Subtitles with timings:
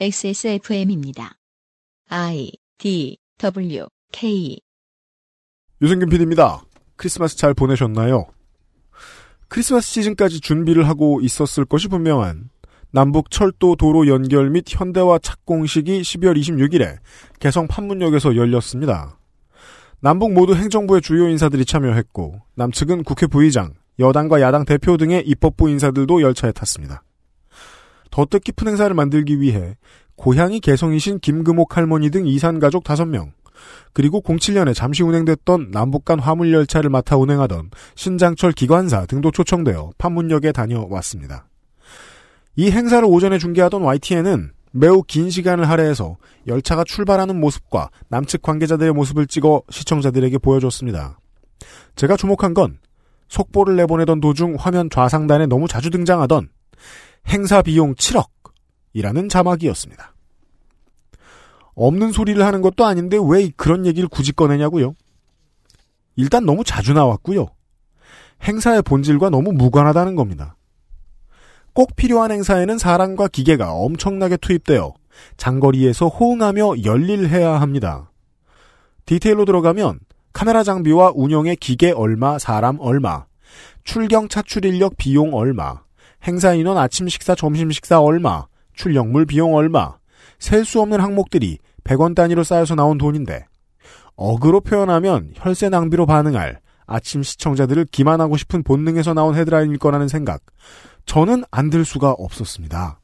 [0.00, 1.34] XSFM입니다.
[2.08, 4.58] I D W K
[5.80, 6.62] 유승균 PD입니다.
[6.96, 8.26] 크리스마스 잘 보내셨나요?
[9.48, 12.50] 크리스마스 시즌까지 준비를 하고 있었을 것이 분명한
[12.90, 16.98] 남북 철도 도로 연결 및 현대화 착공식이 12월 26일에
[17.38, 19.18] 개성 판문역에서 열렸습니다.
[20.00, 26.22] 남북 모두 행정부의 주요 인사들이 참여했고 남측은 국회 부의장, 여당과 야당 대표 등의 입법부 인사들도
[26.22, 27.04] 열차에 탔습니다.
[28.12, 29.76] 더 뜻깊은 행사를 만들기 위해
[30.14, 33.32] 고향이 개성이신 김금옥 할머니 등 이산 가족 5명,
[33.92, 40.52] 그리고 07년에 잠시 운행됐던 남북 간 화물 열차를 맡아 운행하던 신장철 기관사 등도 초청되어 판문역에
[40.52, 41.48] 다녀왔습니다.
[42.54, 46.16] 이 행사를 오전에 중계하던 YTN은 매우 긴 시간을 할애해서
[46.46, 51.18] 열차가 출발하는 모습과 남측 관계자들의 모습을 찍어 시청자들에게 보여줬습니다.
[51.96, 52.78] 제가 주목한 건
[53.28, 56.48] 속보를 내보내던 도중 화면 좌상단에 너무 자주 등장하던
[57.28, 60.14] 행사 비용 7억이라는 자막이었습니다.
[61.74, 64.94] 없는 소리를 하는 것도 아닌데 왜 그런 얘기를 굳이 꺼내냐고요?
[66.16, 67.48] 일단 너무 자주 나왔고요.
[68.42, 70.56] 행사의 본질과 너무 무관하다는 겁니다.
[71.72, 74.92] 꼭 필요한 행사에는 사람과 기계가 엄청나게 투입되어
[75.36, 78.10] 장거리에서 호응하며 열일해야 합니다.
[79.06, 80.00] 디테일로 들어가면
[80.32, 83.26] 카메라 장비와 운영의 기계 얼마, 사람 얼마,
[83.84, 85.82] 출경 차출 인력 비용 얼마,
[86.24, 89.96] 행사 인원 아침 식사, 점심 식사 얼마, 출력물 비용 얼마,
[90.38, 93.46] 셀 수 없는 항목들이 100원 단위로 쌓여서 나온 돈인데
[94.16, 100.42] 어그로 표현하면 혈세 낭비로 반응할 아침 시청자들을 기만하고 싶은 본능에서 나온 헤드라인일 거라는 생각.
[101.06, 103.00] 저는 안 들 수가 없었습니다.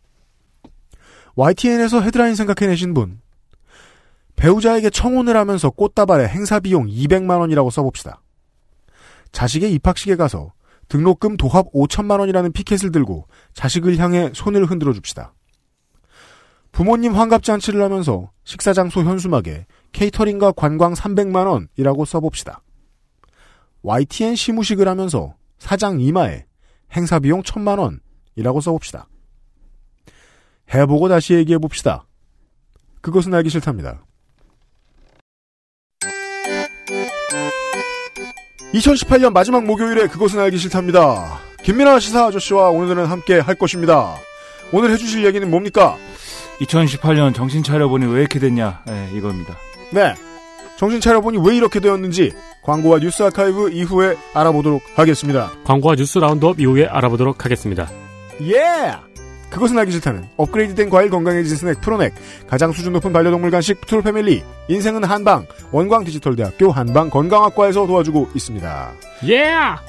[1.35, 3.21] YTN에서 헤드라인 생각해내신 분.
[4.37, 8.21] 배우자에게 청혼을 하면서 꽃다발에 행사 비용 200만 원이라고 써봅시다.
[9.33, 10.53] 자식의 입학식에 가서
[10.89, 15.34] 등록금 도합 5천만 원이라는 피켓을 들고 자식을 향해 손을 흔들어 줍시다.
[16.72, 22.62] 부모님 환갑 잔치를 하면서 식사 장소 현수막에 케이터링과 관광 300만 원이라고 써봅시다.
[23.82, 26.47] YTN 시무식을 하면서 사장 이마에
[26.93, 27.78] 행사 비용 1000만
[28.37, 29.09] 원이라고 써봅시다.
[30.75, 32.06] 해보고 다시 얘기해봅시다.
[33.00, 34.04] 그것은 알기 싫답니다.
[38.73, 41.39] 2018년 마지막 목요일에 그것은 알기 싫답니다.
[41.62, 44.17] 김민아 시사 아저씨와 오늘은 함께 할 것입니다.
[44.73, 45.97] 오늘 해주실 얘기는 뭡니까?
[46.61, 49.57] 2018년 정신 차려보니 왜 이렇게 됐냐 네, 이겁니다.
[49.91, 50.15] 네.
[50.77, 55.51] 정신 차려보니 왜 이렇게 되었는지 광고와 뉴스 아카이브 이후에 알아보도록 하겠습니다.
[55.65, 57.89] 광고와 뉴스 roundup 이후에 알아보도록 하겠습니다.
[58.43, 58.93] 예!
[59.50, 62.12] 그것은 알기 싫다는 업그레이드된 과일 건강해진 스낵 푸르넥
[62.47, 68.31] 가장 수준 높은 반려동물 간식 트루 패밀리 인생은 한방 원광 디지털 대학교 한방 건강학과에서 도와주고
[68.34, 68.92] 있습니다.
[69.25, 69.41] 예!
[69.41, 69.82] Yeah!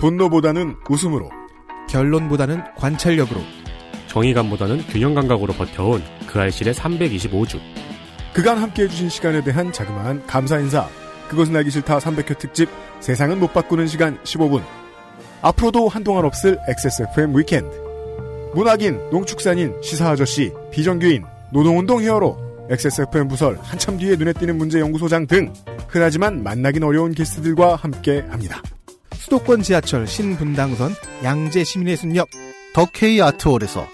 [0.00, 1.30] 분노보다는 웃음으로
[1.88, 3.40] 결론보다는 관찰력으로
[4.08, 7.58] 정의감보다는 균형 감각으로 버텨온 그 알실의 325주
[8.34, 10.88] 그간 함께해 주신 시간에 대한 자그마한 감사 인사.
[11.28, 12.68] 그것은 알기 싫다 300회 특집
[12.98, 14.60] 세상은 못 바꾸는 시간 15분.
[15.40, 17.70] 앞으로도 한동안 없을 XSFM 위켄드.
[18.54, 25.52] 문학인, 농축산인, 시사아저씨, 비정규인, 노동운동 히어로 XSFM 부설 한참 뒤에 눈에 띄는 문제 연구소장 등
[25.88, 28.62] 흔하지만 만나긴 어려운 게스트들과 함께합니다.
[29.14, 30.92] 수도권 지하철 신분당선
[31.22, 32.28] 양재 시민예술역
[32.74, 33.93] 덕케이 아트홀에서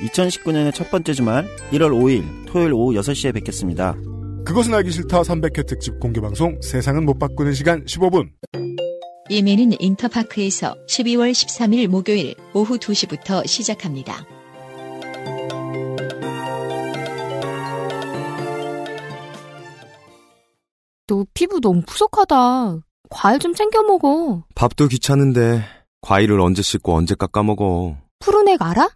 [0.00, 3.94] 2019년의 첫 번째 주말 1월 5일 토요일 오후 6시에 뵙겠습니다.
[4.44, 8.30] 그것은 알기 싫다 300회 특집 공개방송 세상은 못 바꾸는 시간 15분
[9.30, 14.26] 이메는 인터파크에서 12월 13일 목요일 오후 2시부터 시작합니다.
[21.06, 22.80] 너 피부 너무 푸석하다.
[23.10, 24.44] 과일 좀 챙겨 먹어.
[24.54, 25.64] 밥도 귀찮은데
[26.00, 27.96] 과일을 언제 씻고 언제 깎아 먹어.
[28.20, 28.88] 푸르넥 알아?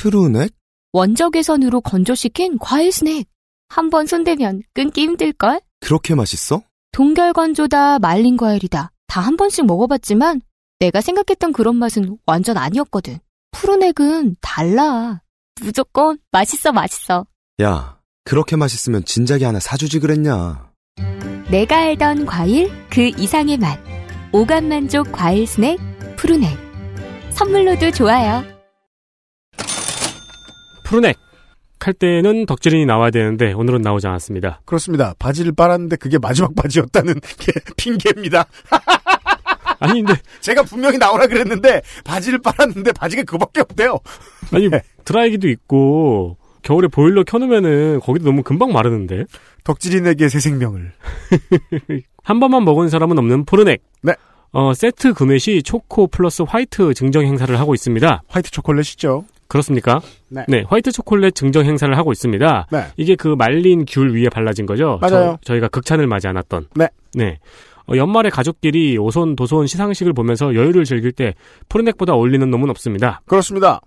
[0.00, 0.52] 푸르넥?
[0.92, 3.26] 원적 개선으로 건조시킨 과일 스낵.
[3.68, 5.60] 한 번 손대면 끊기 힘들걸?
[5.80, 6.62] 그렇게 맛있어?
[6.92, 8.92] 동결 건조다 말린 과일이다.
[9.08, 10.42] 다 한 번씩 먹어봤지만
[10.78, 13.18] 내가 생각했던 그런 맛은 완전 아니었거든.
[13.52, 15.22] 푸르넥은 달라.
[15.62, 17.24] 무조건 맛있어 맛있어.
[17.62, 20.70] 야, 그렇게 맛있으면 진작에 하나 사주지 그랬냐.
[21.50, 23.78] 내가 알던 과일 그 이상의 맛.
[24.32, 25.78] 오감 만족 과일 스낵
[26.16, 26.50] 푸르넥.
[27.30, 28.44] 선물로도 좋아요.
[30.86, 31.16] 푸르넥.
[31.78, 34.62] 칼 때는 덕질인이 나와야 되는데 오늘은 나오지 않았습니다.
[34.64, 35.14] 그렇습니다.
[35.18, 38.46] 바지를 빨았는데 그게 마지막 바지였다는 게 핑계입니다.
[39.78, 43.98] 아니 근데 제가 분명히 나오라 그랬는데 바지를 빨았는데 바지가 그거밖에 없대요.
[44.52, 44.80] 아니 네.
[45.04, 49.24] 드라이기도 있고 겨울에 보일러 켜놓으면은 거기도 너무 금방 마르는데.
[49.64, 50.92] 덕질인에게 새 생명을.
[52.24, 53.82] 한 번만 먹은 사람은 없는 푸르넥.
[54.02, 54.14] 네.
[54.52, 58.22] 어, 세트 구매 시 초코 플러스 화이트 증정 행사를 하고 있습니다.
[58.28, 59.24] 화이트 초콜릿이죠.
[59.48, 60.00] 그렇습니까?
[60.28, 60.64] 네.
[60.66, 62.66] 화이트 초콜릿 증정 행사를 하고 있습니다.
[62.70, 62.84] 네.
[62.96, 64.98] 이게 그 말린 귤 위에 발라진 거죠?
[65.00, 65.38] 맞아요.
[65.44, 66.68] 저, 희가 극찬을 마지않았던.
[66.74, 66.88] 네.
[67.14, 67.38] 네.
[67.88, 71.34] 어, 연말에 가족끼리 오손 도손 시상식을 보면서 여유를 즐길 때
[71.68, 73.22] 푸르넥보다 어울리는 놈은 없습니다.
[73.26, 73.80] 그렇습니다.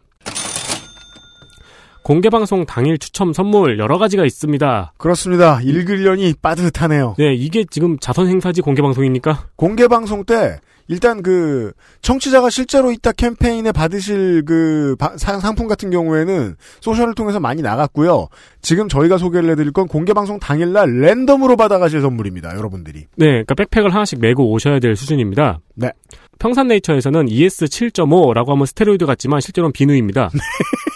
[2.01, 4.93] 공개 방송 당일 추첨 선물 여러 가지가 있습니다.
[4.97, 5.59] 그렇습니다.
[5.61, 7.15] 읽으려니 빠듯하네요.
[7.19, 9.47] 네, 이게 지금 자선 행사지 공개 방송입니까?
[9.55, 10.57] 공개 방송 때
[10.89, 11.71] 일단 그
[12.01, 18.27] 청취자가 실제로 있다 캠페인에 받으실 그 바- 사- 상품 같은 경우에는 소셜을 통해서 많이 나갔고요.
[18.61, 22.55] 지금 저희가 소개를 해드릴 건 공개 방송 당일날 랜덤으로 받아가실 선물입니다.
[22.57, 23.01] 여러분들이.
[23.15, 25.59] 네, 그러니까 백팩을 하나씩 메고 오셔야 될 수준입니다.
[25.75, 25.91] 네.
[26.39, 30.31] 평산네이처에서는 ES 7.5라고 하면 스테로이드 같지만 실제로는 비누입니다.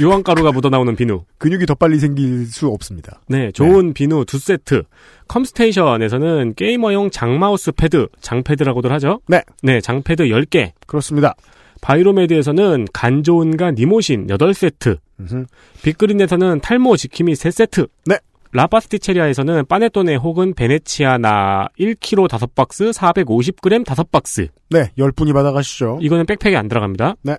[0.00, 1.24] 요한가루가 묻어나오는 비누.
[1.38, 3.20] 근육이 더 빨리 생길 수 없습니다.
[3.28, 4.84] 네, 좋은 비누 두 세트.
[5.26, 9.20] 컴스테이션에서는 게이머용 장마우스 패드, 장패드라고들 하죠?
[9.26, 9.42] 네.
[9.62, 10.72] 네, 장패드 10개.
[10.86, 11.34] 그렇습니다.
[11.80, 14.98] 바이로메드에서는 간조은과 니모신 8세트.
[15.20, 15.46] 음흠.
[15.82, 17.88] 빅그린에서는 탈모 지킴이 3세트.
[18.06, 18.18] 네.
[18.52, 24.48] 라파스티체리아에서는 파네토네 혹은 베네치아나 1kg 5박스, 450g 5박스.
[24.70, 25.98] 네, 10분이 받아가시죠.
[26.00, 27.16] 이거는 백팩에 안 들어갑니다.
[27.22, 27.36] 네.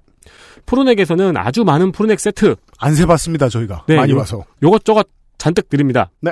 [0.66, 2.56] 푸르넥에서는 아주 많은 푸르넥 세트.
[2.78, 3.84] 안 세봤습니다, 저희가.
[3.88, 4.44] 네, 많이 요- 와서.
[4.64, 6.12] 요것저것 잔뜩 드립니다.
[6.22, 6.32] 네.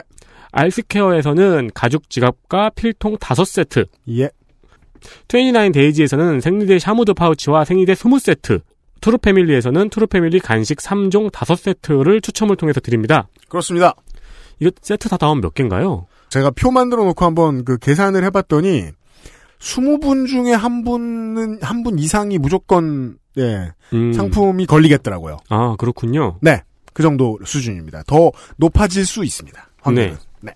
[0.52, 3.88] 알스케어에서는 가죽 지갑과 필통 5세트.
[4.18, 4.30] 예.
[5.30, 8.62] 29 데이지에서는 생리대 샤무드 파우치와 생리대 20세트.
[9.00, 13.28] 투르 패밀리에서는 투르 패밀리 간식 3종 5세트를 추첨을 통해서 드립니다.
[13.48, 13.94] 그렇습니다.
[14.60, 16.08] 이거 세트 다 다음 몇 개인가요?
[16.30, 18.88] 제가 표 만들어 놓고 한번 그 계산을 해봤더니
[19.60, 24.14] 20분 중에 한 분은 한 분 이상이 무조건 예, 음.
[24.14, 25.38] 상품이 걸리겠더라고요.
[25.50, 26.38] 아, 그렇군요.
[26.42, 26.64] 네,
[26.94, 28.04] 그 정도 수준입니다.
[28.08, 29.70] 더 높아질 수 있습니다.
[29.82, 30.18] 확률은.
[30.42, 30.54] 네.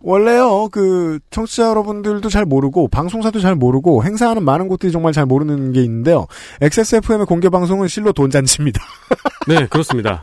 [0.00, 5.72] 원래요, 그, 청취자 여러분들도 잘 모르고, 방송사도 잘 모르고, 행사하는 많은 곳들이 정말 잘 모르는
[5.72, 6.26] 게 있는데요.
[6.60, 8.80] XSFM의 공개 방송은 실로 돈잔치입니다.
[9.48, 10.20] 네, 그렇습니다.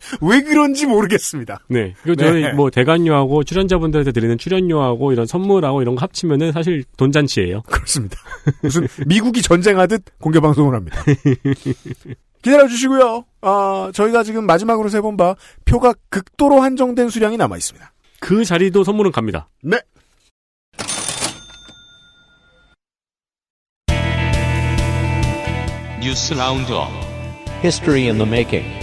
[0.20, 1.60] 왜 그런지 모르겠습니다.
[1.68, 1.94] 네.
[2.02, 2.28] 그리고 네.
[2.28, 7.62] 저희 뭐 대관료하고 출연자분들한테 드리는 출연료하고 이런 선물하고 이런 거 합치면은 사실 돈잔치예요.
[7.62, 8.18] 그렇습니다.
[8.62, 11.02] 무슨 미국이 전쟁하듯 공개 방송을 합니다.
[12.42, 13.24] 기다려 주시고요.
[13.40, 17.92] 아, 저희가 지금 마지막으로 세본 바 표가 극도로 한정된 수량이 남아 있습니다.
[18.20, 19.48] 그 자리도 선물은 갑니다.
[19.62, 19.78] 네.
[26.00, 26.90] 뉴스 roundup
[27.62, 28.81] History in the making.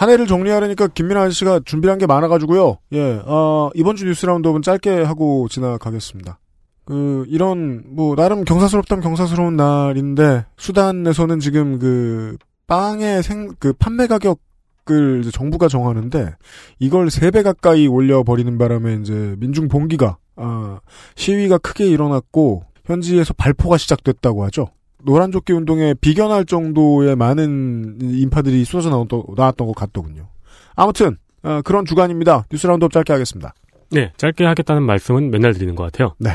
[0.00, 2.78] 한 해를 정리하려니까 김민하 아저씨가 준비한 게 많아가지고요.
[2.92, 6.38] 예, 어, 이번 주 뉴스 roundup은 짧게 하고 지나가겠습니다.
[6.86, 15.30] 그, 이런, 뭐, 나름 경사스럽다면 경사스러운 날인데, 수단에서는 지금 그, 빵의 생, 그, 판매 가격을
[15.34, 16.34] 정부가 정하는데,
[16.78, 20.80] 이걸 3배 가까이 올려버리는 바람에 이제, 민중 봉기가, 아,
[21.16, 24.68] 시위가 크게 일어났고, 현지에서 발포가 시작됐다고 하죠.
[25.04, 30.28] 노란조끼 운동에 비견할 정도의 많은 인파들이 쏟아져 나왔던, 나왔던 것 같더군요.
[30.76, 32.44] 아무튼, 어, 그런 주간입니다.
[32.50, 33.54] 뉴스 roundup 짧게 하겠습니다.
[33.90, 36.14] 네, 짧게 하겠다는 말씀은 맨날 드리는 것 같아요.
[36.18, 36.30] 네.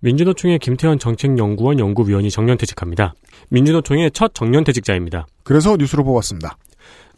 [0.00, 3.14] 민주노총의 김태현 정책연구원 연구위원이 정년퇴직합니다.
[3.48, 5.26] 민주노총의 첫 정년퇴직자입니다.
[5.42, 6.56] 그래서 뉴스로 뽑았습니다.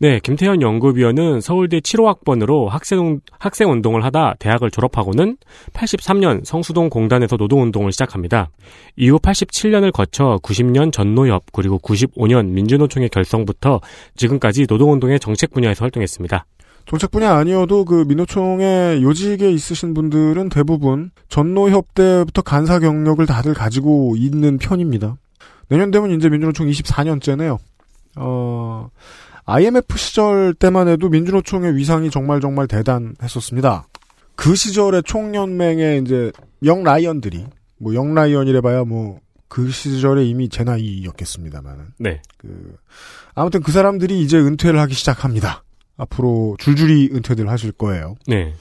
[0.03, 5.37] 네, 김태현 연구위원은 서울대 75학번으로 학생, 학생 운동을 하다 대학을 졸업하고는
[5.75, 8.49] 83년 성수동 공단에서 노동운동을 시작합니다.
[8.97, 13.83] 이후 87년을 거쳐 90년 전노협 그리고 95년 민주노총의 결성부터
[14.17, 16.47] 지금까지 노동운동의 정책 분야에서 활동했습니다.
[16.87, 24.15] 정책 분야 아니어도 그 민노총의 요직에 있으신 분들은 대부분 전노협 때부터 간사 경력을 다들 가지고
[24.17, 25.19] 있는 편입니다.
[25.69, 27.59] 내년 되면 이제 민주노총 24년째네요.
[28.17, 28.89] 어,
[29.51, 33.87] IMF 시절 때만 해도 민주노총의 위상이 정말 정말 대단했었습니다.
[34.37, 36.33] 그 시절의 총연맹의 이제
[36.65, 37.47] 영 라이언들이
[37.79, 42.23] 뭐 영 라이언이래 봐야 뭐 그 시절에 이미 제 나이였겠습니다만은 네.
[42.39, 42.77] 그
[43.35, 45.65] 아무튼 그 사람들이 이제 은퇴를 하기 시작합니다.
[45.97, 48.15] 앞으로 줄줄이 은퇴들 하실 거예요.
[48.29, 48.55] 네.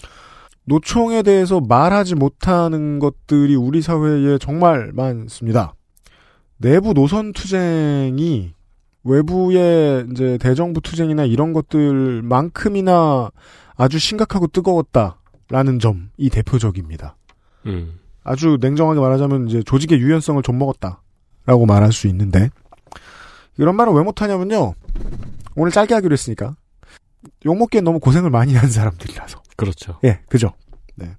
[0.66, 5.76] 노총에 대해서 말하지 못하는 것들이 우리 사회에 정말 많습니다.
[6.58, 8.54] 내부 노선 투쟁이
[9.10, 13.32] 외부의 이제 대정부 투쟁이나 이런 것들만큼이나
[13.76, 17.16] 아주 심각하고 뜨거웠다라는 점이 대표적입니다.
[17.66, 18.00] 음.
[18.24, 22.50] 아주 냉정하게 말하자면 이제 조직의 유연성을 좀 먹었다라고 말할 수 있는데
[23.58, 24.74] 이런 말을 왜 못하냐면요.
[25.56, 26.56] 오늘 짧게 하기로 했으니까
[27.46, 29.42] 욕먹기엔 너무 고생을 많이 한 사람들이라서.
[29.56, 30.00] 그렇죠.
[30.04, 30.54] 예, 그죠.
[30.96, 31.16] 네.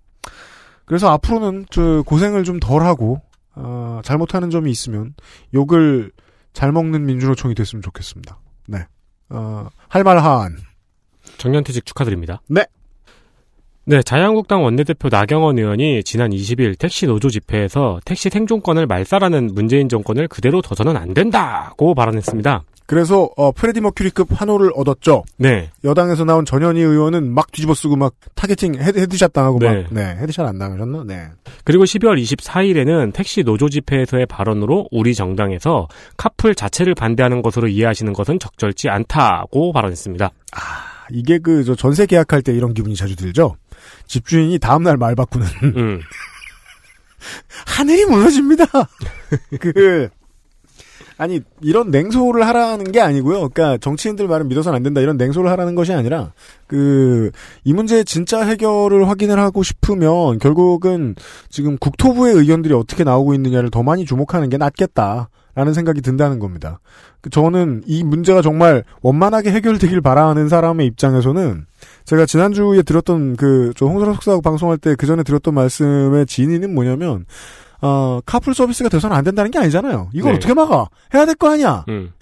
[0.84, 3.20] 그래서 앞으로는 저 고생을 좀 덜하고
[3.54, 5.14] 어, 잘못하는 점이 있으면
[5.52, 6.12] 욕을
[6.52, 8.38] 잘 먹는 민주노총이 됐으면 좋겠습니다.
[8.68, 8.86] 네.
[9.28, 10.56] 어, 할말한
[11.38, 12.40] 정년퇴직 축하드립니다.
[12.48, 12.64] 네.
[13.86, 20.28] 네, 자유한국당 원내대표 나경원 의원이 지난 20일 택시 노조 집회에서 택시 생존권을 말살하는 문재인 정권을
[20.28, 22.62] 그대로 둬서는 안 된다고 발언했습니다.
[22.90, 25.22] 그래서 어, 프레디 머큐리급 환호를 얻었죠.
[25.36, 25.70] 네.
[25.84, 29.82] 여당에서 나온 전현희 의원은 막 뒤집어 쓰고 막 targeting head, head shot 당하고 네.
[29.82, 31.04] 막 네, headshot 안 당하셨나?
[31.06, 31.28] 네.
[31.62, 38.40] 그리고 12월 24일에는 택시 노조 집회에서의 발언으로 우리 정당에서 카풀 자체를 반대하는 것으로 이해하시는 것은
[38.40, 40.28] 적절치 않다고 발언했습니다.
[41.12, 43.54] 이게 그 저 전세 계약할 때 이런 기분이 자주 들죠.
[44.08, 46.00] 집주인이 다음 날 말 바꾸는 음.
[47.68, 48.64] 하늘이 무너집니다.
[49.60, 50.08] 그
[51.20, 53.50] 아니 이런 냉소를 하라는 게 아니고요.
[53.50, 56.32] 그러니까 정치인들 말은 믿어서는 안 된다 이런 냉소를 하라는 것이 아니라
[56.66, 57.30] 그
[57.64, 61.14] 이 문제의 진짜 해결을 확인을 하고 싶으면 결국은
[61.50, 66.80] 지금 국토부의 의견들이 어떻게 나오고 있느냐를 더 많이 주목하는 게 낫겠다라는 생각이 든다는 겁니다.
[67.20, 71.66] 그 저는 이 문제가 정말 원만하게 해결되길 바라는 사람의 입장에서는
[72.06, 77.26] 제가 지난주에 들었던 그 저 홍선호 석사하고 방송할 때 그 전에 들었던 말씀의 진위는 뭐냐면
[77.82, 80.10] 어, 카풀 서비스가 돼서는 안 된다는 게 아니잖아요.
[80.12, 80.36] 이걸 네.
[80.36, 80.86] 어떻게 막아?
[81.14, 81.84] 해야 될 거 아니야.
[81.88, 82.12] 음.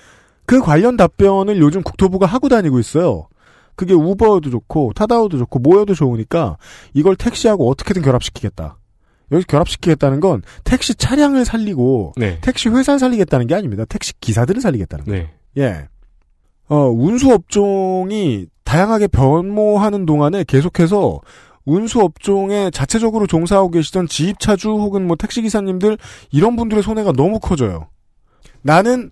[0.46, 3.28] 그 관련 답변을 요즘 국토부가 하고 다니고 있어요.
[3.76, 6.56] 그게 우버도 좋고 타다오도 좋고 모여도 좋으니까
[6.94, 8.76] 이걸 택시하고 어떻게든 결합시키겠다.
[9.30, 12.38] 여기서 결합시키겠다는 건 택시 차량을 살리고 네.
[12.40, 13.84] 택시 회사를 살리겠다는 게 아닙니다.
[13.88, 15.26] 택시 기사들을 살리겠다는 거예요.
[15.54, 15.62] 네.
[15.62, 15.88] 예.
[16.68, 21.20] 어, 운수 업종이 다양하게 변모하는 동안에 계속해서
[21.68, 25.98] 운수업종에 자체적으로 종사하고 계시던 지입차주 혹은 뭐 택시기사님들
[26.30, 27.88] 이런 분들의 손해가 너무 커져요.
[28.62, 29.10] 나는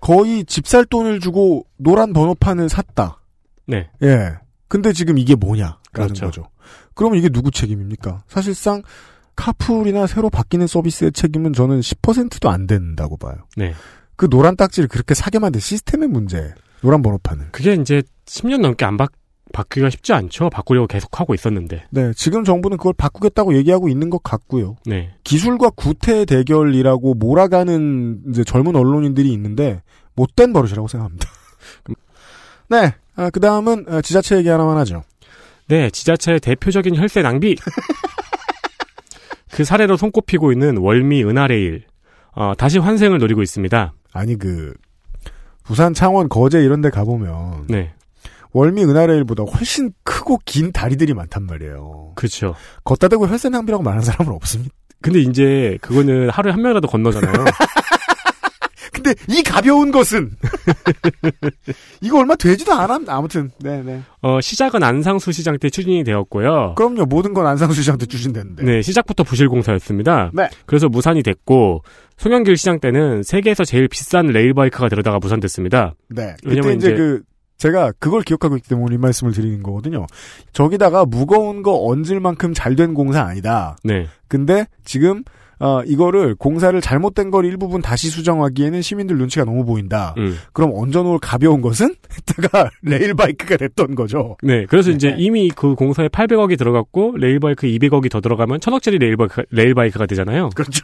[0.00, 3.20] 거의 집 살 돈을 주고 노란 번호판을 샀다.
[3.66, 3.88] 네.
[4.02, 4.34] 예.
[4.66, 6.26] 근데 지금 이게 뭐냐라는 그렇죠.
[6.26, 6.48] 거죠.
[6.94, 8.24] 그러면 이게 누구 책임입니까?
[8.26, 8.82] 사실상
[9.36, 13.34] 카풀이나 새로 바뀌는 서비스의 책임은 저는 10%도 안 된다고 봐요.
[13.56, 13.74] 네.
[14.16, 16.52] 그 노란 딱지를 그렇게 사게 만든 시스템의 문제.
[16.80, 17.50] 노란 번호판을.
[17.52, 19.06] 그게 이제 10년 넘게 안 바,
[19.52, 20.50] 바뀌기가 쉽지 않죠.
[20.50, 21.84] 바꾸려고 계속 하고 있었는데.
[21.90, 24.76] 네, 지금 정부는 그걸 바꾸겠다고 얘기하고 있는 것 같고요.
[24.84, 25.14] 네.
[25.24, 29.82] 기술과 구태 대결이라고 몰아가는 이제 젊은 언론인들이 있는데
[30.14, 31.28] 못된 버릇이라고 생각합니다.
[32.68, 35.04] 네, 아, 그 다음은 아, 지자체 얘기 하나만 하죠.
[35.68, 37.56] 네, 지자체의 대표적인 혈세 낭비.
[39.52, 41.84] 그 사례로 손꼽히고 있는 월미 은하레일.
[42.34, 43.92] 어, 다시 환생을 노리고 있습니다.
[44.12, 44.74] 아니 그
[45.64, 47.92] 부산, 창원, 거제 이런 데 가보면 네.
[48.52, 52.12] 월미 은하레일보다 훨씬 크고 긴 다리들이 많단 말이에요.
[52.16, 52.54] 그렇죠.
[52.84, 54.74] 걷다 대고 혈세 낭비라고 말하는 사람은 없습니다.
[55.00, 57.32] 근데 이제 그거는 하루에 한 명이라도 건너잖아요.
[58.92, 60.30] 근데 이 가벼운 것은
[62.02, 63.00] 이거 얼마 되지도 않아.
[63.08, 64.02] 아무튼 네네.
[64.20, 66.74] 어, 시작은 안상수 시장 때 추진이 되었고요.
[66.76, 67.06] 그럼요.
[67.06, 68.62] 모든 건 안상수 씨한테 주신다는데.
[68.62, 70.30] 네, 시작부터 부실공사였습니다.
[70.34, 70.48] 네.
[70.66, 71.82] 그래서 무산이 됐고
[72.18, 75.94] 송영길 시장 때는 세계에서 제일 비싼 레일바이크가 들어다가 무산됐습니다.
[76.10, 76.34] 네.
[76.42, 77.22] 그때 왜냐면 이제, 이제- 그
[77.62, 80.06] 제가 그걸 기억하고 있기 때문에 이 말씀을 드리는 거거든요.
[80.52, 83.76] 저기다가 무거운 거 얹을 만큼 잘 된 공사 아니다.
[83.84, 84.06] 네.
[84.28, 85.22] 근데 지금
[85.60, 90.14] 어, 이거를 공사를 잘못된 걸 일부분 다시 수정하기에는 시민들 눈치가 너무 보인다.
[90.16, 90.36] 음.
[90.52, 94.36] 그럼 얹어놓을 가벼운 것은 했다가 레일 바이크가 됐던 거죠.
[94.42, 95.16] 네, 그래서 이제 네.
[95.18, 100.06] 이미 그 공사에 800억이 들어갔고 레일 바이크 200억이 더 들어가면 1000억짜리 레일 바이크, 레일 바이크가
[100.06, 100.48] 되잖아요.
[100.56, 100.82] 그렇죠.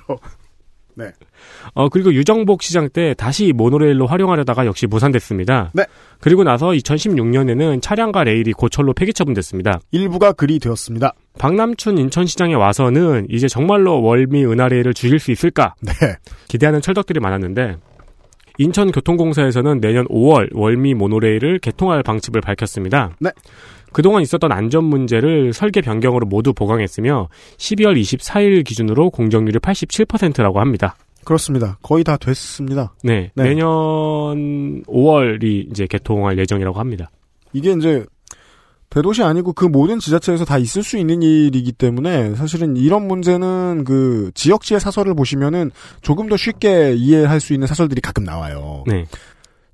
[1.75, 5.71] 어, 그리고 유정복 시장 때 다시 모노레일로 활용하려다가 역시 무산됐습니다.
[5.75, 5.85] 네.
[6.21, 9.81] 그리고 나서 2016년에는 차량과 레일이 고철로 폐기 처분됐습니다.
[9.91, 11.15] 일부가 그리 되었습니다.
[11.39, 15.93] 박남춘 인천시장에 와서는 이제 정말로 월미 은하레일을 죽일 수 있을까 네.
[16.49, 17.77] 기대하는 철덕들이 많았는데
[18.59, 23.17] 인천교통공사에서는 내년 5월 월미 모노레일을 개통할 방침을 밝혔습니다.
[23.21, 23.31] 네.
[23.93, 30.97] 그동안 있었던 안전 문제를 설계 변경으로 모두 보강했으며 12월 24일 기준으로 공정률이 87%라고 합니다.
[31.25, 31.79] 그렇습니다.
[31.83, 32.95] 거의 다 됐습니다.
[33.03, 33.45] 네, 네.
[33.45, 33.67] 내년
[34.85, 37.11] 5월이 이제 개통할 예정이라고 합니다.
[37.53, 38.05] 이게 이제
[38.91, 44.31] 대도시 아니고 그 모든 지자체에서 다 있을 수 있는 일이기 때문에 사실은 이런 문제는 그
[44.35, 48.85] 지역지의 사설을 보시면은 조금 더 쉽게 이해할 수 있는 사설들이 가끔 나와요.
[48.87, 49.05] 네,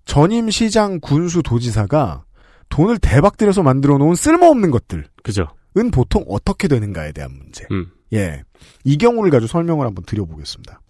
[0.05, 2.25] 전임 시장 군수 도지사가
[2.69, 5.49] 돈을 대박 들여서 만들어 놓은 쓸모없는 것들은 그죠.
[5.91, 7.67] 보통 어떻게 되는가에 대한 문제.
[7.71, 8.43] 음, 예.
[8.85, 10.81] 이 경우를 가지고 설명을 한번 드려보겠습니다.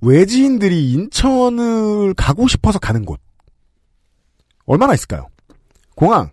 [0.00, 3.20] 외지인들이 인천을 가고 싶어서 가는 곳.
[4.66, 5.28] 얼마나 있을까요?
[5.94, 6.30] 공항.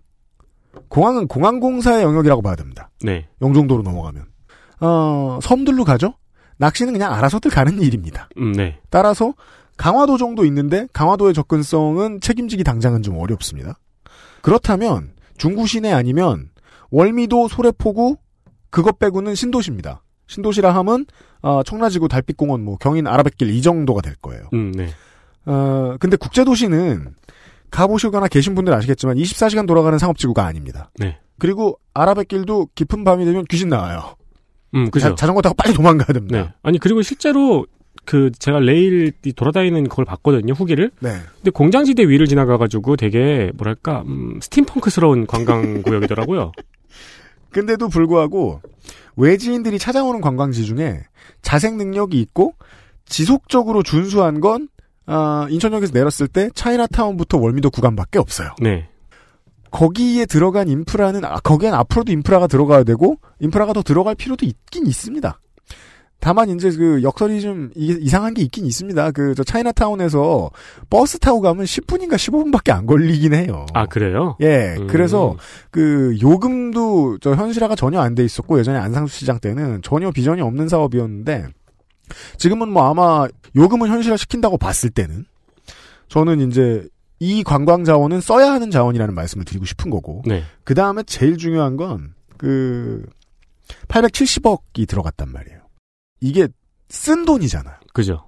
[0.90, 2.90] 공항은 공항공사의 영역이라고 봐야 됩니다.
[3.02, 4.26] 네, 영종도로 넘어가면.
[4.82, 6.16] 어, 섬들로 가죠?
[6.58, 8.30] 낚시는 그냥 알아서들 가는 일입니다.
[8.38, 9.34] 음, 네, 따라서
[9.78, 13.78] 강화도 정도 있는데 강화도의 접근성은 책임지기 당장은 좀 어렵습니다.
[14.46, 16.52] 그렇다면 중구 시내 아니면
[16.92, 18.18] 월미도 소래포구
[18.70, 20.04] 그것 빼고는 신도시입니다.
[20.28, 21.08] 신도시라 함은
[21.42, 24.44] 어, 청라지구 달빛공원 뭐 경인 아라뱃길 이 정도가 될 거예요.
[24.54, 24.90] 음, 네.
[25.48, 27.16] 어, 근데 국제도시는
[27.72, 30.92] 가보시거나 계신 분들 아시겠지만 24시간 돌아가는 상업지구가 아닙니다.
[31.00, 31.18] 네.
[31.40, 34.16] 그리고 아라뱃길도 깊은 밤이 되면 귀신 나와요.
[34.76, 35.10] 음, 그죠.
[35.10, 36.40] 자, 전거 타고 빨리 도망가야 됩니다.
[36.40, 36.54] 네.
[36.62, 37.66] 아니, 그리고 실제로
[38.06, 40.92] 그 제가 레일 돌아다니는 그걸 봤거든요, 후기를.
[41.00, 41.16] 네.
[41.36, 46.52] 근데 공장지대 위를 지나가가지고 되게 뭐랄까, 음, 스팀펑크스러운 관광 구역이더라고요.
[47.52, 48.62] 근데도 불구하고
[49.16, 51.04] 외지인들이 찾아오는 관광지 중에
[51.42, 52.54] 자생 능력이 있고
[53.06, 54.68] 지속적으로 준수한 건
[55.06, 58.50] 아, 인천역에서 내렸을 때 차이나타운부터 월미도 구간밖에 없어요.
[58.62, 58.90] 네.
[59.72, 65.40] 거기에 들어간 인프라는 아, 거기엔 앞으로도 인프라가 들어가야 되고 인프라가 더 들어갈 필요도 있긴 있습니다.
[66.26, 69.12] 다만 이제 그 역설이 좀 이- 이상한 게 있긴 있습니다.
[69.12, 70.50] 그 저 차이나타운에서
[70.90, 73.68] 버스 타고 가면 10분인가 15분밖에 안 걸리긴 해요.
[73.76, 74.36] 아, 그래요?
[74.42, 74.88] 예, 음.
[74.88, 75.38] 그래서
[75.70, 80.68] 그 요금도 저 현실화가 전혀 안 돼 있었고 예전에 안상수 시장 때는 전혀 비전이 없는
[80.68, 81.46] 사업이었는데
[82.38, 85.26] 지금은 뭐 아마 요금은 현실화 시킨다고 봤을 때는
[86.08, 86.88] 저는 이제
[87.20, 90.42] 이 관광 자원은 써야 하는 자원이라는 말씀을 드리고 싶은 거고 네.
[90.64, 93.06] 그 다음에 제일 중요한 건 그
[93.88, 95.55] 870억이 들어갔단 말이에요.
[96.22, 96.48] 이게
[96.90, 97.76] 쓴 돈이잖아요.
[97.94, 98.26] 그죠.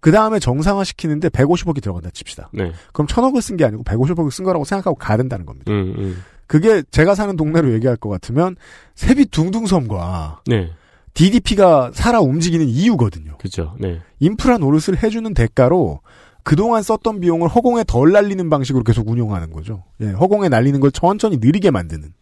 [0.00, 2.50] 그 다음에 정상화 시키는데 150억이 들어간다 칩시다.
[2.52, 2.72] 네.
[2.92, 5.72] 그럼 1000억을 쓴 게 아니고 150억을 쓴 거라고 생각하고 가야 된다는 겁니다.
[5.72, 6.22] 음, 음.
[6.46, 8.56] 그게 제가 사는 동네로 얘기할 것 같으면
[8.94, 10.70] 세빛 둥둥섬과 네.
[11.14, 13.38] DDP가 살아 움직이는 이유거든요.
[13.38, 13.74] 그죠.
[13.80, 14.00] 네.
[14.20, 16.00] 인프라 노릇을 해주는 대가로
[16.44, 19.82] 그동안 썼던 비용을 허공에 덜 날리는 방식으로 계속 운용하는 거죠.
[20.00, 22.12] 예, 허공에 날리는 걸 천천히 느리게 만드는.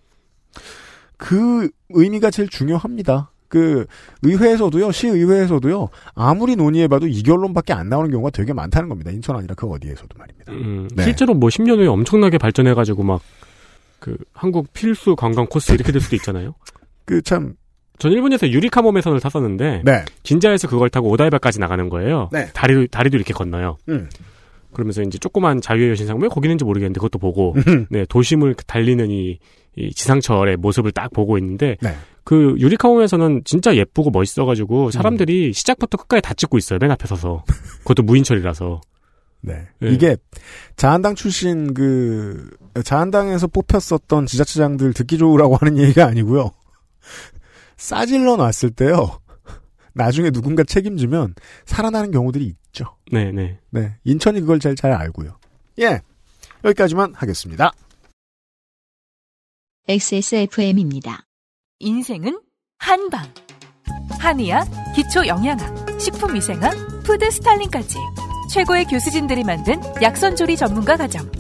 [1.18, 3.30] 그 의미가 제일 중요합니다.
[3.48, 3.86] 그
[4.22, 9.10] 의회에서도요, 시의회에서도요, 아무리 논의해봐도 이 결론밖에 안 나오는 경우가 되게 많다는 겁니다.
[9.10, 10.52] 인천 아니라 그 어디에서도 말입니다.
[10.52, 11.04] 음, 네.
[11.04, 13.20] 실제로 뭐 10년 후에 엄청나게 발전해가지고 막,
[14.00, 16.54] 그, 한국 필수 관광 코스 이렇게 될 수도 있잖아요.
[17.04, 17.54] 그 참,
[17.98, 20.04] 전 일본에서 유리카모 매선을 탔었는데, 네.
[20.24, 22.28] 진자에서 그걸 타고 오다이바까지 나가는 거예요.
[22.32, 22.46] 네.
[22.52, 23.76] 다리도, 다리도 이렇게 건너요.
[23.88, 24.08] 음.
[24.72, 27.86] 그러면서 이제 조그만 자유의 여신상, 왜 거기는지 모르겠는데 그것도 보고, 음.
[27.90, 29.38] 네, 도심을 달리는 이,
[29.76, 31.94] 이 지상철의 모습을 딱 보고 있는데, 네.
[32.24, 34.90] 그 유리카몬에서는 진짜 예쁘고 멋있어가지고 음.
[34.90, 36.78] 사람들이 시작부터 끝까지 다 찍고 있어요.
[36.80, 37.44] 맨 앞에 서서.
[37.80, 38.80] 그것도 무인철이라서.
[39.42, 39.68] 네.
[39.78, 39.90] 네.
[39.90, 40.16] 이게
[40.76, 42.50] 자한당 출신 그
[42.82, 46.50] 자한당에서 뽑혔었던 지자체장들 듣기 좋으라고 하는 얘기가 아니고요.
[47.76, 49.18] 싸질러 놨을 때요.
[49.92, 51.34] 나중에 누군가 책임지면
[51.66, 52.96] 살아나는 경우들이 있죠.
[53.12, 53.58] 네 네.
[53.68, 53.96] 네.
[54.04, 55.38] 인천이 그걸 제일 잘 알고요.
[55.80, 56.00] 예.
[56.64, 57.70] 여기까지만 하겠습니다.
[59.86, 61.26] XSFM입니다.
[61.84, 62.40] 인생은
[62.78, 63.22] 한방.
[64.18, 67.98] 한의학, 기초 영양학, 식품 위생학, food styling까지
[68.50, 71.30] 최고의 교수진들이 만든 약선조리 전문가 과정.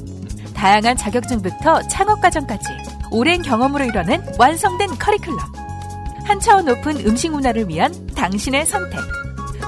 [0.54, 2.64] 다양한 자격증부터 창업 과정까지
[3.10, 5.38] 오랜 경험으로 이뤄낸 완성된 커리큘럼.
[6.26, 9.00] 한 차원 높은 음식 문화를 위한 당신의 선택.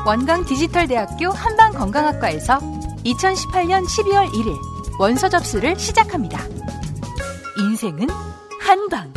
[0.06, 2.58] 원광 디지털대학교 한방건강학과에서
[3.04, 4.54] 2018년 12월 1일
[4.98, 6.38] 원서 접수를 시작합니다.
[7.58, 8.08] 인생은
[8.60, 9.10] 한방.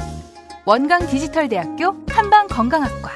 [0.69, 3.10] 원광 디지털대학교 한방건강학과.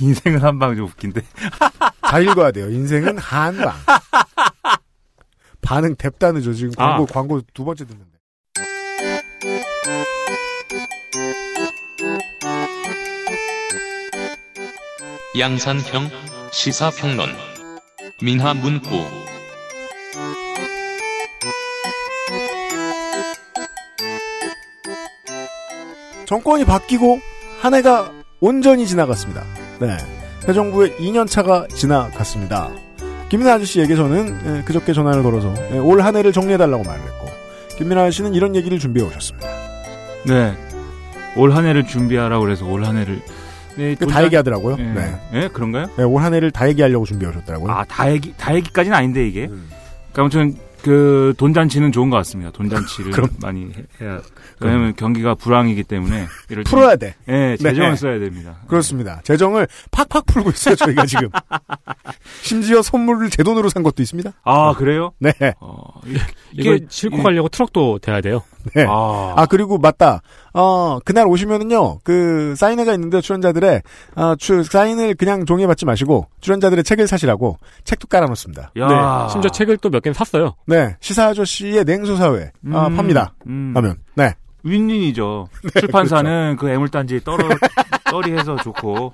[0.00, 1.22] 인생은 한방 좀 웃긴데.
[2.10, 2.68] 잘 읽어야 돼요.
[2.68, 3.72] 인생은 한방.
[5.62, 6.52] 반응 뎁다는죠.
[6.52, 7.06] 지금 광고, 아.
[7.06, 8.10] 광고 두 번째 듣는데.
[15.38, 16.10] 양산형
[16.50, 17.30] 시사평론
[18.20, 19.25] 민하문구
[26.26, 27.20] 정권이 바뀌고
[27.60, 28.10] 한 해가
[28.40, 29.42] 온전히 지나갔습니다.
[29.80, 29.96] 네.
[30.40, 32.70] 새 정부의 2년차가 지나갔습니다.
[33.28, 37.26] 김민아 아저씨에게 저는 예, 그저께 전화를 걸어서 예, 올한 해를 정리해달라고 말을 했고
[37.78, 39.48] 김민아 아저씨는 이런 얘기를 준비해 오셨습니다.
[40.26, 40.54] 네.
[41.36, 43.20] 올 한 해를 준비하라고 그래서 올 한 해를.
[43.76, 44.76] 네, 그다 얘기하더라고요.
[44.78, 44.82] 예.
[44.84, 45.20] 네.
[45.34, 45.86] 예, 그런가요?
[45.96, 47.70] 네, 올 한 해를 다 얘기하려고 준비해 오셨더라고요.
[47.72, 49.44] 아, 다 얘기, 다 얘기까지는 아닌데, 이게.
[49.50, 49.68] 음.
[50.12, 52.52] 그러니까 아무튼, 그, 돈잔치는 좋은 것 같습니다.
[52.52, 53.28] 돈잔치를 그럼.
[53.42, 54.20] 많이 해- 해야.
[54.60, 56.26] 왜냐면 경기가 불황이기 때문에.
[56.48, 57.16] 이럴 때- 풀어야 돼.
[57.28, 57.96] 예, 재정을 네.
[57.96, 58.58] 써야 됩니다.
[58.68, 59.20] 그렇습니다.
[59.24, 61.28] 재정을 팍팍 풀고 있어요, 저희가 지금.
[62.42, 64.32] 심지어 선물을 제 돈으로 산 것도 있습니다.
[64.44, 65.10] 아, 그래요?
[65.18, 65.32] 네.
[65.60, 66.00] 어,
[66.52, 68.42] 이걸 이게- 싣고 이- 가려고 트럭도 돼야 돼요.
[68.74, 68.84] 네.
[68.88, 70.22] 아, 아, 그리고 맞다.
[70.58, 73.82] 어, 그날 오시면은요, 그, 사인회가 있는데 출연자들의,
[74.14, 78.70] 어, 추, 사인을 그냥 종이에 받지 마시고, 출연자들의 책을 사시라고 책도 깔아놓습니다.
[78.78, 78.88] 야.
[78.88, 79.32] 네.
[79.32, 80.54] 심지어 책을 또 몇 개는 샀어요.
[80.66, 80.96] 네.
[81.00, 83.34] 시사 아저씨의 냉소사회, 아, 음, 팝니다.
[83.46, 83.72] 음.
[83.76, 83.96] 하면.
[84.14, 84.32] 네.
[84.62, 85.48] 윈윈이죠.
[85.78, 87.46] 출판사는 그 애물단지 떨어,
[88.10, 89.12] 떨이해서 좋고,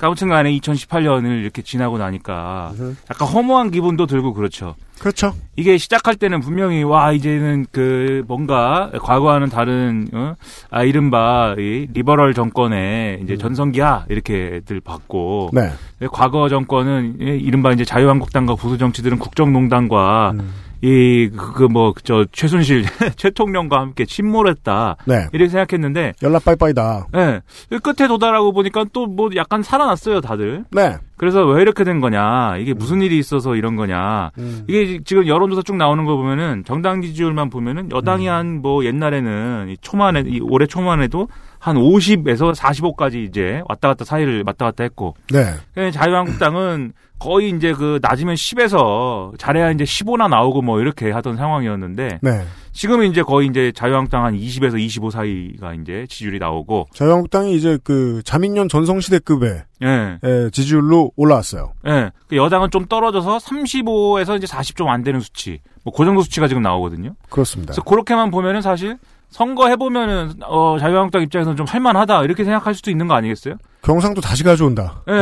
[0.00, 2.72] 아무튼 간에 2018년을 이렇게 지나고 나니까
[3.10, 4.74] 약간 허무한 기분도 들고 그렇죠.
[5.00, 5.32] 그렇죠.
[5.56, 10.34] 이게 시작할 때는 분명히 와 이제는 그 뭔가 과거와는 다른 어?
[10.70, 15.70] 아 이른바 이 리버럴 정권의 이제 전성기야 이렇게들 봤고 네.
[16.12, 20.34] 과거 정권은 이- 이른바 이제 자유한국당과 보수 정치들은 국정농단과
[20.80, 22.84] 이 그 뭐 저 최순실
[23.16, 25.26] 최통령과 함께 침몰했다 네.
[25.32, 27.06] 이렇게 생각했는데 연락 빠이빠이다.
[27.16, 27.40] 예.
[27.82, 30.64] 끝에 도달하고 보니까 또 뭐 약간 살아났어요, 다들.
[30.70, 30.98] 네.
[31.16, 34.64] 그래서 왜 이렇게 된 거냐, 이게 무슨 일이 있어서 이런 거냐, 음.
[34.68, 38.32] 이게 지금 여론조사 쭉 나오는 거 보면은 정당 지지율만 보면은 여당이 음.
[38.62, 41.26] 한뭐 옛날에는 이 초만에, 이 올해 초만에도
[41.58, 45.44] 한 50에서 45까지 이제 왔다 갔다 사이를 왔다 갔다 했고, 네.
[45.74, 52.20] 그러니까 자유한국당은 거의 이제 그 낮으면 10에서 잘해야 이제 15나 나오고 뭐 이렇게 하던 상황이었는데,
[52.22, 52.44] 네.
[52.72, 58.22] 지금은 이제 거의 이제 자유한국당 한 20에서 25 사이가 이제 지지율이 나오고, 자유한국당이 이제 그
[58.24, 60.18] 자민련 전성시대급의 예.
[60.22, 61.72] 에, 지지율로 올라왔어요.
[61.88, 62.10] 예.
[62.28, 65.60] 그 여당은 좀 떨어져서 35에서 이제 40 좀 안 되는 수치.
[65.82, 67.14] 뭐, 그 정도 수치가 지금 나오거든요.
[67.30, 67.72] 그렇습니다.
[67.72, 68.96] 그래서 그렇게만 보면은 사실
[69.30, 72.24] 선거 해보면은, 어, 자유한국당 입장에서는 좀 할만하다.
[72.24, 73.56] 이렇게 생각할 수도 있는 거 아니겠어요?
[73.82, 75.02] 경상도 다시 가져온다.
[75.08, 75.14] 예.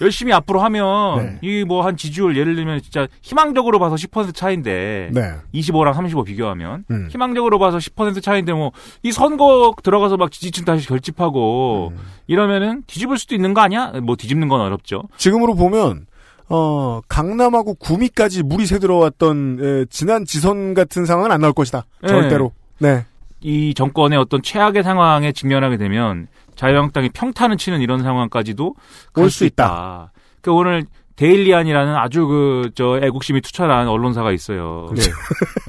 [0.00, 1.38] 열심히 앞으로 하면, 네.
[1.42, 5.32] 이뭐 한 지지율 예를 들면 진짜 희망적으로 봐서 10% 차인데, 네.
[5.52, 7.08] 25랑 35 비교하면, 음.
[7.10, 8.70] 희망적으로 봐서 10% 차인데 뭐,
[9.02, 11.98] 이 선거 들어가서 막 지지층 다시 결집하고, 음.
[12.28, 13.92] 이러면은 뒤집을 수도 있는 거 아니야?
[14.02, 15.02] 뭐 뒤집는 건 어렵죠.
[15.16, 16.06] 지금으로 보면
[16.50, 21.84] 어 강남하고 구미까지 물이 새 들어왔던 에, 지난 지선 같은 상황은 안 나올 것이다.
[22.02, 22.08] 네.
[22.08, 22.52] 절대로.
[22.78, 23.04] 네.
[23.40, 28.74] 이 정권의 어떤 최악의 상황에 직면하게 되면 자유한국당이 평타를 치는 이런 상황까지도
[29.12, 30.12] 올 수 있다.
[30.40, 30.84] 그 오늘
[31.16, 34.88] 데일리안이라는 아주 그 저 애국심이 투철한 언론사가 있어요.
[34.94, 35.02] 네.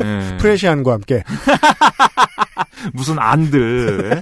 [0.05, 0.37] 예.
[0.37, 1.23] 프레시안과 함께
[2.93, 4.21] 무슨 안들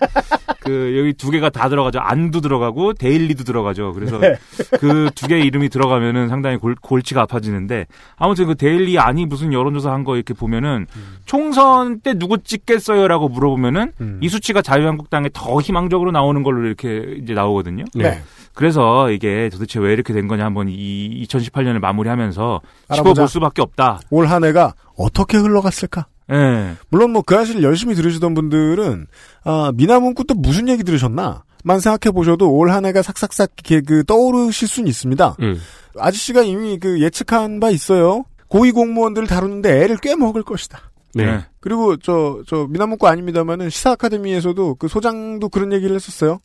[0.68, 2.00] 그 여기 두 개가 다 들어가죠.
[2.00, 3.94] 안도 들어가고 데일리도 들어가죠.
[3.94, 4.36] 그래서 네.
[4.80, 7.86] 그두 개의 이름이 들어가면은 상당히 골, 골치가 아파지는데
[8.18, 10.86] 아무튼 그 데일리안이 무슨 여론조사 한 거 이렇게 보면은
[11.26, 14.20] 총선 때 누구 찍겠어요라고 물어보면은 음.
[14.22, 17.84] 이 수치가 자유한국당에 더 희망적으로 나오는 걸로 이렇게 이제 나오거든요.
[17.96, 18.22] 네.
[18.54, 23.14] 그래서 이게 도대체 왜 이렇게 된 거냐 한번 이 2018년을 마무리하면서 알아보자.
[23.14, 24.00] 짚어볼 수밖에 없다.
[24.10, 26.08] 올 한 해가 어떻게 흘러갔을까?
[26.32, 26.76] 예.
[26.90, 29.08] 물론 뭐그 사실 열심히 들으시던 분들은
[29.44, 31.44] 아 민하문구 때 무슨 얘기 들으셨나?
[31.64, 35.38] 만 생각해 보셔도 올 한 해가 삭삭삭 이렇게 그 떠오르실 수는 있습니다.
[35.42, 35.60] 음.
[35.98, 38.24] 아저씨가 이미 그 예측한 바 있어요.
[38.48, 40.80] 고위 공무원들을 다루는데 애를 꽤 먹을 것이다.
[41.16, 41.44] 네.
[41.60, 46.40] 그리고 저, 저, 미나문구 아닙니다만은 시사 아카데미에서도 그 소장도 그런 얘기를 했었어요.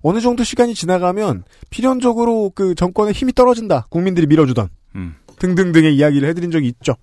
[0.00, 3.86] 어느 정도 시간이 지나가면 필연적으로 그 정권의 힘이 떨어진다.
[3.90, 4.68] 국민들이 밀어주던.
[4.94, 5.16] 음.
[5.38, 6.94] 등등등의 이야기를 해드린 적이 있죠.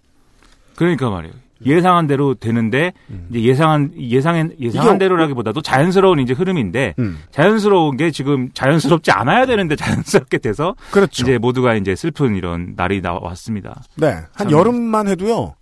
[0.76, 1.36] 그러니까 말이에요.
[1.66, 2.94] 예상한 대로 되는데
[3.30, 4.98] 이제 예상한 예상한 예상한 음.
[5.00, 7.20] 대로라기보다도 자연스러운 이제 흐름인데 음.
[7.32, 11.24] 자연스러운 게 지금 자연스럽지 않아야 되는데 자연스럽게 돼서 그렇죠.
[11.24, 13.84] 이제 모두가 이제 슬픈 이런 날이 나왔습니다.
[13.96, 14.08] 네.
[14.34, 14.52] 한 참.
[14.52, 15.56] 여름만 해도요.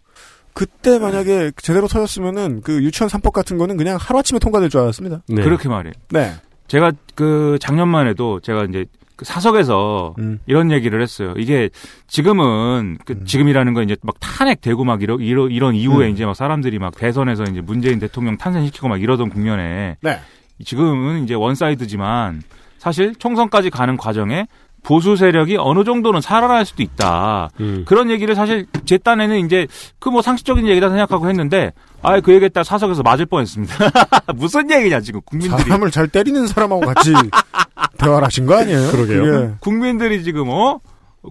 [0.53, 5.21] 그때 만약에 제대로 터졌으면은 그 유치원 3법 같은 거는 그냥 하루아침에 통과될 줄 알았습니다.
[5.27, 5.43] 네.
[5.43, 5.93] 그렇게 말이에요.
[6.09, 6.33] 네.
[6.67, 8.85] 제가 그 작년만 해도 제가 이제
[9.21, 10.39] 그 사석에서 음.
[10.47, 11.35] 이런 얘기를 했어요.
[11.37, 11.69] 이게
[12.07, 16.11] 지금은 그 지금이라는 건 이제 막 탄핵되고 막 이러, 이러 이런 이후에 음.
[16.11, 20.19] 이제 막 사람들이 막 대선에서 이제 문재인 대통령 탄생시키고 막 이러던 국면에 네.
[20.65, 22.41] 지금은 이제 원사이드지만
[22.79, 24.47] 사실 총선까지 가는 과정에
[24.83, 27.49] 보수 세력이 어느 정도는 살아날 수도 있다.
[27.59, 27.83] 음.
[27.85, 29.67] 그런 얘기를 사실 제 딴에는 이제
[29.99, 33.75] 그 뭐 상식적인 얘기다 생각하고 했는데 아예 그 얘기 했다 사석에서 맞을 뻔했습니다.
[34.35, 37.13] 무슨 얘기냐 지금 국민들이 사람을 잘 때리는 사람하고 같이
[37.97, 38.91] 대화를 하신 거 아니에요?
[38.91, 39.23] 그러게요.
[39.23, 39.53] 그게.
[39.59, 40.79] 국민들이 지금 어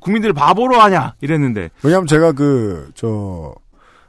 [0.01, 3.53] 국민들 바보로 하냐 이랬는데 왜냐면 제가 그, 저,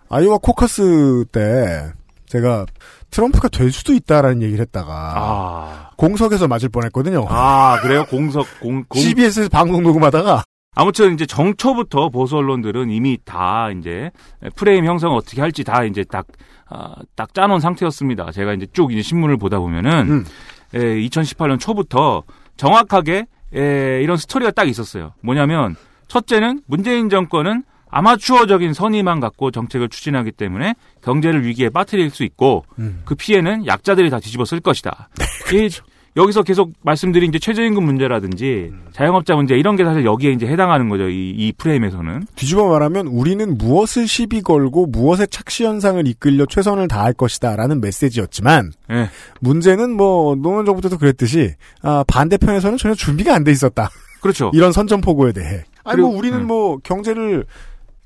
[0.10, 1.92] 아이오와 코커스 때
[2.28, 2.66] 제가
[3.12, 7.26] 트럼프가 될 수도 있다라는 얘기를 했다가 아, 공석에서 맞을 뻔했거든요.
[7.30, 10.44] 아 그래요 공석 공, 공 CBS에서 방송 녹음하다가
[10.74, 14.10] 아무튼 이제 정초부터 보수 언론들은 이미 다 이제
[14.56, 16.28] 프레임 형성 어떻게 할지 다 이제 딱,
[16.70, 18.32] 아, 딱 짜놓은 상태였습니다.
[18.32, 20.26] 제가 이제 쭉 이제 신문을 보다 보면은, 음.
[20.74, 22.24] 에, 2018년 초부터
[22.56, 25.12] 정확하게, 에, 이런 스토리가 딱 있었어요.
[25.22, 25.76] 뭐냐면,
[26.08, 30.74] 첫째는 문재인 정권은 아마추어적인 선의만 갖고 정책을 추진하기 때문에
[31.04, 33.02] 경제를 위기에 빠뜨릴 수 있고, 음.
[33.06, 35.10] 그 피해는 약자들이 다 뒤집어 쓸 것이다.
[35.54, 35.70] 이
[36.18, 41.08] 여기서 계속 말씀드린 이제 최저임금 문제라든지 자영업자 문제 이런 게 사실 여기에 이제 해당하는 거죠.
[41.08, 42.26] 이, 이 프레임에서는.
[42.36, 49.10] 뒤집어 말하면 우리는 무엇을 시비 걸고 무엇의 착시 현상을 이끌려 최선을 다할 것이다라는 메시지였지만 예.
[49.40, 53.90] 문제는 뭐 노무현 정부 때도 그랬듯이 아, 반대편에서는 전혀 준비가 안 돼 있었다.
[54.22, 54.52] 그렇죠.
[54.54, 55.64] 이런 선전포고에 대해.
[55.86, 56.48] 아니 그리고- 뭐 우리는 음.
[56.48, 57.46] 뭐 경제를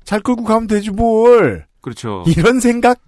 [0.06, 2.24] 잘 끌고 가면 되지 뭘 그렇죠.
[2.26, 2.98] 이런 생각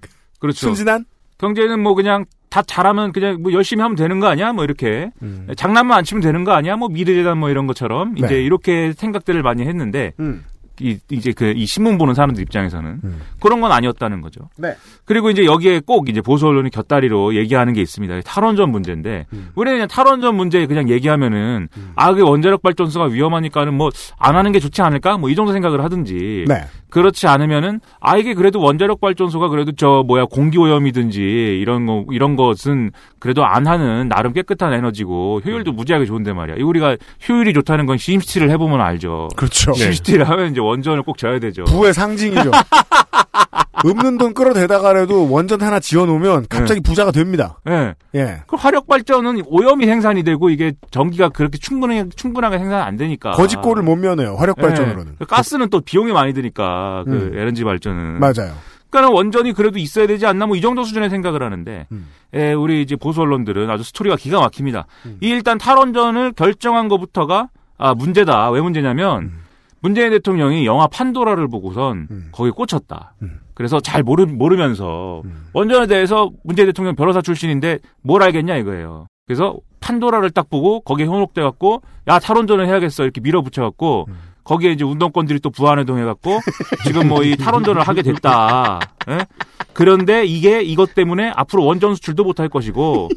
[0.40, 0.58] 그렇죠.
[0.66, 1.06] 순진한
[1.38, 4.52] 경제는 뭐 그냥 다 잘하면 그냥 뭐 열심히 하면 되는 거 아니야?
[4.52, 5.46] 뭐 이렇게 음.
[5.56, 6.76] 장난만 안 치면 되는 거 아니야?
[6.76, 8.42] 뭐 미래재단 뭐 이런 것처럼 이제 네.
[8.42, 10.44] 이렇게 생각들을 많이 했는데 음.
[10.80, 13.20] 이, 이제 그 이 신문 보는 사람들 입장에서는 음.
[13.40, 14.48] 그런 건 아니었다는 거죠.
[14.56, 14.76] 네.
[15.04, 18.20] 그리고 이제 여기에 꼭 이제 보수 언론이 곁다리로 얘기하는 게 있습니다.
[18.20, 19.48] 탈원전 문제인데 음.
[19.56, 24.60] 우리는 그냥 탈원전 문제 그냥 얘기하면은 아, 그 원자력 발전소가 위험하니까는 뭐 안 하는 게
[24.60, 25.18] 좋지 않을까?
[25.18, 26.64] 뭐 이 정도 생각을 하든지 네.
[26.90, 31.20] 그렇지 않으면은 아 이게 그래도 원자력 발전소가 그래도 저 뭐야 공기 오염이든지
[31.60, 36.56] 이런 거 이런 것은 그래도 안 하는 나름 깨끗한 에너지고 효율도 무지하게 좋은데 말이야.
[36.56, 36.96] 이 우리가
[37.28, 39.28] 효율이 좋다는 건 심시티를 해보면 알죠.
[39.36, 39.72] 그렇죠.
[39.72, 41.64] 심시티를 하면 이제 원전을 꼭 져야 되죠.
[41.64, 42.50] 부의 상징이죠.
[43.84, 47.58] 없는 돈 끌어대다가라도 원전 하나 지어놓으면 갑자기 부자가 됩니다.
[47.68, 47.94] 예.
[48.14, 48.42] 예.
[48.46, 53.30] 그 화력 발전은 오염이 생산이 되고 이게 전기가 그렇게 충분하게 충분하게 생산 안 되니까.
[53.32, 54.34] 거짓골을 못 면해요.
[54.36, 55.16] 화력 발전으로는.
[55.20, 55.24] 예.
[55.24, 57.38] 가스는 또 비용이 많이 드니까 그 음.
[57.38, 58.20] LNG 발전은.
[58.20, 58.54] 맞아요.
[58.90, 62.06] 그러니까 원전이 그래도 있어야 되지 않나 뭐 이 정도 수준의 생각을 하는데 음.
[62.34, 64.86] 예, 우리 이제 보수 언론들은 아주 스토리가 기가 막힙니다.
[65.06, 65.18] 음.
[65.20, 68.50] 이 일단 탈원전을 결정한 것부터가 아 문제다.
[68.50, 69.40] 왜 문제냐면 음.
[69.80, 73.14] 문재인 대통령이 영화 판도라를 보고선 거기에 꽂혔다.
[73.58, 75.48] 그래서 잘 모르, 모르면서 음.
[75.52, 79.08] 원전에 대해서 문재인 대통령 변호사 출신인데 뭘 알겠냐 이거예요.
[79.26, 84.14] 그래서 판도라를 딱 보고 거기에 현혹돼 갖고 야 탈원전을 해야겠어 이렇게 밀어붙여 갖고 음.
[84.44, 86.38] 거기에 이제 운동권들이 또 부안해동 해 갖고
[86.84, 88.78] 지금 뭐 이 탈원전을 하게 됐다.
[89.10, 89.18] 예?
[89.72, 93.08] 그런데 이게 이것 때문에 앞으로 원전 수출도 못할 것이고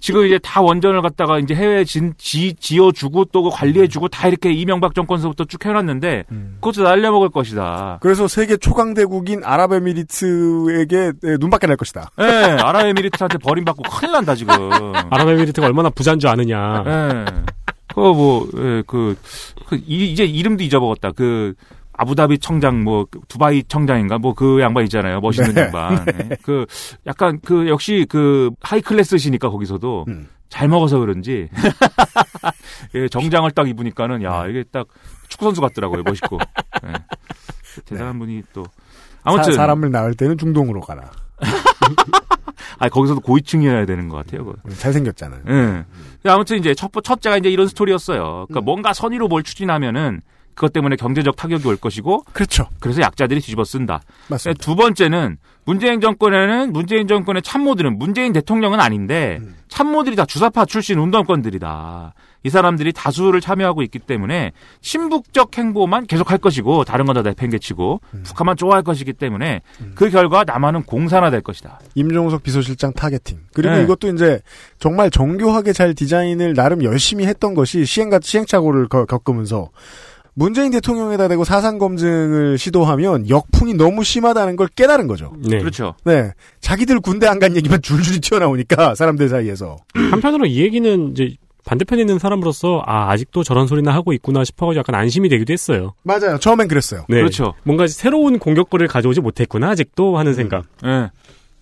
[0.00, 4.94] 지금 이제 다 원전을 갖다가 이제 해외 진, 지, 지어주고 또그 관리해주고 다 이렇게 이명박
[4.94, 6.24] 정권서부터 쭉 해놨는데
[6.60, 7.98] 그것도 날려먹을 것이다.
[8.00, 12.10] 그래서 세계 초강대국인 아랍에미리트에게 예, 눈밖에 날 것이다.
[12.20, 12.24] 예,
[12.60, 14.54] 아랍에미리트한테 버림받고 큰일 난다 지금.
[15.10, 16.84] 아랍에미리트가 얼마나 부자인 줄 아느냐.
[16.86, 17.24] 예.
[17.88, 19.16] 그거 뭐, 예, 그,
[19.66, 21.12] 그, 이- 이제 이름도 잊어먹었다.
[21.12, 21.54] 그,
[21.98, 24.18] 아부다비 청장, 뭐, 그 두바이 청장인가?
[24.18, 25.20] 뭐, 그 양반 있잖아요.
[25.20, 25.62] 멋있는 네.
[25.62, 26.06] 양반.
[26.06, 26.36] 예.
[26.42, 26.64] 그,
[27.06, 30.28] 약간, 그, 역시 그, 하이 클래스시니까 거기서도 음.
[30.48, 31.48] 잘 먹어서 그런지.
[32.94, 34.86] 예, 정장을 딱 입으니까는, 야, 이게 딱
[35.26, 36.04] 축구 선수 같더라고요.
[36.04, 36.38] 멋있고.
[36.86, 36.92] 예.
[37.84, 38.64] 대단한 분이 또.
[39.24, 39.52] 아무튼.
[39.52, 41.10] 사, 람을 낳을 때는 중동으로 가라.
[42.80, 44.44] 아 거기서도 고위층이어야 되는 것 같아요.
[44.44, 44.56] 그거.
[44.76, 45.42] 잘생겼잖아요.
[45.48, 45.84] 예.
[46.30, 48.46] 아무튼 이제 첫, 첫째가 이제 이런 스토리였어요.
[48.48, 50.20] 그러니까 뭔가 선의로 뭘 추진하면은
[50.58, 52.24] 그것 때문에 경제적 타격이 올 것이고.
[52.32, 52.66] 그렇죠.
[52.80, 54.00] 그래서 약자들이 뒤집어 쓴다.
[54.28, 54.60] 맞습니다.
[54.62, 62.14] 두 번째는 문재인 정권에는 문재인 정권의 참모들은 문재인 대통령은 아닌데 참모들이 다 주사파 출신 운동권들이다.
[62.44, 68.56] 이 사람들이 다수를 참여하고 있기 때문에 친북적 행보만 계속할 것이고 다른 건 다 내팽개치고 북한만
[68.56, 69.60] 좋아할 것이기 때문에
[69.96, 71.80] 그 결과 남한은 공산화될 것이다.
[71.96, 73.40] 임종석 비서실장 targeting.
[73.52, 73.82] 그리고 네.
[73.82, 74.40] 이것도 이제
[74.78, 79.68] 정말 정교하게 잘 디자인을 나름 열심히 했던 것이 시행과 시행착오를 거- 겪으면서
[80.38, 85.32] 문재인 대통령에다 대고 사상 검증을 시도하면 역풍이 너무 심하다는 걸 깨달은 거죠.
[85.44, 85.58] 네.
[85.58, 85.94] 그렇죠.
[86.04, 86.30] 네.
[86.60, 89.76] 자기들 군대 안 간 얘기만 줄줄이 튀어나오니까 사람들 사이에서.
[90.12, 94.94] 한편으로 이 얘기는 이제 반대편에 있는 사람으로서 아 아직도 저런 소리나 하고 있구나 싶어가지고 약간
[94.94, 95.94] 안심이 되기도 했어요.
[96.04, 96.38] 맞아요.
[96.38, 97.04] 처음엔 그랬어요.
[97.08, 97.16] 네.
[97.16, 97.54] 그렇죠.
[97.64, 100.64] 뭔가 새로운 공격거리를 가져오지 못했구나 아직도 하는 생각.
[100.86, 101.10] 예.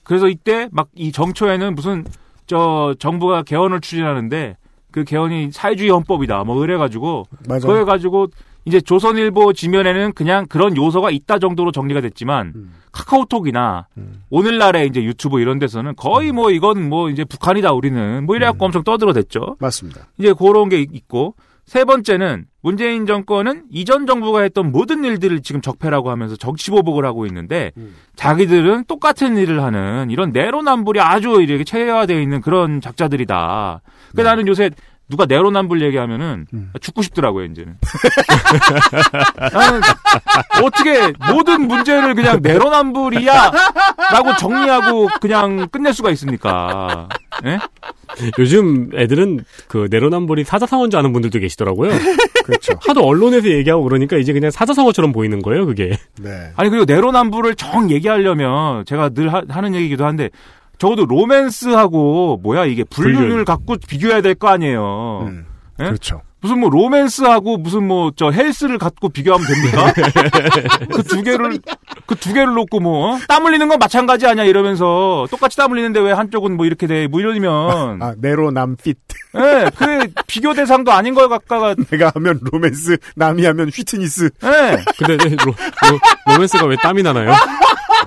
[0.02, 2.04] 그래서 이때 막 이 정초에는 무슨
[2.46, 4.56] 저 정부가 개헌을 추진하는데
[4.92, 7.60] 그 개헌이 사회주의 헌법이다 뭐 이래가지고 맞아요.
[7.62, 8.28] 그래 가지고
[8.66, 12.74] 이제 조선일보 지면에는 그냥 그런 요소가 있다 정도로 정리가 됐지만 음.
[12.90, 13.87] 카카오톡이나
[14.29, 18.83] 오늘날의 이제 유튜브 이런 데서는 거의 뭐 이건 뭐 이제 북한이다 우리는 뭐 이래갖고 엄청
[18.83, 19.57] 떠들어댔죠.
[19.61, 20.09] 맞습니다.
[20.18, 26.11] 이제 그런 게 있고 세 번째는 문재인 정권은 이전 정부가 했던 모든 일들을 지금 적폐라고
[26.11, 27.72] 하면서 정치보복을 하고 있는데
[28.16, 33.83] 자기들은 똑같은 일을 하는 이런 내로남불이 아주 이렇게 체계화되어 있는 그런 작자들이다.
[34.14, 34.70] 그 나는 요새
[35.08, 36.46] 누가 내로남불 얘기하면은
[36.80, 37.74] 죽고 싶더라고요 이제는.
[39.52, 39.80] 나는
[40.64, 47.08] 어떻게 모든 문제를 그냥 내로남불이야라고 정리하고 그냥 끝낼 수가 있습니까?
[47.44, 47.58] 예?
[48.38, 51.90] 요즘 애들은 그 내로남불이 사자성어인 줄 아는 분들도 계시더라고요.
[52.44, 52.74] 그렇죠.
[52.86, 55.96] 하도 언론에서 얘기하고 그러니까 이제 그냥 사자성어처럼 보이는 거예요, 그게.
[56.20, 56.50] 네.
[56.56, 60.30] 아니 그리고 내로남불을 정 얘기하려면 제가 늘 하, 는 얘기기도 한데
[60.78, 63.44] 적어도 로맨스하고 뭐야 이게 불륜을 불륜.
[63.44, 65.24] 갖고 비교해야 될 거 아니에요.
[65.28, 65.46] 음,
[65.80, 65.84] 예?
[65.84, 66.22] 그렇죠.
[66.42, 69.92] 무슨 뭐 로맨스하고 무슨 뭐 저 헬스를 갖고 비교하면 됩니까?
[70.94, 71.58] 그 두 개를
[72.06, 76.12] 그 두 개를 놓고 뭐 땀 흘리는 건 마찬가지 아니야 이러면서 똑같이 땀 흘리는데 왜
[76.12, 77.08] 한쪽은 뭐 이렇게 돼?
[77.08, 78.98] 뭐 이러면 아, 내로남핏.
[79.34, 84.30] 예, 그 비교 대상도 아닌 걸 갖다가 내가 하면 로맨스, 남이 하면 휘트니스.
[84.44, 84.78] 예.
[85.04, 87.32] 근데 로, 로, 로맨스가 왜 땀이 나나요?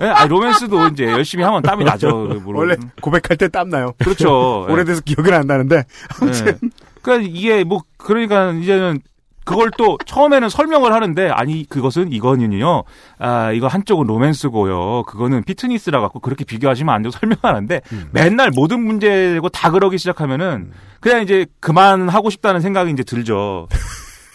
[0.02, 2.39] 예, 아니, 로맨스도 이제 열심히 하면 땀이 나죠.
[2.43, 3.93] 뭐, 원래 고백할 때 땀 나요.
[3.99, 4.65] 그렇죠.
[4.67, 4.71] 예.
[4.73, 5.84] 오래돼서 기억은 안 나는데.
[6.21, 6.47] 아무튼.
[6.47, 6.69] 예.
[7.02, 8.99] 그러니까 이게 뭐 그러니까 이제는
[9.45, 12.84] 그걸 또 처음에는 설명을 하는데 아니 그것은 이거는요.
[13.17, 15.04] 아 이거 한쪽은 로맨스고요.
[15.08, 18.10] 그거는 fitness라 갖고 그렇게 비교하시면 안 되고 설명하는데 음.
[18.12, 23.67] 맨날 모든 문제고 다 그러기 시작하면은 그냥 이제 그만 하고 싶다는 생각이 이제 들죠.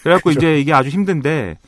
[0.03, 0.39] 그래갖고 그죠.
[0.39, 1.59] 이제 이게 아주 힘든데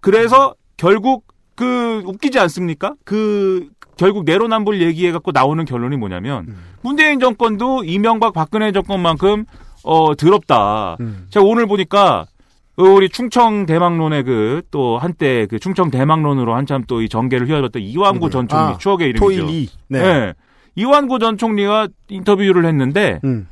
[0.00, 2.94] 그래서 결국 그 웃기지 않습니까?
[3.04, 6.56] 그 결국 내로남불 얘기해 갖고 나오는 결론이 뭐냐면 음.
[6.82, 9.44] 문재인 정권도 이명박 박근혜 정권만큼
[9.84, 10.96] 어 더럽다.
[11.00, 11.26] 음.
[11.30, 12.26] 제가 오늘 보니까
[12.76, 17.82] 어, 우리 충청 대망론의 그 또 한때 그 충청 대망론으로 한참 또 이 전개를 휘어졌던
[17.82, 18.30] 이완구 누구요?
[18.30, 19.20] 전 총리 아, 추억의 이름이죠.
[19.46, 19.68] 토일이.
[19.88, 20.00] 네.
[20.02, 20.32] 네.
[20.76, 23.46] 이완구 전 총리가 인터뷰를 했는데 음.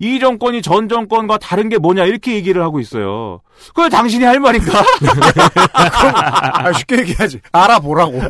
[0.00, 3.42] 이 정권이 전 정권과 다른 게 뭐냐 이렇게 얘기를 하고 있어요.
[3.68, 4.82] 그걸 당신이 할 말인가?
[5.74, 7.40] 아, 쉽게 얘기하지.
[7.52, 8.22] 알아보라고.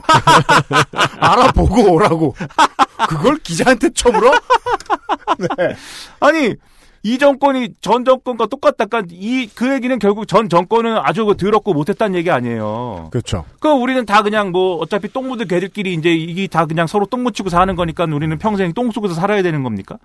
[1.21, 2.35] 알아보고 오라고.
[3.09, 4.33] 그걸 기자한테 쳐물어?
[5.39, 5.77] 네.
[6.19, 6.55] 아니
[7.03, 12.31] 이 정권이 전 정권과 똑같다까 이그 얘기는 결국 전 정권은 아주 그 더럽고 못했다는 얘기
[12.31, 13.09] 아니에요.
[13.11, 13.45] 그렇죠.
[13.59, 17.23] 그 우리는 다 그냥 뭐 어차피 똥 묻은 개들끼리 이제 이게 다 그냥 서로 똥
[17.23, 19.99] 묻히고 사는 거니까 우리는 평생 똥 속에서 살아야 되는 겁니까?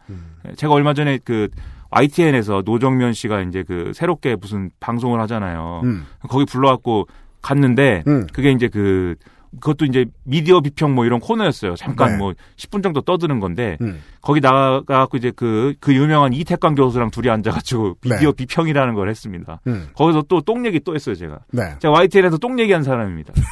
[0.56, 1.50] 제가 얼마 전에 그
[1.90, 5.82] YTN에서 노정면 씨가 이제 그 새롭게 무슨 방송을 하잖아요.
[5.84, 6.06] 음.
[6.30, 7.08] 거기 불러갖고
[7.42, 8.28] 갔는데 음.
[8.34, 9.16] 그게 이제 그
[9.60, 11.76] 그것도 이제 미디어 비평 뭐 이런 코너였어요.
[11.76, 12.18] 잠깐 네.
[12.18, 14.02] 뭐 10분 정도 떠드는 건데 음.
[14.22, 18.16] 거기 나가갖고 이제 그, 그 유명한 이태광 교수랑 둘이 앉아가지고 네.
[18.16, 19.62] 미디어 비평이라는 걸 했습니다.
[19.68, 19.88] 음.
[19.96, 21.40] 거기서 또 똥 얘기 또 했어요, 제가.
[21.52, 21.76] 네.
[21.80, 23.34] 제가 YTN에서 똥 얘기한 사람입니다.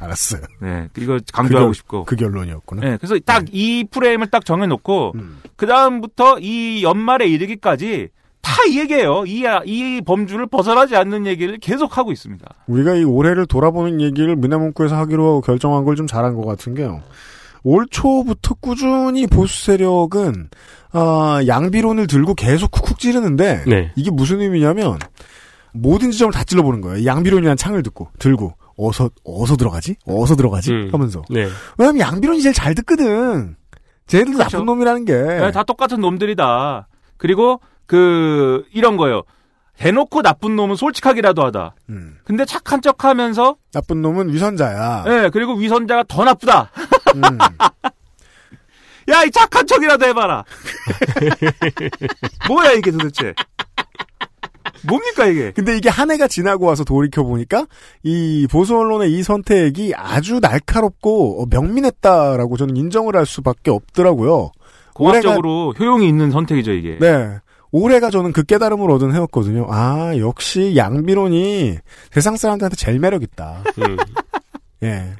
[0.00, 0.42] 알았어요.
[0.60, 0.88] 네.
[0.98, 2.04] 이거 강조하고 그 결- 싶고.
[2.04, 2.82] 그 결론이었구나.
[2.82, 2.96] 네.
[2.98, 5.40] 그래서 딱이 프레임을 딱 정해놓고, 음.
[5.56, 8.08] 그 다음부터 이 연말에 이르기까지
[8.42, 9.24] 다 이 얘기예요.
[9.26, 12.44] 이, 이 범주를 벗어나지 않는 얘기를 계속 하고 있습니다.
[12.66, 17.00] 우리가 이 올해를 돌아보는 얘기를 문화문구에서 하기로 결정한 걸 좀 잘한 것 같은 게요.
[17.64, 20.48] 올 초부터 꾸준히 보수 세력은
[20.92, 23.92] 아, 양비론을 들고 계속 쿡쿡 찌르는데 네.
[23.96, 24.98] 이게 무슨 의미냐면
[25.72, 27.04] 모든 지점을 다 찔러보는 거예요.
[27.04, 29.96] 양비론이라는 창을 듣고 들고 어서 어서 들어가지?
[30.06, 30.72] 어서 들어가지?
[30.72, 30.88] 음.
[30.92, 31.48] 하면서 네.
[31.78, 33.56] 왜냐면 양비론이 제일 잘 듣거든.
[34.06, 34.56] 쟤네들도 그렇죠.
[34.58, 35.12] 나쁜 놈이라는 게.
[35.14, 36.88] 네, 다 똑같은 놈들이다.
[37.18, 39.22] 그리고 그 이런 거예요.
[39.78, 41.74] 대놓고 나쁜 놈은 솔직하기라도 하다.
[41.88, 42.18] 음.
[42.24, 45.04] 근데 착한 척 하면서 나쁜 놈은 위선자야.
[45.06, 46.70] 예, 그리고 위선자가 더 나쁘다.
[47.14, 47.38] 음.
[49.08, 50.44] 야, 이 착한 척이라도 해봐라.
[52.46, 53.32] 뭐야, 이게 도대체.
[54.86, 55.52] 뭡니까, 이게?
[55.52, 57.66] 근데 이게 한 해가 지나고 와서 돌이켜 보니까
[58.02, 64.50] 이 보수 언론의 이 선택이 아주 날카롭고 어, 명민했다라고 저는 인정을 할 수밖에 없더라고요.
[64.92, 66.98] 공학적으로 효용이 있는 선택이죠, 이게.
[67.00, 67.38] 네.
[67.70, 69.66] 올해가 저는 그 깨달음을 얻은 해였거든요.
[69.70, 71.78] 아, 역시 양비론이
[72.10, 73.62] 세상 사람들한테 제일 매력있다.
[73.78, 73.96] 음.
[74.82, 75.14] 예.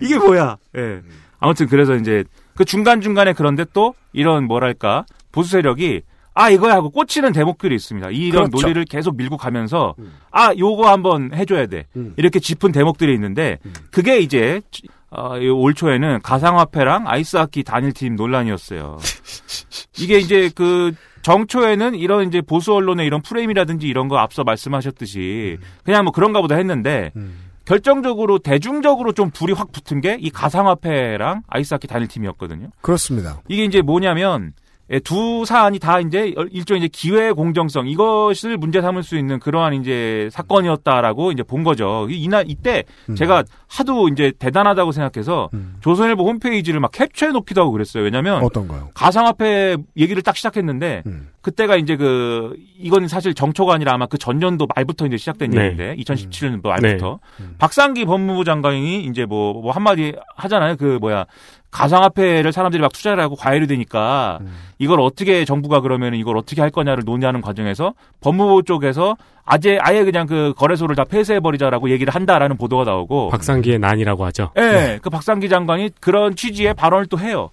[0.00, 0.56] 이게 뭐야?
[0.76, 1.00] 예.
[1.38, 6.02] 아무튼 그래서 이제 그 중간중간에 그런데 또 이런 뭐랄까 보수 세력이
[6.34, 8.10] 아 이거야 하고 꽂히는 대목들이 있습니다.
[8.10, 8.66] 이런 그렇죠.
[8.66, 9.94] 논리를 계속 밀고 가면서
[10.30, 12.14] 아 요거 한번 해줘야 돼 음.
[12.16, 13.58] 이렇게 짚은 대목들이 있는데
[13.90, 14.60] 그게 이제
[15.10, 18.98] 어, 이올 초에는 가상화폐랑 아이스하키 단일팀 논란이었어요.
[19.98, 20.92] 이게 이제 그
[21.24, 26.54] 정초에는 이런 이제 보수 언론의 이런 프레임이라든지 이런 거 앞서 말씀하셨듯이 그냥 뭐 그런가 보다
[26.56, 27.10] 했는데
[27.64, 32.68] 결정적으로 대중적으로 좀 불이 확 붙은 게 이 가상화폐랑 아이스하키 단일 팀이었거든요.
[32.82, 33.40] 그렇습니다.
[33.48, 34.63] 이게 이제 뭐냐면 예,
[35.02, 40.28] 두 사안이 다 이제 일종의 이제 기회 공정성 이것을 문제 삼을 수 있는 그러한 이제
[40.30, 42.06] 사건이었다라고 이제 본 거죠.
[42.10, 43.14] 이- 이날 이때 음.
[43.14, 45.48] 제가 하도 이제 대단하다고 생각해서
[45.80, 48.04] 조선일보 홈페이지를 막 캡처해 놓기도 하고 그랬어요.
[48.04, 48.90] 왜냐면 어떤 거요?
[48.94, 51.28] 가상화폐 얘기를 딱 시작했는데 음.
[51.40, 55.60] 그때가 이제 그 이건 사실 정초가 아니라 아마 그 전년도 말부터 이제 시작된 네.
[55.62, 57.44] 얘기인데 2017년 말부터 네.
[57.44, 57.54] 음.
[57.58, 60.76] 박상기 법무부 장관이 이제 뭐, 뭐 한마디 하잖아요.
[60.76, 61.24] 그 뭐야
[61.74, 64.54] 가상화폐를 사람들이 막 투자를 하고 과열이 되니까 음.
[64.78, 70.26] 이걸 어떻게 정부가 그러면 이걸 어떻게 할 거냐를 논의하는 과정에서 법무부 쪽에서 아예 아예 그냥
[70.26, 74.50] 그 거래소를 다 폐쇄해 버리자라고 얘기를 한다라는 보도가 나오고 박상기의 난이라고 하죠.
[74.56, 77.50] 예, 그 박상기 장관이 그런 취지의 발언을 또 해요.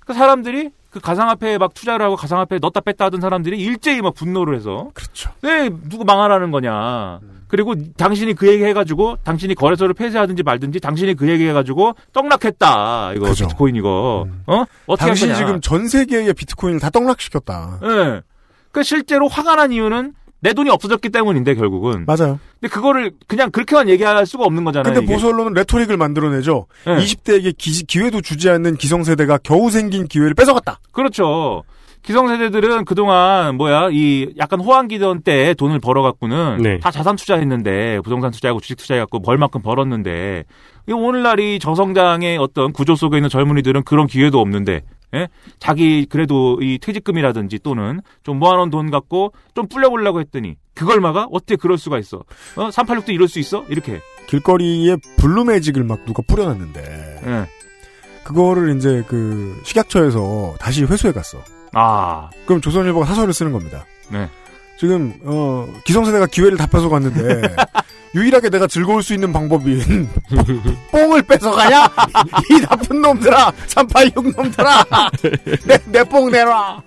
[0.00, 4.56] 그 사람들이 그 가상화폐에 막 투자를 하고 가상화폐에 넣었다 뺐다 하던 사람들이 일제히 막 분노를
[4.56, 5.30] 해서 그렇죠.
[5.42, 7.20] 왜 누구 망하라는 거냐.
[7.48, 13.26] 그리고 당신이 그 얘기 해가지고 당신이 거래소를 폐쇄하든지 말든지 당신이 그 얘기 해가지고 떡락했다 이거
[13.26, 13.46] 그죠.
[13.46, 15.34] 비트코인 이거 어 어떻게 할 당신이.
[15.36, 17.80] 지금 전 세계의 비트코인을 다 떡락시켰다.
[17.82, 18.22] 예.
[18.70, 22.04] 그 실제로 화가 난 이유는 내 돈이 없어졌기 때문인데 결국은.
[22.06, 22.38] 맞아요.
[22.60, 24.94] 근데 그거를 그냥 그렇게만 얘기할 수가 없는 거잖아요.
[24.94, 25.12] 근데.
[25.12, 26.66] 보수 언론은 레토릭을 만들어내죠.
[26.86, 26.96] 네.
[26.96, 30.78] 20대에게 기, 회도 주지 않는 기성세대가 겨우 생긴 기회를 뺏어갔다.
[30.92, 31.64] 그렇죠.
[32.02, 36.78] 기성세대들은 그동안 뭐야 이 약간 호황기던 때 돈을 벌어갖고는 네.
[36.78, 40.44] 다 자산 투자했는데 부동산 투자하고 주식 투자해갖고 벌만큼 벌었는데
[40.88, 44.82] 이 오늘날 이 저성장의 어떤 구조 속에 있는 젊은이들은 그런 기회도 없는데
[45.14, 45.28] 예?
[45.58, 51.26] 자기 그래도 이 퇴직금이라든지 또는 좀 모아놓은 돈 갖고 좀 불려보려고 했더니 그걸 막아?
[51.30, 52.18] 어떻게 그럴 수가 있어?
[52.56, 52.68] 어?
[52.68, 53.64] 386도 이럴 수 있어?
[53.68, 54.00] 이렇게.
[54.28, 56.80] 길거리에 blue magic을 막 누가 뿌려놨는데
[57.26, 57.46] 예.
[58.24, 61.38] 그거를 이제 그 식약처에서 다시 회수해 갔어.
[61.72, 62.30] 아.
[62.46, 63.84] 그럼 조선일보가 사설을 쓰는 겁니다.
[64.10, 64.28] 네.
[64.78, 67.54] 지금 어 기성세대가 기회를 다 뺏어갔는데
[68.14, 69.82] 유일하게 내가 즐거울 수 있는 방법이
[70.92, 71.90] 뽕을 뺏어가냐?
[72.50, 73.52] 이 나쁜 놈들아!
[73.66, 74.84] 386 놈들아!
[75.86, 76.82] 내뽕 내놔!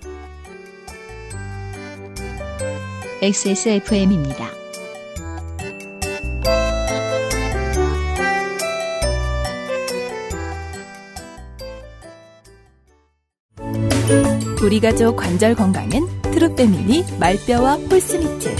[3.22, 4.61] XSFM입니다.
[14.64, 18.56] 우리 가족 관절 건강엔 트루패밀리 말뼈와 폴스미트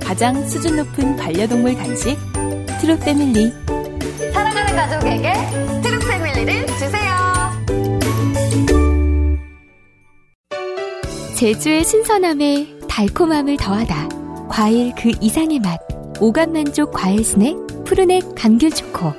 [0.00, 2.16] 가장 수준 높은 반려동물 간식
[2.80, 3.52] 트루패밀리
[4.32, 5.32] 사랑하는 가족에게
[5.82, 7.08] 트루패밀리를 주세요.
[11.36, 14.08] 제주의 신선함에 달콤함을 더하다.
[14.48, 15.78] 과일 그 이상의 맛.
[16.20, 19.12] 오감 만족 과일 스낵 푸르넥 감귤 초코.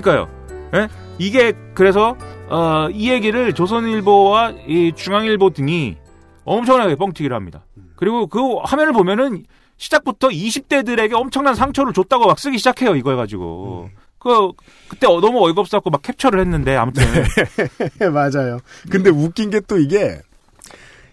[0.00, 0.28] 그러니까요.
[0.74, 0.88] 예?
[1.18, 2.16] 이게 그래서
[2.48, 5.96] 어, 이 얘기를 조선일보와 이 중앙일보 등이
[6.44, 7.64] 엄청나게 뻥튀기를 합니다.
[7.96, 9.44] 그리고 그 화면을 보면은
[9.76, 12.94] 시작부터 20대들에게 엄청난 상처를 줬다고 막 쓰기 시작해요.
[12.96, 13.90] 이거 해가지고.
[14.18, 14.50] 그
[14.88, 17.02] 그때 어- 너무 어이가 없었고 막 캡처를 했는데 아무튼
[18.12, 18.58] 맞아요.
[18.90, 20.20] 근데 웃긴 게 또 이게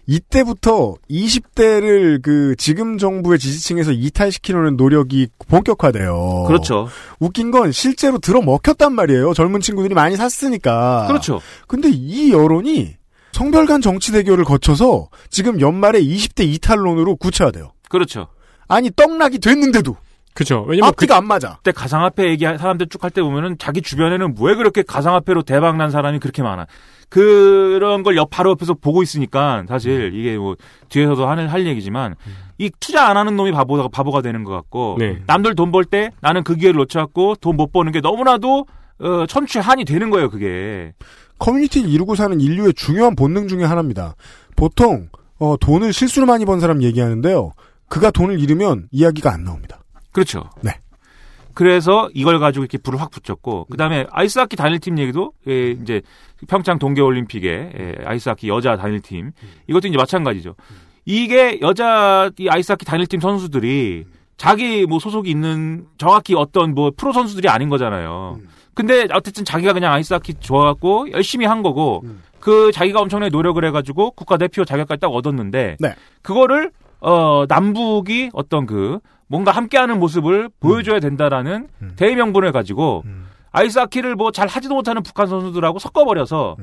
[0.06, 6.44] 이때부터 20대를 그 지금 정부의 지지층에서 이탈시키려는 노력이 본격화돼요.
[6.46, 6.88] 그렇죠.
[7.18, 9.34] 웃긴 건 실제로 들어 먹혔단 말이에요.
[9.34, 11.06] 젊은 친구들이 많이 샀으니까.
[11.06, 11.40] 그렇죠.
[11.66, 12.96] 근데 이 여론이
[13.32, 17.72] 성별 간 정치 대결을 거쳐서 지금 연말에 20대 이탈론으로 구체화돼요.
[17.88, 18.28] 그렇죠.
[18.68, 19.96] 아니 떡락이 됐는데도
[20.34, 20.64] 그죠.
[20.68, 21.56] 왜냐면 앞뒤가 안 맞아.
[21.58, 25.90] 그때 가상화폐 얘기 사람들 쭉 할 때 보면은 자기 주변에는 왜 그렇게 가상화폐로 대박 난
[25.90, 26.66] 사람이 그렇게 많아.
[27.10, 30.56] 그런 걸 옆, 바로 옆에서 보고 있으니까 사실 이게 뭐
[30.88, 32.14] 뒤에서도 하는 할 얘기지만
[32.56, 35.20] 이 투자 안 하는 놈이 바보가 바보가 되는 것 같고 네.
[35.26, 38.66] 남들 돈 벌 때 나는 그 기회를 놓쳐갖고 돈 못 버는 게 너무나도
[39.00, 40.92] 어, 천추한이 되는 거예요 그게.
[41.38, 44.14] 커뮤니티를 이루고 사는 인류의 중요한 본능 중에 하나입니다.
[44.56, 45.08] 보통
[45.38, 47.52] 어, 돈을 실수로 많이 번 사람 얘기하는데요.
[47.88, 49.80] 그가 돈을 잃으면 이야기가 안 나옵니다.
[50.12, 50.44] 그렇죠.
[50.62, 50.72] 네.
[51.54, 56.02] 그래서 이걸 가지고 이렇게 불을 확 붙였고 그다음에 아이스하키 단일팀 얘기도 예, 이제
[56.48, 59.32] 평창 동계 올림픽에 예, 아이스하키 여자 단일팀
[59.68, 60.54] 이것도 이제 마찬가지죠.
[61.04, 64.04] 이게 여자 이 아이스하키 단일팀 선수들이
[64.36, 68.38] 자기 뭐 소속이 있는 정확히 어떤 뭐 프로 선수들이 아닌 거잖아요.
[68.74, 72.04] 근데 어쨌든 자기가 그냥 아이스하키 좋아갖고 열심히 한 거고
[72.38, 75.94] 그 자기가 엄청나게 노력을 해가지고 국가대표 자격까지 딱 얻었는데 네.
[76.22, 76.70] 그거를
[77.00, 78.98] 어 남북이 어떤 그
[79.30, 83.04] 뭔가 함께하는 모습을 보여줘야 된다라는 대의명분을 가지고
[83.52, 86.56] 아이스하키를 뭐 잘 하지도 못하는 북한 선수들하고 섞어버려서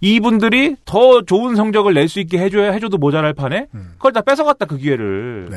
[0.00, 4.76] 이분들이 더 좋은 성적을 낼 수 있게 해줘야 해줘도 모자랄 판에 그걸 다 뺏어갔다 그
[4.76, 5.48] 기회를.
[5.50, 5.56] 네.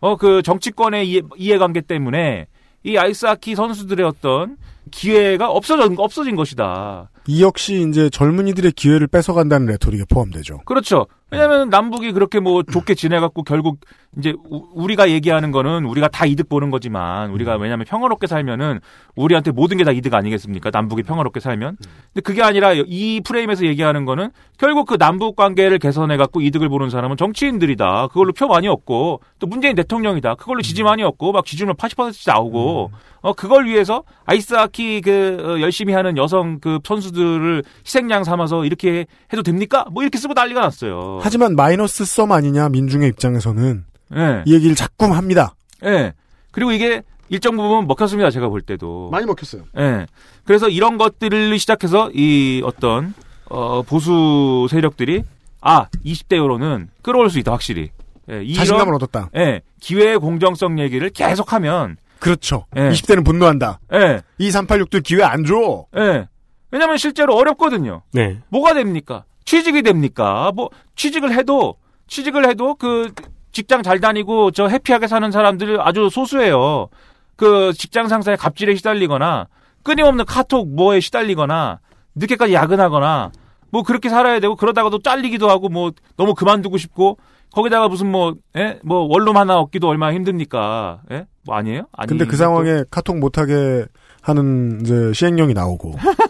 [0.00, 2.46] 어그 정치권의 이해, 이해관계 때문에
[2.84, 4.56] 이 아이스하키 선수들의 어떤
[4.92, 7.10] 기회가 없어진 없어진 것이다.
[7.30, 10.60] 이 역시 이제 젊은이들의 기회를 뺏어간다는 레토릭에 포함되죠.
[10.64, 11.06] 그렇죠.
[11.30, 13.80] 왜냐하면 남북이 그렇게 뭐 좋게 지내갖고 결국
[14.16, 18.80] 이제 우- 우리가 얘기하는 거는 우리가 다 이득 보는 거지만 우리가 왜냐하면 평화롭게 살면은
[19.14, 20.70] 우리한테 모든 게 다 이득 아니겠습니까?
[20.72, 21.76] 남북이 평화롭게 살면.
[22.14, 27.18] 근데 그게 아니라 이 프레임에서 얘기하는 거는 결국 그 남북 관계를 개선해갖고 이득을 보는 사람은
[27.18, 28.08] 정치인들이다.
[28.08, 30.36] 그걸로 표 많이 얻고 또 문재인 대통령이다.
[30.36, 35.92] 그걸로 지지 많이 얻고 막 지지율 80%씩 나오고 어 그걸 위해서 아이스하키 그 어, 열심히
[35.92, 39.84] 하는 여성 그 선수들 을 희생양 삼아서 이렇게 해도 됩니까?
[39.90, 41.18] 뭐 이렇게 쓰고 난리가 났어요.
[41.22, 43.84] 하지만 마이너스 썸 아니냐 민중의 입장에서는
[44.16, 44.42] 예.
[44.46, 45.54] 이 얘기를 자꾸 합니다.
[45.84, 46.12] 예.
[46.50, 48.30] 그리고 이게 일정 부분 먹혔습니다.
[48.30, 49.10] 제가 볼 때도.
[49.12, 49.64] 많이 먹혔어요.
[49.78, 50.06] 예.
[50.44, 53.12] 그래서 이런 것들을 시작해서 이 어떤
[53.50, 55.22] 어 보수 세력들이
[55.60, 57.90] 아 20대 여론은 끌어올 수 있다 확실히.
[58.30, 59.30] 예, 이런- 자신감을 얻었다.
[59.36, 59.60] 예.
[59.80, 62.64] 기회의 공정성 얘기를 계속하면 그렇죠.
[62.76, 62.90] 예.
[62.90, 63.78] 20대는 분노한다.
[63.92, 64.22] 예.
[64.40, 65.84] 2386들 기회 안 줘.
[65.96, 66.26] 예.
[66.70, 68.02] 왜냐면 실제로 어렵거든요.
[68.12, 68.38] 네.
[68.48, 69.24] 뭐가 됩니까?
[69.44, 70.52] 취직이 됩니까?
[70.54, 73.12] 뭐 취직을 해도 취직을 해도 그
[73.52, 76.88] 직장 잘 다니고 저 해피하게 사는 사람들 아주 소수예요.
[77.36, 79.46] 그 직장 상사의 갑질에 시달리거나
[79.82, 81.80] 끊임없는 카톡 뭐에 시달리거나
[82.14, 83.32] 늦게까지 야근하거나
[83.70, 87.18] 뭐 그렇게 살아야 되고 그러다가도 잘리기도 하고 뭐 너무 그만두고 싶고
[87.52, 88.78] 거기다가 무슨 뭐, 예?
[88.82, 91.00] 뭐 원룸 하나 얻기도 얼마나 힘듭니까?
[91.10, 91.26] 예?
[91.44, 91.86] 뭐 아니에요?
[91.92, 92.08] 아니.
[92.08, 93.86] 근데 그 상황에 카톡 못하게
[94.20, 95.94] 하는 이제 시행령이 나오고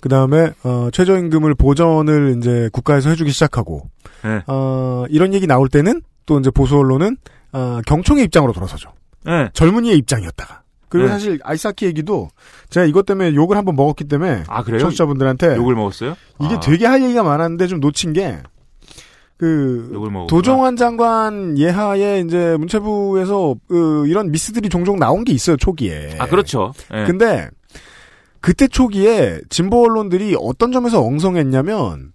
[0.00, 3.82] 그 다음에 어, 최저임금을 보전을 이제 국가에서 해주기 시작하고
[4.24, 4.42] 네.
[4.46, 7.16] 어, 이런 얘기 나올 때는 또 이제 보수 언론은
[7.52, 8.90] 어, 경총의 입장으로 돌아서죠.
[9.24, 9.50] 네.
[9.52, 10.62] 젊은이의 입장이었다가.
[10.88, 11.12] 그리고 네.
[11.12, 12.28] 사실 아이스하키 얘기도
[12.68, 14.80] 제가 이것 때문에 욕을 한번 먹었기 때문에 아 그래요?
[14.80, 16.16] 청취자분들한테 욕을 먹었어요?
[16.40, 18.38] 이게 아, 되게 할 얘기가 많았는데 좀 놓친 게
[19.36, 19.90] 그.
[20.28, 26.16] 도종환 장관 예하에 이제 문체부에서 그 이런 미스들이 종종 나온 게 있어요 초기에.
[26.18, 26.74] 아 그렇죠.
[26.92, 27.04] 예.
[27.04, 27.48] 근데
[28.40, 32.12] 그때 초기에 진보 언론들이 어떤 점에서 엉성했냐면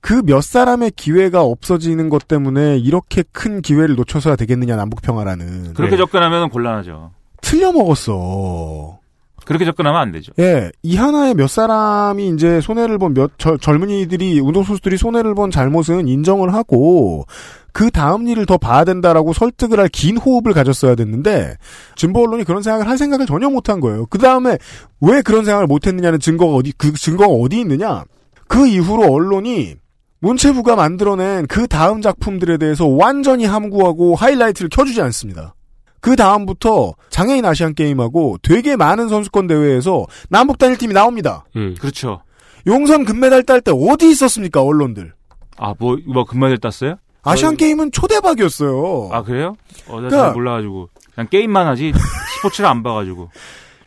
[0.00, 5.96] 그 몇 사람의 기회가 없어지는 것 때문에 이렇게 큰 기회를 놓쳐서야 되겠느냐 남북 평화라는 그렇게
[5.96, 7.12] 접근하면 곤란하죠.
[7.40, 8.98] 틀려 먹었어.
[9.44, 10.32] 그렇게 접근하면 안 되죠.
[10.38, 16.54] 예, 이 하나에 몇 사람이 이제 손해를 본 몇 젊은이들이 운동선수들이 손해를 본 잘못은 인정을
[16.54, 17.26] 하고
[17.72, 21.56] 그 다음 일을 더 봐야 된다라고 설득을 할 긴 호흡을 가졌어야 됐는데
[21.96, 24.06] 진보 언론이 그런 생각을 할 생각을 전혀 못한 거예요.
[24.06, 24.58] 그 다음에
[25.00, 28.04] 왜 그런 생각을 못했느냐는 증거가 어디 그 증거가 어디 있느냐?
[28.48, 29.76] 그 이후로 언론이
[30.20, 35.54] 문체부가 만들어낸 그 다음 작품들에 대해서 완전히 함구하고 하이라이트를 켜주지 않습니다.
[36.00, 41.44] 그 다음부터 장애인 아시안 게임하고 되게 많은 선수권 대회에서 남북 단일팀이 나옵니다.
[41.56, 41.74] 음.
[41.80, 42.22] 그렇죠.
[42.66, 45.12] 용선 금메달 딸 때 어디 있었습니까 언론들?
[45.56, 46.96] 아뭐 뭐 금메달 땄어요?
[47.24, 49.10] 아시안 게임은 초대박이었어요.
[49.12, 49.56] 아 그래요?
[49.86, 51.92] 어, 나 그러니까- 잘 몰라가지고 그냥 게임만 하지
[52.36, 53.30] 스포츠를 안 봐가지고.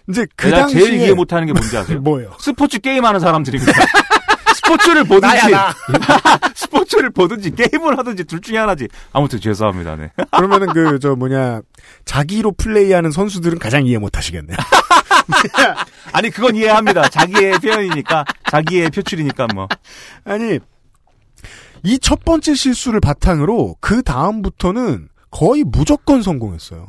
[0.08, 2.00] 이제 그 당시에 제일 이해 못하는 게 뭔지 아세요?
[2.02, 2.32] 뭐예요?
[2.40, 3.72] 스포츠 게임하는 사람들입니다.
[4.56, 5.74] 스포츠를 보든지 나야, 나.
[6.56, 8.88] 스포츠를 보든지 게임을 하든지 둘 중에 하나지.
[9.14, 9.96] 아무튼 죄송합니다.
[9.96, 10.12] 네.
[10.32, 11.62] 그러면은 그 저 뭐냐
[12.06, 14.58] 자기로 플레이하는 선수들은 가장 이해 못하시겠네요.
[16.14, 17.10] 아니 그건 이해합니다.
[17.10, 19.68] 자기의 표현이니까 자기의 표출이니까 뭐.
[20.24, 20.60] 아니
[21.86, 26.88] 이 첫 번째 실수를 바탕으로 그 다음부터는 거의 무조건 성공했어요.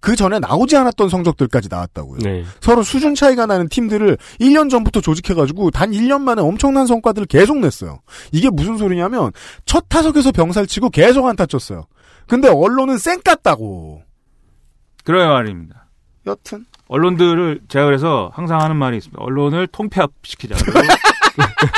[0.00, 2.18] 그 전에 나오지 않았던 성적들까지 나왔다고요.
[2.24, 2.44] 네.
[2.60, 8.00] 서로 수준 차이가 나는 팀들을 1년 전부터 조직해가지고 단 1년 만에 엄청난 성과들을 계속 냈어요.
[8.32, 9.30] 이게 무슨 소리냐면
[9.64, 11.86] 첫 타석에서 병살 치고 계속 안타 쳤어요.
[12.26, 14.00] 근데 언론은 쌩 깠다고.
[15.04, 15.86] 그런 말입니다.
[16.26, 19.22] 여튼 언론들을 제가 그래서 항상 하는 말이 있습니다.
[19.22, 20.56] 언론을 통폐합시키자.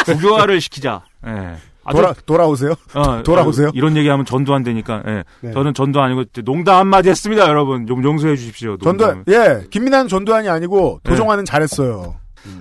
[0.07, 1.05] 국교화를 시키자.
[1.27, 1.57] 예.
[1.85, 2.75] 아주- 돌아 돌아오세요.
[2.95, 3.69] 어, 돌아오세요.
[3.69, 5.03] 어, 이런 얘기하면 전도 안 되니까.
[5.07, 5.25] 예.
[5.41, 5.53] 네.
[5.53, 7.87] 저는 전도 아니고 농담 한마디 했습니다, 여러분.
[7.87, 8.77] 좀 용서해 주십시오.
[8.79, 9.25] 전두환 농담을.
[9.63, 11.11] 예 김민환 전두환이 아니고 네.
[11.11, 12.17] 도종환은 잘했어요.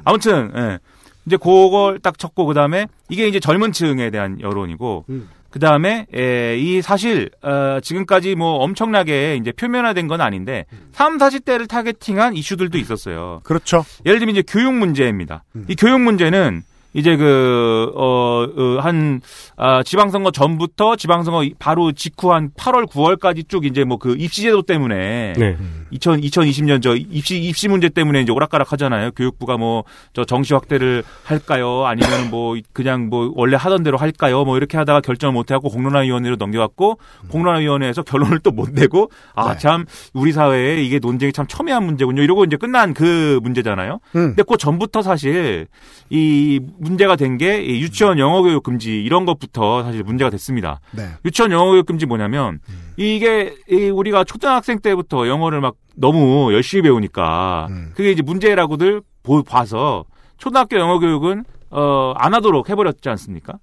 [0.06, 0.80] 아무튼 예.
[1.26, 5.30] 이제 그걸 딱 쳤고 그다음에 이게 이제 젊은 층에 대한 여론이고 음.
[5.52, 12.36] 그다음에 에, 이 사실 어, 지금까지 뭐 엄청나게 이제 표면화된 건 아닌데 3, 40대를 타겟팅한
[12.36, 13.40] 이슈들도 있었어요.
[13.44, 13.86] 그렇죠.
[14.06, 15.44] 예를 들면 이제 교육 문제입니다.
[15.56, 15.66] 음.
[15.68, 16.64] 이 교육 문제는
[16.94, 19.22] 이제 그, 어, 어, 한,
[19.58, 25.34] 아, 지방선거 전부터 지방선거 바로 직후 한 8월, 9월까지 쭉 이제 뭐 그 입시제도 때문에.
[25.38, 25.58] 네.
[25.92, 29.12] 2000, 2020년 저 입시, 입시 문제 때문에 이제 오락가락 하잖아요.
[29.12, 29.84] 교육부가 뭐,
[30.14, 31.86] 저 정시 확대를 할까요?
[31.86, 34.44] 아니면 뭐, 그냥 뭐, 원래 하던 대로 할까요?
[34.44, 36.98] 뭐, 이렇게 하다가 결정을 못 해갖고 공론화위원회로 넘겨갔고,
[37.30, 39.58] 공론화위원회에서 결론을 또 못 내고, 아, 네.
[39.60, 42.22] 참, 우리 사회에 이게 논쟁이 참 첨예한 문제군요.
[42.22, 44.00] 이러고 이제 끝난 그 문제잖아요.
[44.16, 44.28] 음.
[44.36, 45.68] 근데 그 전부터 사실
[46.12, 50.80] 이 문제가 된 게 유치원 영어 교육 금지 이런 것부터 사실 문제가 됐습니다.
[50.92, 51.08] 네.
[51.26, 52.60] 유치원 영어 교육 금지 뭐냐면
[52.98, 60.06] 이게 이 우리가 초등학생 때부터 영어를 막 너무 열심히 배우니까 그게 이제 문제라고들 보, 봐서
[60.38, 63.54] 초등학교 영어 교육은 어, 안 하도록 해버렸지 않습니까?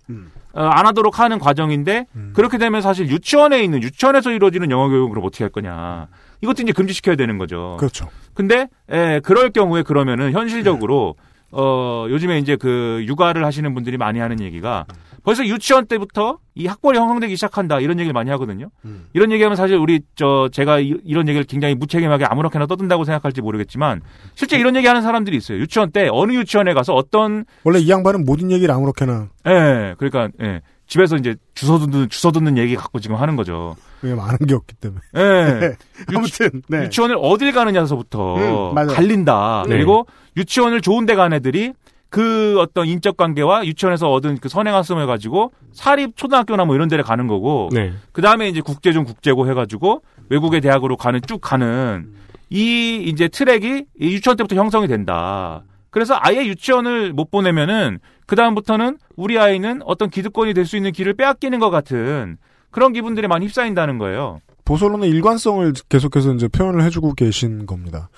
[0.52, 5.44] 어, 안 하도록 하는 과정인데 그렇게 되면 사실 유치원에 있는 유치원에서 이루어지는 영어 교육을 어떻게
[5.44, 6.08] 할 거냐?
[6.40, 7.76] 이것도 이제 금지시켜야 되는 거죠.
[7.78, 8.08] 그렇죠.
[8.34, 11.14] 근데 에, 그럴 경우에 그러면은 현실적으로
[11.52, 14.86] 어 요즘에 이제 그 육아를 하시는 분들이 많이 하는 얘기가
[15.22, 18.70] 벌써 유치원 때부터 이 학벌이 형성되기 시작한다 이런 얘기를 많이 하거든요.
[19.12, 24.00] 이런 얘기하면 사실 우리 저 제가 이, 런 얘기를 굉장히 무책임하게 아무렇게나 떠든다고 생각할지 모르겠지만
[24.34, 25.58] 실제 이런 얘기하는 사람들이 있어요.
[25.58, 30.60] 유치원 때 어느 유치원에 가서 어떤 원래 이 양반은 모든 얘기를 아무렇게나 예 그러니까 예
[30.90, 33.76] 집에서 이제 주워 듣는 주워 듣는 얘기 갖고 지금 하는 거죠.
[34.02, 35.00] 왜 많은 게 없기 때문에.
[35.16, 35.76] 예.
[36.14, 36.82] 아무튼 네.
[36.84, 38.74] 유치원을 어딜 가느냐서부터 음.
[38.74, 39.64] 갈린다.
[39.68, 39.76] 네.
[39.76, 41.72] 그리고 유치원을 좋은 데 간 애들이
[42.08, 47.28] 그 어떤 인적 관계와 유치원에서 얻은 그 선행학습을 가지고 사립 초등학교나 뭐 이런 데를 가는
[47.28, 47.92] 거고 네.
[48.10, 52.12] 그다음에 이제 국제중 국제고 해 가지고 외국의 대학으로 가는 쭉 가는
[52.50, 55.62] 이 이제 트랙이 이 유치원 때부터 형성이 된다.
[55.90, 61.58] 그래서 아예 유치원을 못 보내면은 그다음부터는 우리 아이는 어떤 기득권이 될 수 있는 길을 빼앗기는
[61.58, 62.36] 것 같은
[62.70, 64.40] 그런 기분들이 많이 휩싸인다는 거예요.
[64.64, 68.08] 보수 언론의 일관성을 계속해서 이제 표현을 해주고 계신 겁니다.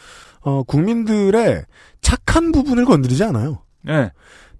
[0.42, 1.64] 어, 국민들의
[2.02, 3.62] 착한 부분을 건드리지 않아요.
[3.80, 4.10] 네.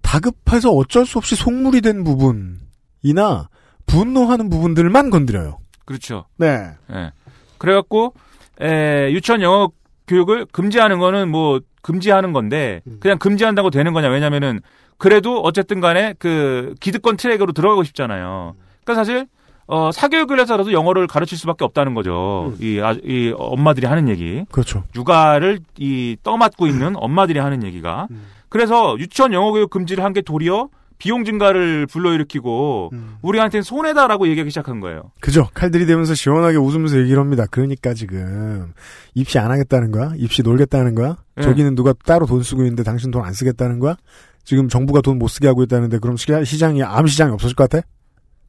[0.00, 3.48] 다급해서 어쩔 수 없이 속물이 된 부분이나
[3.84, 5.58] 분노하는 부분들만 건드려요.
[5.84, 6.24] 그렇죠.
[6.38, 6.70] 네.
[6.94, 7.12] 예.
[7.58, 8.14] 그래갖고
[8.62, 9.70] 에, 유치원 영어
[10.08, 14.60] 교육을 금지하는 거는 뭐 금지하는 건데 그냥 금지한다고 되는 거냐 왜냐면은
[15.02, 18.54] 그래도 어쨌든 간에 그 기득권 트랙으로 들어가고 싶잖아요.
[18.84, 19.26] 그러니까 사실
[19.66, 22.54] 어, 사교육을 해서라도 영어를 가르칠 수밖에 없다는 거죠.
[22.60, 24.44] 이, 아, 이 엄마들이 하는 얘기.
[24.52, 24.84] 그렇죠.
[24.94, 28.06] 육아를 이 떠맡고 있는 엄마들이 하는 얘기가.
[28.48, 32.90] 그래서 유치원 영어 교육 금지를 한 게 도리어 비용 증가를 불러일으키고
[33.22, 35.10] 우리한테는 손해다라고 얘기하기 시작한 거예요.
[35.20, 35.48] 그죠.
[35.52, 37.44] 칼들이 대면서 시원하게 웃으면서 얘기를 합니다.
[37.50, 38.72] 그러니까 지금
[39.14, 40.12] 입시 안 하겠다는 거야?
[40.16, 41.16] 입시 놀겠다는 거야?
[41.34, 41.42] 네.
[41.42, 43.96] 저기는 누가 따로 돈 쓰고 있는데 당신 돈 안 쓰겠다는 거야?
[44.44, 47.86] 지금 정부가 돈 못 쓰게 하고 있다는데 그럼 시- 시장이 암 시장이 없어질 것 같아?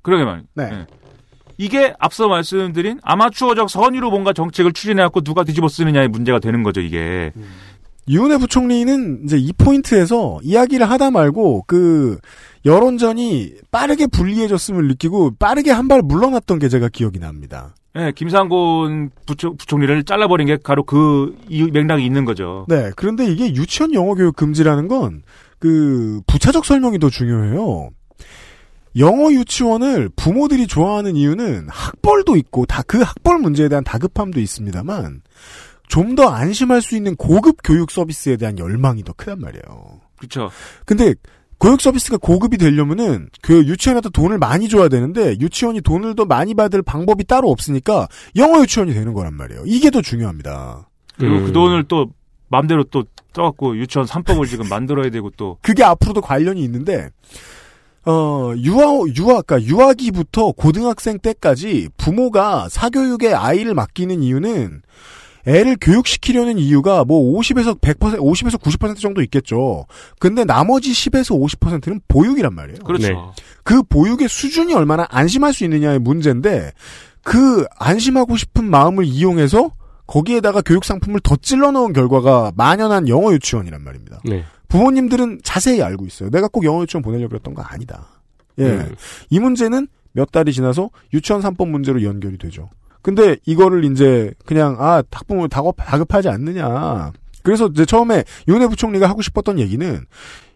[0.01, 0.45] 그러게 말이에요.
[0.55, 0.85] 네.
[1.57, 7.31] 이게 앞서 말씀드린 아마추어적 선의로 뭔가 정책을 추진해갖고 누가 뒤집어 쓰느냐의 문제가 되는 거죠, 이게.
[8.07, 12.17] 이은혜 부총리는 이제 이 포인트에서 이야기를 하다 말고 그
[12.65, 17.75] 여론전이 빠르게 불리해졌음을 느끼고 빠르게 한 발 물러났던 게 제가 기억이 납니다.
[17.93, 22.65] 네, 김상곤 부총, 부총리를 잘라버린 게 바로 그 이유 맥락이 있는 거죠.
[22.67, 22.89] 네.
[22.95, 25.21] 그런데 이게 유치원 영어 교육 금지라는 건
[25.63, 27.89] 그 부차적 설명이 더 중요해요.
[28.97, 35.21] 영어 유치원을 부모들이 좋아하는 이유는 학벌도 있고 다 그 학벌 문제에 대한 다급함도 있습니다만
[35.87, 40.01] 좀 더 안심할 수 있는 고급 교육 서비스에 대한 열망이 더 크단 말이에요.
[40.17, 40.49] 그렇죠.
[40.85, 41.13] 근데
[41.61, 46.81] 교육 서비스가 고급이 되려면은 그 유치원한테 돈을 많이 줘야 되는데 유치원이 돈을 더 많이 받을
[46.81, 49.63] 방법이 따로 없으니까 영어 유치원이 되는 거란 말이에요.
[49.65, 50.89] 이게 더 중요합니다.
[51.17, 51.45] 그리고 음.
[51.45, 52.09] 그 돈을 또
[52.53, 57.09] 마음대로 또 써갖고 유치원 3법을 지금 만들어야 되고 또 그게 앞으로도 관련이 있는데
[58.05, 64.83] 어 유아 유아 그러니까 유아기부터 고등학생 때까지 부모가 사교육에 아이를 맡기는 이유는
[65.45, 69.85] 애를 교육시키려는 이유가 뭐 50에서 100% 50에서 90% 정도 있겠죠.
[70.19, 72.79] 근데 나머지 10에서 50%는 보육이란 말이에요.
[72.79, 73.07] 그렇죠.
[73.07, 73.15] 네.
[73.63, 76.71] 그 보육의 수준이 얼마나 안심할 수 있느냐의 문제인데
[77.23, 79.71] 그 안심하고 싶은 마음을 이용해서
[80.07, 84.19] 거기에다가 교육 상품을 더 찔러 넣은 결과가 만연한 영어 유치원이란 말입니다.
[84.25, 84.43] 네.
[84.67, 86.29] 부모님들은 자세히 알고 있어요.
[86.29, 88.07] 내가 꼭 영어 유치원 보내려고 그랬던 거 아니다.
[88.59, 88.65] 예.
[88.65, 88.95] 음.
[89.29, 92.69] 이 문제는 몇 달이 지나서 유치원 3법 문제로 연결이 되죠.
[93.01, 97.11] 근데 이거를 이제 그냥 아 학부모 다급, 다급하지 않느냐.
[97.43, 100.05] 그래서 이제 처음에 윤해 부총리가 하고 싶었던 얘기는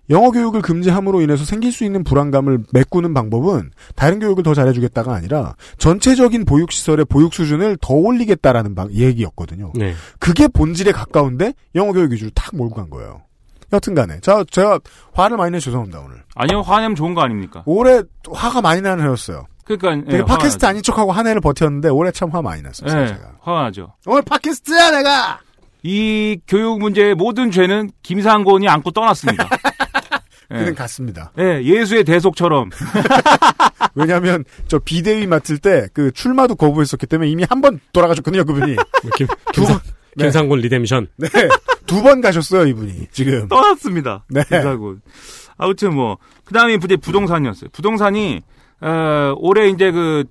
[0.09, 5.55] 영어 교육을 금지함으로 인해서 생길 수 있는 불안감을 메꾸는 방법은 다른 교육을 더 잘해주겠다가 아니라
[5.77, 9.73] 전체적인 보육 시설의 보육 수준을 더 올리겠다라는 방- 얘기였거든요.
[9.75, 9.93] 네.
[10.19, 13.21] 그게 본질에 가까운데 영어 교육 위주로 탁 몰고 간 거예요.
[13.73, 14.79] 여튼간에 자 제가
[15.13, 16.23] 화를 많이 내 죄송합니다 오늘.
[16.35, 17.63] 아니요 화내면 좋은 거 아닙니까?
[17.65, 18.01] 올해
[18.31, 19.45] 화가 많이 나는 해였어요.
[19.65, 22.87] 그러니까 되게 예, 팟캐스트 아닌 척하고 한 해를 버텼는데 올해 참 화 많이 났어요.
[23.01, 23.19] 예, 제가.
[23.41, 23.93] 화가 나죠.
[24.05, 25.39] 오늘 팟캐스트야 내가.
[25.83, 29.49] 이 교육 문제의 모든 죄는 김상곤이 안고 떠났습니다.
[30.51, 30.55] 예.
[30.59, 31.31] 그는 갔습니다.
[31.39, 32.69] 예, 예수의 대속처럼
[33.95, 38.75] 왜냐하면 저 비대위 맡을 때 그 출마도 거부했었기 때문에 이미 한 번 돌아가셨거든요 그분이.
[39.15, 39.79] 김, 두 번.
[40.15, 40.25] 네.
[40.25, 41.07] 김상곤 리뎀션.
[41.17, 41.27] 네.
[41.85, 43.47] 두 번 가셨어요 이분이 지금.
[43.47, 44.25] 떠났습니다.
[44.29, 44.43] 네.
[44.49, 45.01] 김상곤.
[45.57, 47.69] 아무튼 뭐 그 다음에 이제 부동산이었어요.
[47.73, 48.41] 부동산이
[48.79, 50.23] 어, 올해 이제 그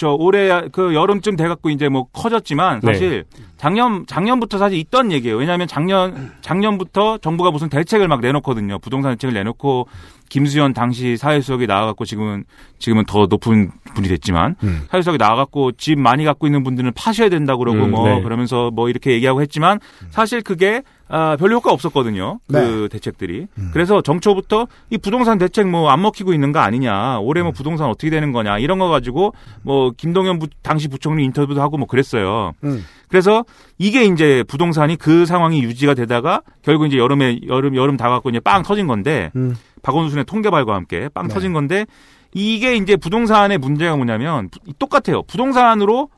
[0.00, 2.94] 저 올해 그 여름쯤 돼갖고 이제 뭐 커졌지만 네.
[2.94, 3.24] 사실
[3.58, 5.36] 작년 작년부터 사실 있던 얘기예요.
[5.36, 8.78] 왜냐하면 작년 작년부터 정부가 무슨 대책을 막 내놓거든요.
[8.78, 9.88] 부동산 대책을 내놓고
[10.30, 12.44] 김수현 당시 사회수석이 나와갖고 지금은
[12.78, 14.86] 지금은 더 높은 분이 됐지만 음.
[14.88, 18.22] 사회수석이 나와갖고 집 많이 갖고 있는 분들은 파셔야 된다 그러고 음, 뭐 네.
[18.22, 20.82] 그러면서 뭐 이렇게 얘기하고 했지만 사실 그게
[21.12, 22.38] 아, 별로 효과 없었거든요.
[22.48, 22.88] 그 네.
[22.88, 23.48] 대책들이.
[23.72, 27.18] 그래서 정초부터 이 부동산 대책 뭐 안 먹히고 있는 거 아니냐.
[27.18, 27.46] 올해 음.
[27.46, 28.58] 뭐 부동산 어떻게 되는 거냐.
[28.58, 32.52] 이런 거 가지고 뭐 김동연 부- 당시 부총리 인터뷰도 하고 뭐 그랬어요.
[32.62, 32.84] 음.
[33.08, 33.44] 그래서
[33.76, 38.38] 이게 이제 부동산이 그 상황이 유지가 되다가 결국 이제 여름에 여름 여름 다 갖고 이제
[38.38, 39.56] 빵 터진 건데 음.
[39.82, 41.34] 박원순의 통계발과 함께 빵 네.
[41.34, 41.86] 터진 건데
[42.32, 45.22] 이게 이제 부동산의 문제가 뭐냐면 부- 똑같아요.
[45.24, 46.08] 부동산으로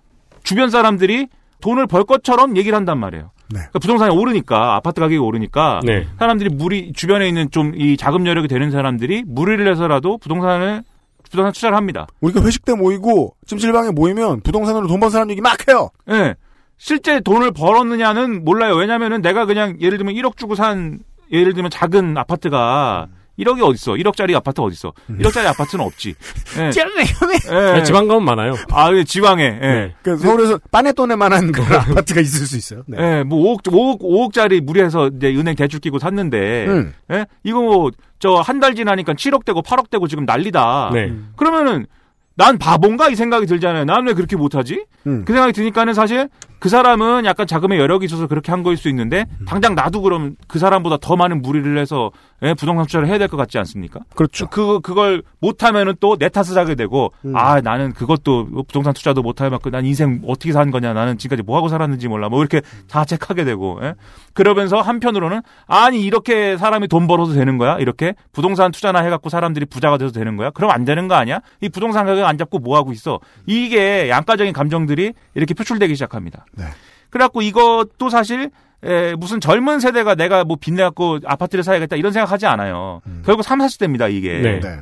[0.43, 1.28] 주변 사람들이
[1.63, 3.31] 돈을 벌 것처럼 얘기를 한단 말이에요.
[3.49, 3.59] 네.
[3.59, 6.07] 그러니까 부동산이 오르니까 아파트 가격이 오르니까 네.
[6.19, 10.83] 사람들이 무리 주변에 있는 좀 이 자금 여력이 되는 사람들이 무리를 해서라도 부동산을
[11.31, 12.07] 부동산 투자를 합니다.
[12.21, 15.89] 우리가 회식 때 모이고 찜질방에 모이면 부동산으로 돈 번 사람 얘기 막 해요.
[16.11, 16.35] 예.
[16.77, 18.75] 실제 돈을 벌었느냐는 몰라요.
[18.75, 20.99] 왜냐면은 내가 그냥 예를 들면 1억 주고 산
[21.31, 23.07] 예를 들면 작은 아파트가
[23.43, 23.95] 1억이 어딨어?
[23.97, 24.93] 1억짜리 아파트 어딨어?
[25.11, 26.14] 1억짜리 아파트는 없지.
[26.59, 26.70] 예.
[27.51, 27.72] 예.
[27.74, 28.55] 네, 지방 가면 많아요.
[28.70, 29.45] 아, 예, 지방에.
[29.45, 29.66] 예.
[29.66, 29.95] 네.
[30.03, 32.82] 그 서울에서 빠네돈에만한 그런 아파트가 있을 수 있어요.
[32.86, 32.99] 네.
[33.01, 36.95] 예, 뭐 5억, 5억, 5억짜리 무리해서 이제 은행 대출 끼고 샀는데, 음.
[37.11, 37.26] 예?
[37.45, 40.90] 이거 뭐, 저 한 달 지나니까 7억 되고 8억 되고 지금 난리다.
[40.93, 41.12] 네.
[41.36, 41.86] 그러면은,
[42.34, 43.09] 난 바본가?
[43.11, 43.84] 이 생각이 들잖아요.
[43.84, 44.84] 난 왜 그렇게 못하지?
[45.07, 45.24] 음.
[45.26, 46.28] 그 생각이 드니까는 사실,
[46.63, 49.47] 그 사람은 약간 자금의 여력이 있어서 그렇게 한 거일 수 있는데 음.
[49.47, 52.13] 당장 나도 그럼 그 사람보다 더 많은 무리를 해서
[52.45, 53.99] 예, 부동산 투자를 해야 될 것 같지 않습니까?
[54.15, 54.47] 그렇죠.
[54.49, 57.35] 그 그걸 못 하면은 또 내 탓을 하게 되고 음.
[57.37, 61.57] 아 나는 그것도 부동산 투자도 못 해봤고 난 인생 어떻게 산 거냐 나는 지금까지 뭐
[61.57, 63.95] 하고 살았는지 몰라 뭐 이렇게 자책하게 되고 예?
[64.33, 69.99] 그러면서 한편으로는 아니 이렇게 사람이 돈 벌어도 되는 거야 이렇게 부동산 투자나 해갖고 사람들이 부자가
[69.99, 72.93] 돼서 되는 거야 그럼 안 되는 거 아니야 이 부동산 가격 안 잡고 뭐 하고
[72.93, 76.47] 있어 이게 양가적인 감정들이 이렇게 표출되기 시작합니다.
[76.53, 76.64] 네.
[77.11, 78.50] 그래갖고 이것도 사실
[78.84, 83.00] 에, 무슨 젊은 세대가 내가 뭐 빚내갖고 아파트를 사야겠다 이런 생각하지 않아요.
[83.24, 84.38] 결국 3, 40대입니다 이게.
[84.38, 84.61] 네.
[84.61, 84.80] 네.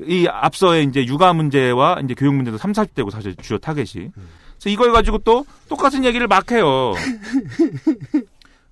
[0.00, 4.10] 이 앞서의 이제 육아 문제와 이제 교육 문제도 3, 40대고 사실 주요 타겟이.
[4.14, 6.92] 그래서 이걸 가지고 또 똑같은 얘기를 막 해요.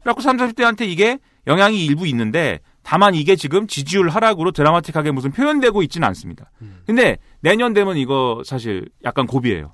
[0.01, 5.83] 그래갖고 3, 40대한테 이게 영향이 일부 있는데 다만 이게 지금 지지율 하락으로 드라마틱하게 무슨 표현되고
[5.83, 6.51] 있지는 않습니다.
[6.87, 9.73] 근데 내년 되면 이거 사실 약간 고비예요.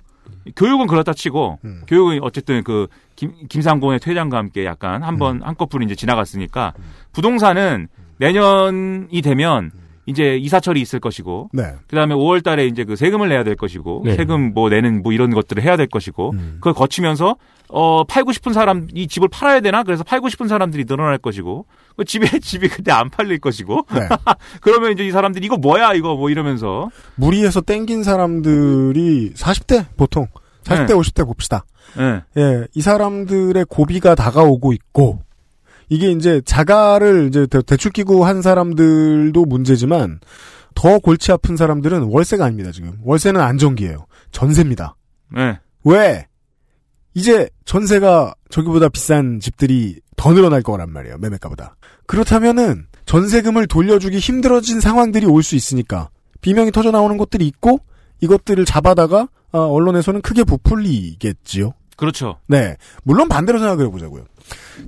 [0.54, 6.74] 교육은 그렇다 치고 교육은 어쨌든 그 김, 김상곤의 퇴장과 함께 약간 한번 한꺼풀 이제 지나갔으니까
[7.12, 9.70] 부동산은 내년이 되면
[10.06, 11.74] 이제 이사철이 있을 것이고 네.
[11.88, 14.14] 그다음에 5월 달에 이제 그 세금을 내야 될 것이고 네.
[14.14, 17.36] 세금 뭐 내는 뭐 이런 것들을 해야 될 것이고 그걸 거치면서
[17.68, 19.82] 어 팔고 싶은 사람 이 집을 팔아야 되나?
[19.82, 24.00] 그래서 팔고 싶은 사람들이 늘어날 것이고 그 집에 집이 그때 안 팔릴 것이고 네.
[24.60, 30.26] 그러면 이제 이 사람들이 이거 뭐야 이거 뭐 이러면서 무리해서 땡긴 사람들이 40대 보통
[30.64, 30.94] 40대 네.
[30.94, 31.64] 50대 봅시다.
[31.98, 32.22] 예.
[32.40, 35.22] 예, 이 사람들의 고비가 다가오고 있고
[35.88, 40.18] 이게 이제 자가를 이제 대- 대출 끼고 한 사람들도 문제지만
[40.74, 42.98] 더 골치 아픈 사람들은 월세가 아닙니다, 지금.
[43.04, 44.06] 월세는 안정기예요.
[44.32, 44.96] 전세입니다.
[45.38, 45.58] 예.
[45.84, 46.26] 왜?
[47.14, 51.18] 이제 전세가 저기보다 비싼 집들이 더 늘어날 거란 말이에요.
[51.18, 51.76] 매매가보다.
[52.06, 56.08] 그렇다면은 전세금을 돌려주기 힘들어진 상황들이 올 수 있으니까
[56.40, 57.80] 비명이 터져 나오는 것들이 있고
[58.20, 61.72] 이것들을 잡아다가 아, 언론에서는 크게 부풀리겠지요.
[61.96, 62.38] 그렇죠.
[62.46, 62.76] 네.
[63.04, 64.24] 물론 반대로 생각을 해보자고요.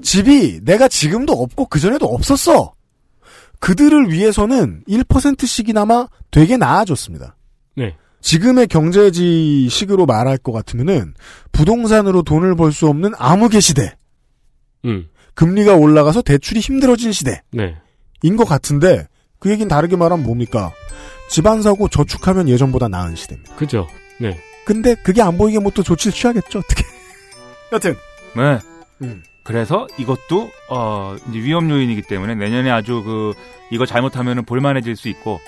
[0.02, 2.74] 집이 내가 지금도 없고 그전에도 없었어.
[3.60, 7.36] 그들을 위해서는 1%씩이나마 되게 나아졌습니다.
[7.76, 7.96] 네.
[8.20, 11.14] 지금의 경제지식으로 말할 것 같으면은
[11.52, 13.96] 부동산으로 돈을 벌 수 없는 암흑의 시대.
[14.84, 15.08] 음.
[15.38, 17.76] 금리가 올라가서 대출이 힘들어진 시대인 네.
[18.36, 19.06] 것 같은데
[19.38, 20.72] 그 얘기는 다르게 말하면 뭡니까?
[21.30, 23.54] 집안 사고 저축하면 예전보다 나은 시대입니다.
[23.54, 23.86] 그죠.
[24.20, 24.36] 네.
[24.66, 26.58] 근데 그게 안 보이게 뭐 또 조치를 취하겠죠.
[26.58, 26.82] 어떻게?
[27.72, 27.94] 여튼
[28.34, 28.58] 네.
[29.02, 29.22] 음.
[29.44, 33.32] 그래서 이것도 어 이제 위험 요인이기 때문에 내년에 아주 그
[33.70, 35.38] 이거 잘못하면은 볼만해질 수 있고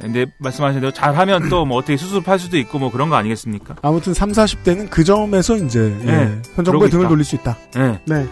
[0.00, 3.76] 근데 말씀하신 대로 잘하면 또 뭐 어떻게 수습할 수도 있고 뭐 그런 거 아니겠습니까?
[3.82, 6.12] 아무튼 3, 40대는 그 점에서 이제 예, 네,
[6.54, 7.08] 현 그러고 정부에 등을 있다.
[7.08, 7.58] 돌릴 수 있다.
[7.74, 8.00] 네.
[8.06, 8.28] 네.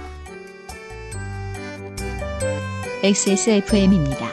[3.03, 4.29] XSFM입니다.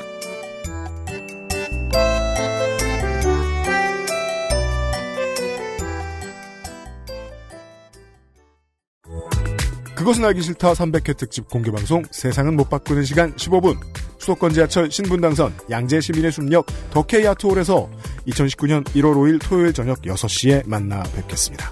[9.95, 13.79] 그것은 알기 싫다 300회 특집 공개방송 세상은 못 바꾸는 시간 15분
[14.19, 17.89] 수도권 지하철 신분당선 양재 시민의 숲역 덕케이 아트홀에서
[18.27, 21.71] 2019년 1월 5일 토요일 저녁 6시에 만나 뵙겠습니다.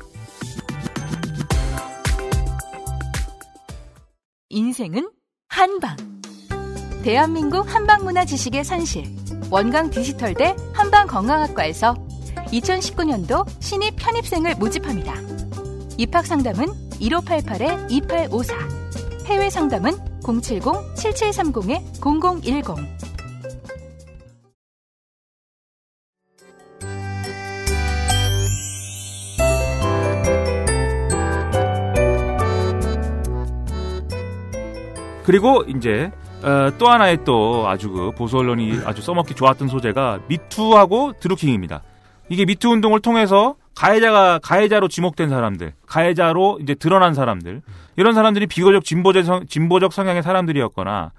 [4.49, 5.09] 인생은
[5.47, 5.95] 한방.
[7.03, 9.03] 대한민국 한방문화 지식의 산실.
[9.51, 11.95] 원광 디지털대 한방건강학과에서
[12.47, 15.13] 2019년도 신입 편입생을 모집합니다.
[15.97, 16.67] 입학 상담은
[17.01, 19.25] 1588-2854.
[19.25, 19.91] 해외 상담은
[20.21, 23.03] 070-7730-0010.
[35.25, 36.09] 그리고 이제
[36.43, 41.81] 어, 또 하나의 또 아주 그 보수 언론이 아주 써먹기 좋았던 소재가 미투하고 드루킹입니다.
[42.29, 47.61] 이게 미투 운동을 통해서 가해자가 가해자로 지목된 사람들, 가해자로 이제 드러난 사람들,
[47.95, 51.11] 이런 사람들이 비교적 진보적 성, 진보적 성향의 사람들이었거나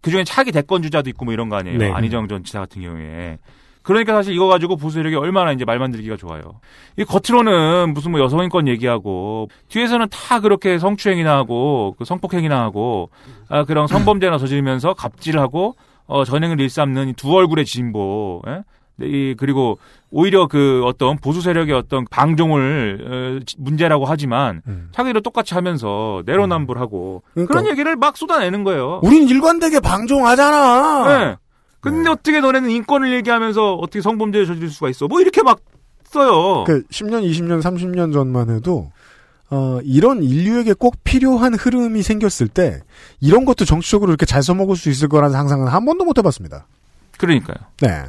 [0.00, 1.78] 그 중에 차기 대권 주자도 있고 뭐 이런 거 아니에요.
[1.78, 1.90] 네.
[1.90, 3.38] 안희정 전 지사 같은 경우에.
[3.82, 6.42] 그러니까 사실 이거 가지고 보수 세력이 얼마나 이제 말 만들기가 좋아요.
[6.98, 13.08] 이 겉으로는 무슨 뭐 여성인권 얘기하고 뒤에서는 다 그렇게 성추행이나 하고 그 성폭행이나 하고
[13.48, 15.76] 아 그런 성범죄나 저지르면서 갑질하고
[16.06, 18.42] 어 전행을 일삼는 이두 얼굴의 진보.
[18.48, 18.62] 예?
[19.02, 19.78] 이 그리고
[20.10, 24.60] 오히려 그 어떤 보수 세력의 어떤 방종을 어, 지- 문제라고 하지만
[24.92, 27.52] 자기도 똑같이 하면서 내로남불하고 그러니까.
[27.54, 29.00] 그런 얘기를 막 쏟아내는 거예요.
[29.02, 31.18] 우린 일관되게 방종하잖아.
[31.18, 31.36] 네.
[31.80, 35.08] 근데 어떻게 너네는 인권을 얘기하면서 어떻게 성범죄를 저지를 수가 있어?
[35.08, 35.60] 뭐 이렇게 막
[36.04, 36.64] 써요.
[36.64, 38.90] 그 10년, 20년, 30년 전만 해도
[39.50, 42.80] 어, 이런 인류에게 꼭 필요한 흐름이 생겼을 때
[43.20, 46.66] 이런 것도 정치적으로 이렇게 잘 써먹을 수 있을 거라는 상상은 한 번도 못 해봤습니다.
[47.18, 47.56] 그러니까요.
[47.80, 48.04] 네.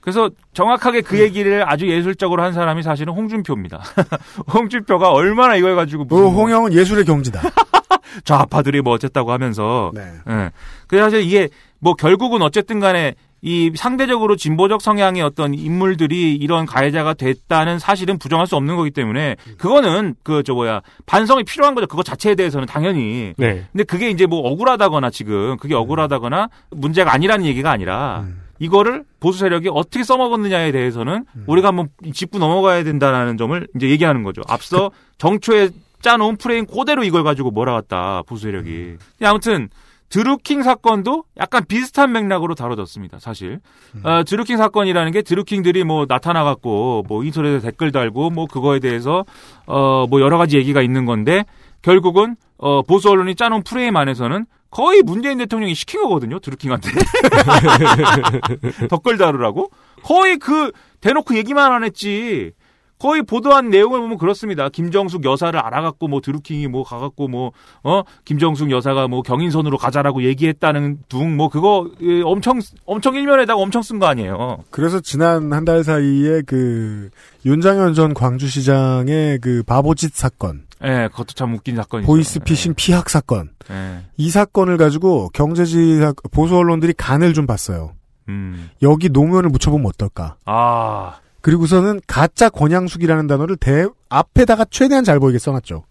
[0.00, 3.82] 그래서 정확하게 그 얘기를 아주 예술적으로 한 사람이 사실은 홍준표입니다.
[4.54, 7.40] 홍준표가 얼마나 이걸 가지고 어, 홍영은 예술의 경지다.
[8.24, 9.90] 좌파들이 뭐 어쨌다고 하면서.
[9.94, 10.12] 네.
[10.28, 10.50] 예.
[10.86, 11.48] 그래서 사실 이게
[11.78, 18.46] 뭐 결국은 어쨌든 간에 이 상대적으로 진보적 성향의 어떤 인물들이 이런 가해자가 됐다는 사실은 부정할
[18.46, 21.86] 수 없는 거기 때문에 그거는 그 저 뭐야 반성이 필요한 거죠.
[21.86, 23.34] 그거 자체에 대해서는 당연히.
[23.36, 23.66] 네.
[23.72, 28.40] 근데 그게 이제 뭐 억울하다거나 지금 그게 억울하다거나 문제가 아니라는 얘기가 아니라 음.
[28.58, 34.40] 이거를 보수 세력이 어떻게 써먹었느냐에 대해서는 우리가 한번 짚고 넘어가야 된다는 점을 이제 얘기하는 거죠.
[34.48, 35.68] 앞서 정초에
[36.00, 38.96] 짜놓은 프레임 그대로 이걸 가지고 몰아갔다 보수 세력이.
[39.22, 39.68] 아무튼
[40.08, 43.18] 드루킹 사건도 약간 비슷한 맥락으로 다뤄졌습니다.
[43.18, 43.60] 사실
[44.04, 49.24] 어, 드루킹 사건이라는 게 드루킹들이 뭐 나타나갖고 뭐 인터넷에 댓글 달고 뭐 그거에 대해서
[49.66, 51.44] 어 뭐 여러 가지 얘기가 있는 건데
[51.82, 56.38] 결국은 어 보수 언론이 짜놓은 프레임 안에서는 거의 문재인 대통령이 시킨 거거든요.
[56.38, 56.90] 드루킹한테
[58.88, 59.70] 댓글 다루라고
[60.02, 62.52] 거의 그 대놓고 얘기만 안 했지.
[62.98, 64.68] 거의 보도한 내용을 보면 그렇습니다.
[64.70, 71.36] 김정숙 여사를 알아갖고 뭐 드루킹이 뭐 가갖고 뭐어 김정숙 여사가 뭐 경인선으로 가자라고 얘기했다는 둥
[71.36, 74.64] 뭐 그거 예, 엄청 엄청 일면에다가 엄청 쓴 거 아니에요.
[74.70, 77.10] 그래서 지난 한 달 사이에 그
[77.44, 82.06] 윤장현 전 광주시장의 그 바보짓 사건, 예, 그것도 참 웃긴 사건이죠.
[82.06, 84.04] 보이스피싱 피학 사건, 예.
[84.16, 87.92] 이 사건을 가지고 경제지 보수 언론들이 간을 좀 봤어요.
[88.28, 88.70] 음.
[88.82, 90.36] 여기 노무현을 묻혀보면 어떨까?
[90.46, 91.16] 아.
[91.46, 95.84] 그리고서는 가짜 권양숙이라는 단어를 대 앞에다가 최대한 잘 보이게 써놨죠.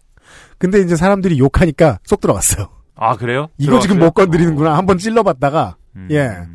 [0.58, 2.68] 근데 이제 사람들이 욕하니까 쏙 들어갔어요.
[2.94, 3.48] 아 그래요?
[3.56, 4.06] 이거 지금 들어갔어요?
[4.06, 4.76] 못 건드리는구나.
[4.76, 6.08] 한번 찔러봤다가 음.
[6.10, 6.46] 예.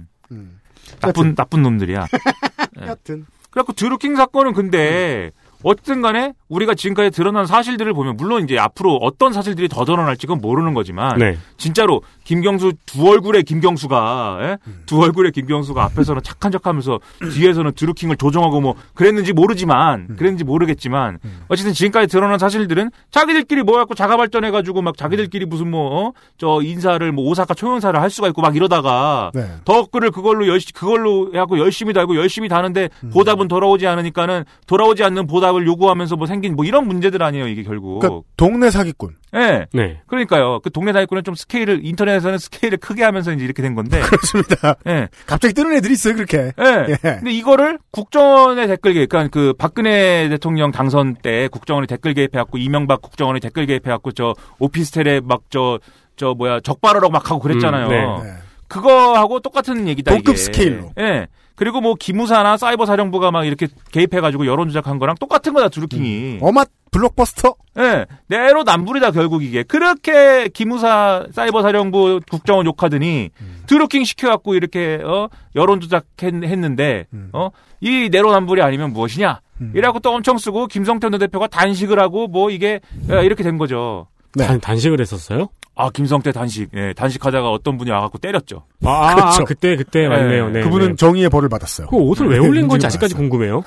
[0.99, 2.06] 나쁜 나쁜 놈들이야.
[2.80, 2.86] 예.
[2.86, 5.32] 여튼 그래갖고 드루킹 사건은 근데
[5.64, 10.39] 어쨌든 간에 우리가 지금까지 드러난 사실들을 보면 물론 이제 앞으로 어떤 사실들이 더 드러날지 는
[10.39, 11.38] 모르는 거지만 네.
[11.58, 14.58] 진짜로 김경수 두 얼굴의 김경수가 예?
[14.86, 16.99] 두 얼굴의 김경수가 앞에서는 착한 척하면서
[17.34, 24.18] 뒤에서는 드루킹을 조종하고 뭐 그랬는지 모르지만 그랬는지 모르겠지만 어쨌든 지금까지 드러난 사실들은 자기들끼리 모여갖고 자가
[24.18, 29.45] 발전해가지고 막 자기들끼리 무슨 뭐저 인사를 뭐 오사카 초연사를 할 수가 있고 막 이러다가 네.
[29.66, 35.66] 덕글을 그걸로 열심 그걸로 해갖고 열심히 달고 열심히 다는데 보답은 돌아오지 않으니까는 돌아오지 않는 보답을
[35.66, 38.00] 요구하면서 뭐 생긴 뭐 이런 문제들 아니에요 이게 결국.
[38.00, 39.16] 그러니까 동네 사기꾼.
[39.36, 39.66] 예.
[39.74, 40.02] 네.
[40.08, 40.60] 그러니까요.
[40.62, 44.00] 그 동네 사기꾼은 좀 스케일을 인터넷에서는 스케일을 크게 하면서 이제 이렇게 된 건데.
[44.02, 44.76] 그렇습니다.
[44.88, 45.08] 예.
[45.26, 46.52] 갑자기 뜨는 애들이 있어요 그렇게.
[46.60, 46.88] 예.
[46.89, 46.96] 예.
[47.02, 53.02] 근데 이거를 국정원의 댓글 개입, 그러니까 그 박근혜 대통령 당선 때 국정원이 댓글 개입해갖고 이명박
[53.02, 55.80] 국정원이 댓글 개입해갖고 저 오피스텔에 막 저
[56.18, 57.86] 저 뭐야 적발하라고 막 하고 그랬잖아요.
[57.88, 57.89] 음,
[58.24, 58.30] 네.
[58.32, 58.38] 네.
[58.68, 60.14] 그거하고 똑같은 얘기다.
[60.14, 60.36] 이게.
[60.36, 60.92] 스케일로.
[61.00, 61.28] 예.
[61.62, 66.39] 그리고 뭐 기무사나 사이버 사령부가 막 이렇게 개입해가지고 여론 조작한 거랑 똑같은 거다 드루킹이.
[66.41, 67.53] 어맛 블록버스터.
[67.78, 73.30] 예, 내로 남불이다 결국 이게 그렇게 기무사 사이버 사령부 국정원 욕하더니
[73.68, 79.41] 드루킹 시켜갖고 이렇게 어 여론 조작했는데 어이 내로 남불이 아니면 무엇이냐
[79.76, 82.80] 이라고 또 엄청 쓰고 김성태 원내대표가 단식을 하고 뭐 이게
[83.12, 84.07] 예, 이렇게 된 거죠.
[84.36, 85.49] 단, 단식을 했었어요?
[85.76, 88.66] 아 김성태 단식, 예, 단식하다가 어떤 분이 와갖고 때렸죠.
[88.84, 89.46] 아, 아, 그렇죠.
[89.46, 90.50] 그때 그때 맞네요.
[90.50, 90.96] 네, 그분은 네.
[90.96, 91.88] 정의의 벌을 받았어요.
[91.88, 93.30] 그 옷을 왜 올린 건지 아직까지 받았어요.
[93.30, 93.64] 궁금해요.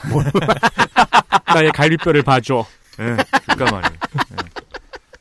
[1.46, 2.66] 나의 갈비뼈를 봐줘.
[3.00, 3.98] 예, 그니까 말이에요.
[4.32, 4.64] 예.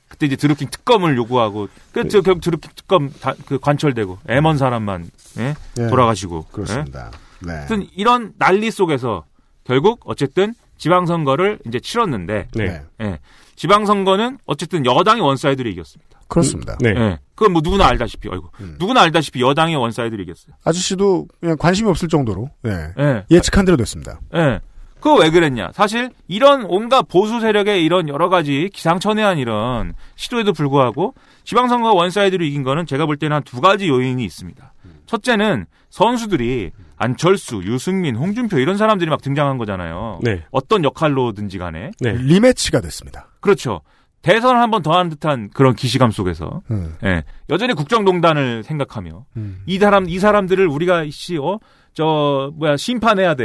[0.10, 5.10] 그때 이제 드루킹 특검을 요구하고 그저 결국 드루킹 특검 다, 그 관철되고 애먼 사람만
[5.40, 5.56] 예?
[5.80, 5.88] 예.
[5.88, 6.52] 돌아가시고 예?
[6.52, 7.12] 그렇습니다.
[7.40, 7.54] 네.
[7.54, 9.26] 하여튼 이런 난리 속에서
[9.64, 12.82] 결국 어쨌든 지방선거를 이제 치렀는데 네.
[13.02, 13.20] 예.
[13.56, 16.20] 지방선거는 어쨌든 여당이 one side로 이겼습니다.
[16.28, 16.78] 그렇습니다.
[16.80, 16.90] 네.
[16.90, 17.20] 예.
[17.36, 18.50] 그건 뭐 누구나 알다시피 어이구
[18.80, 20.56] 누구나 알다시피 여당이 one side로 이겼어요.
[20.64, 22.72] 아저씨도 그냥 관심이 없을 정도로 네.
[23.00, 23.26] 예.
[23.30, 24.20] 예측한 대로 됐습니다.
[24.36, 24.60] 예.
[24.96, 25.72] 그거 왜 그랬냐?
[25.74, 32.46] 사실 이런 온갖 보수 세력의 이런 여러 가지 기상천외한 이런 시도에도 불구하고 지방선거 one side로
[32.46, 34.74] 이긴 거는 제가 볼 때는 한 두 가지 요인이 있습니다.
[35.06, 40.20] 첫째는 선수들이 안철수, 유승민, 홍준표 이런 사람들이 막 등장한 거잖아요.
[40.24, 40.46] 네.
[40.52, 41.92] 어떤 역할로든지 간에.
[42.00, 42.14] 네.
[42.14, 43.28] rematch가 됐습니다.
[43.44, 43.82] 그렇죠.
[44.24, 46.96] 대선을 한 번더 하는 듯한 그런 기시감 속에서 음.
[47.04, 47.24] 예.
[47.50, 49.62] 여전히 국정농단을 생각하며 음.
[49.66, 51.60] 이 사람 이 사람들을 우리가 씨 어?
[51.94, 53.44] 저 뭐야 심판해야 돼.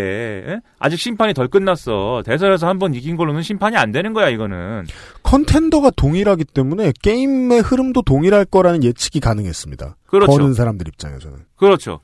[0.48, 0.60] 예?
[0.78, 2.22] 아직 심판이 덜 끝났어.
[2.24, 4.86] 대선에서 한 번 이긴 걸로는 심판이 안 되는 거야 이거는.
[5.24, 9.96] 컨텐더가 동일하기 때문에 게임의 흐름도 동일할 거라는 예측이 가능했습니다.
[10.06, 10.30] 그렇죠.
[10.32, 11.40] 버는 사람들 입장에서는.
[11.56, 12.00] 그렇죠.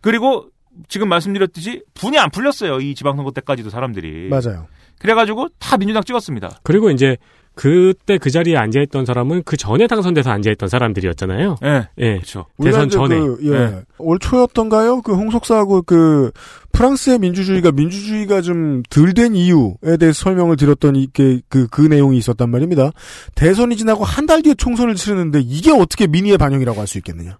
[0.00, 0.46] 그리고
[0.88, 2.80] 지금 말씀드렸듯이 분이 안 풀렸어요.
[2.80, 4.30] 이 지방선거 때까지도 사람들이.
[4.30, 4.66] 맞아요.
[5.00, 6.60] 그래가지고 다 민주당 찍었습니다.
[6.62, 7.16] 그리고 이제
[7.54, 11.56] 그때 그 자리에 앉아있던 사람은 그 전에 당선돼서 앉아있던 사람들이었잖아요.
[11.64, 11.88] 예.
[11.98, 12.12] 예.
[12.14, 12.46] 그렇죠.
[12.62, 13.18] 대선 전에.
[13.18, 13.50] 그, 예.
[13.50, 13.82] 네.
[13.98, 15.02] 올 초였던가요?
[15.02, 16.30] 그 홍석사하고 그
[16.72, 22.48] 프랑스의 민주주의가 민주주의가 좀 덜 된 이유에 대해서 설명을 드렸던 이게 그, 그 내용이 있었단
[22.48, 22.92] 말입니다.
[23.34, 27.38] 대선이 지나고 한 달 뒤에 총선을 치르는데 이게 어떻게 민의의 반영이라고 할 수 있겠느냐.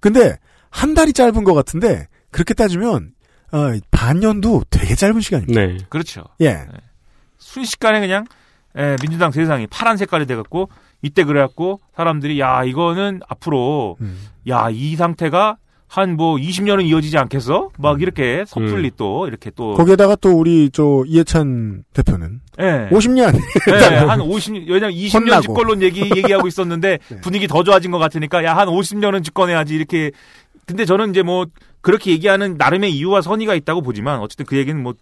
[0.00, 0.38] 근데
[0.70, 3.10] 한 달이 짧은 것 같은데 그렇게 따지면
[3.52, 5.60] 어, 반년도 되게 짧은 시간입니다.
[5.60, 5.76] 네.
[5.88, 6.24] 그렇죠.
[6.40, 6.66] 예.
[7.38, 8.24] 순식간에 그냥
[8.76, 10.68] 에, 민주당 세상이 파란 색깔이 돼갖고
[11.02, 14.18] 이때 그래갖고 사람들이 야 이거는 앞으로 음.
[14.46, 15.56] 야이 상태가
[15.90, 17.70] 한 뭐 20년은 이어지지 않겠어?
[17.78, 19.76] 막 이렇게 섣불리 또 이렇게 또 음.
[19.76, 22.88] 거기에다가 또 우리 저 이해찬 대표는 예.
[22.92, 23.34] 50년
[23.72, 25.42] 예, 한 50, 왜냐면 20년 혼나고.
[25.42, 30.10] 집권론 얘기, 얘기하고 있었는데 분위기 더 좋아진 것 같으니까 야, 한 50년은 집권해야지 이렇게.
[30.68, 31.46] 근데 저는 이제 뭐
[31.80, 34.94] 그렇게 얘기하는 나름의 이유와 선의가 있다고 보지만 어쨌든 그 얘기는 뭐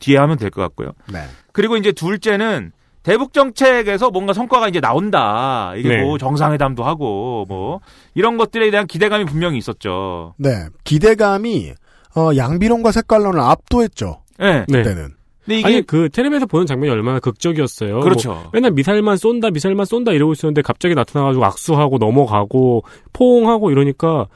[0.00, 0.92] 뒤에 하면 될 것 같고요.
[1.12, 1.20] 네.
[1.52, 5.74] 그리고 이제 둘째는 대북 정책에서 뭔가 성과가 이제 나온다.
[5.76, 6.02] 이게 네.
[6.02, 7.80] 뭐 정상회담도 하고 뭐
[8.14, 10.34] 이런 것들에 대한 기대감이 분명히 있었죠.
[10.38, 10.66] 네.
[10.84, 11.72] 기대감이
[12.16, 14.22] 어, 양비론과 색깔론을 압도했죠.
[14.38, 14.64] 네.
[14.68, 14.82] 네.
[14.82, 15.10] 그때는.
[15.44, 18.00] 근데 이게 아니 그 텔레비에서 보는 장면이 얼마나 극적이었어요.
[18.00, 18.34] 그렇죠.
[18.34, 24.28] 뭐 맨날 미사일만 쏜다, 미사일만 쏜다 이러고 있었는데 갑자기 나타나가지고 악수하고 넘어가고 포옹하고 이러니까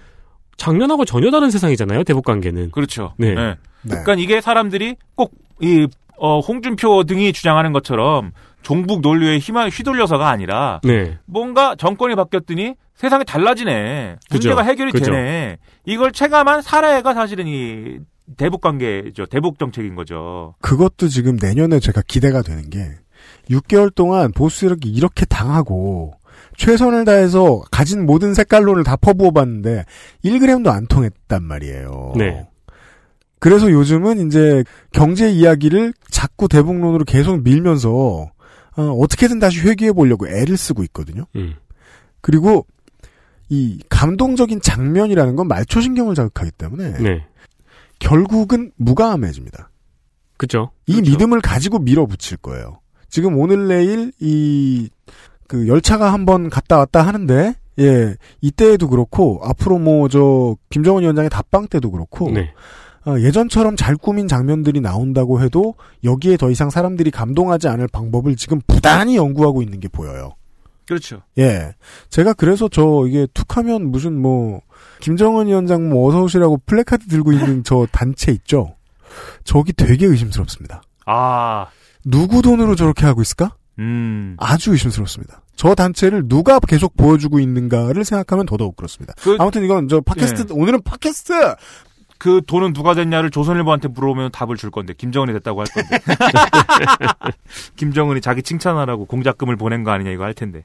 [0.56, 2.04] 작년하고 전혀 다른 세상이잖아요.
[2.04, 2.70] 대북 관계는.
[2.70, 3.14] 그렇죠.
[3.18, 3.34] 네.
[3.34, 3.56] 네.
[3.82, 5.88] 그러니까 이게 사람들이 꼭이
[6.18, 8.32] 어, 홍준표 등이 주장하는 것처럼
[8.62, 11.18] 종북 논리에 휘말 휘둘려서가 아니라 네.
[11.26, 14.16] 뭔가 정권이 바뀌었더니 세상이 달라지네.
[14.30, 14.48] 그죠.
[14.48, 15.12] 문제가 해결이 그죠.
[15.12, 15.58] 되네.
[15.84, 17.98] 이걸 체감한 사례가 사실은 이
[18.36, 19.26] 대북 관계죠.
[19.26, 20.54] 대북 정책인 거죠.
[20.62, 22.88] 그것도 지금 내년에 제가 기대가 되는 게
[23.50, 26.14] 6개월 동안 보수 이렇게 이렇게 당하고
[26.56, 29.84] 최선을 다해서 가진 모든 색깔론을 다 퍼부어 봤는데
[30.24, 32.14] 1g도 안 통했단 말이에요.
[32.16, 32.48] 네.
[33.38, 38.30] 그래서 요즘은 이제 경제 이야기를 자꾸 대북론으로 계속 밀면서
[38.76, 41.24] 어, 어떻게든 다시 회귀해 보려고 애를 쓰고 있거든요.
[41.36, 41.54] 음.
[42.20, 42.66] 그리고
[43.48, 47.26] 이 감동적인 장면이라는 건 말초신경을 자극하기 때문에 네.
[47.98, 49.70] 결국은 무감해집니다.
[50.36, 50.70] 그죠.
[50.86, 52.80] 이 믿음을 가지고 밀어붙일 거예요.
[53.08, 54.90] 지금 오늘 내일 이
[55.48, 61.30] 그 열차가 한 번 갔다 왔다 하는데 예 이때에도 그렇고 앞으로 뭐 저 김정은 위원장의
[61.30, 62.52] 답방 때도 그렇고 네.
[63.06, 68.60] 어, 예전처럼 잘 꾸민 장면들이 나온다고 해도 여기에 더 이상 사람들이 감동하지 않을 방법을 지금
[68.66, 70.32] 부단히 연구하고 있는 게 보여요.
[70.88, 71.20] 그렇죠.
[71.38, 71.74] 예.
[72.10, 74.60] 제가 그래서 저 이게 툭하면 무슨 뭐
[75.00, 78.74] 김정은 위원장 뭐 어서 오시라고 플래카드 들고 있는 저 단체 있죠.
[79.44, 80.82] 저기 되게 의심스럽습니다.
[81.06, 81.66] 아,
[82.04, 83.54] 누구 돈으로 저렇게 하고 있을까?
[83.78, 84.36] 음.
[84.38, 85.42] 아주 의심스럽습니다.
[85.56, 89.14] 저 단체를 누가 계속 보여주고 있는가를 생각하면 더더욱 그렇습니다.
[89.38, 91.54] 아무튼 이건 저 팟캐스트 오늘은 팟캐스트
[92.18, 95.98] 그 돈은 누가 됐냐를 조선일보한테 물어보면 답을 줄 건데 김정은이 됐다고 할 건데
[97.76, 100.64] 김정은이 자기 칭찬하라고 공작금을 보낸 거 아니냐 이거 할 텐데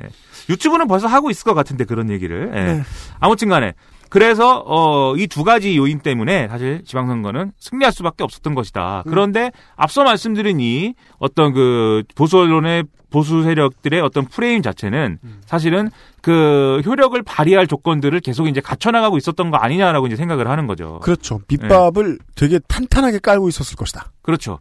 [0.00, 0.08] 예.
[0.48, 2.62] 유튜브는 벌써 하고 있을 것 같은데 그런 얘기를 예.
[2.62, 2.82] 네.
[3.20, 3.74] 아무튼간에
[4.08, 9.02] 그래서 어, 이 두 가지 요인 때문에 사실 지방선거는 승리할 수밖에 없었던 것이다.
[9.06, 15.90] 그런데 앞서 말씀드린 이 어떤 그 보수 언론의 보수 세력들의 어떤 프레임 자체는 사실은
[16.22, 20.98] 그 효력을 발휘할 조건들을 계속 이제 갖춰나가고 있었던 거 아니냐라고 이제 생각을 하는 거죠.
[21.02, 21.40] 그렇죠.
[21.48, 24.12] 밑밥을 되게 탄탄하게 깔고 있었을 것이다.
[24.22, 24.58] 그렇죠.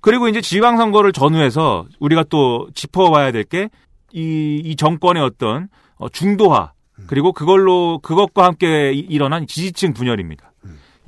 [0.00, 3.68] 그리고 이제 지방선거를 전후해서 우리가 또 짚어봐야 될 게
[4.12, 6.72] 이 이 정권의 어떤 어, 중도화
[7.06, 10.52] 그리고 그걸로 그것과 함께 이- 일어난 지지층 분열입니다.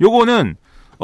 [0.01, 0.55] 요거는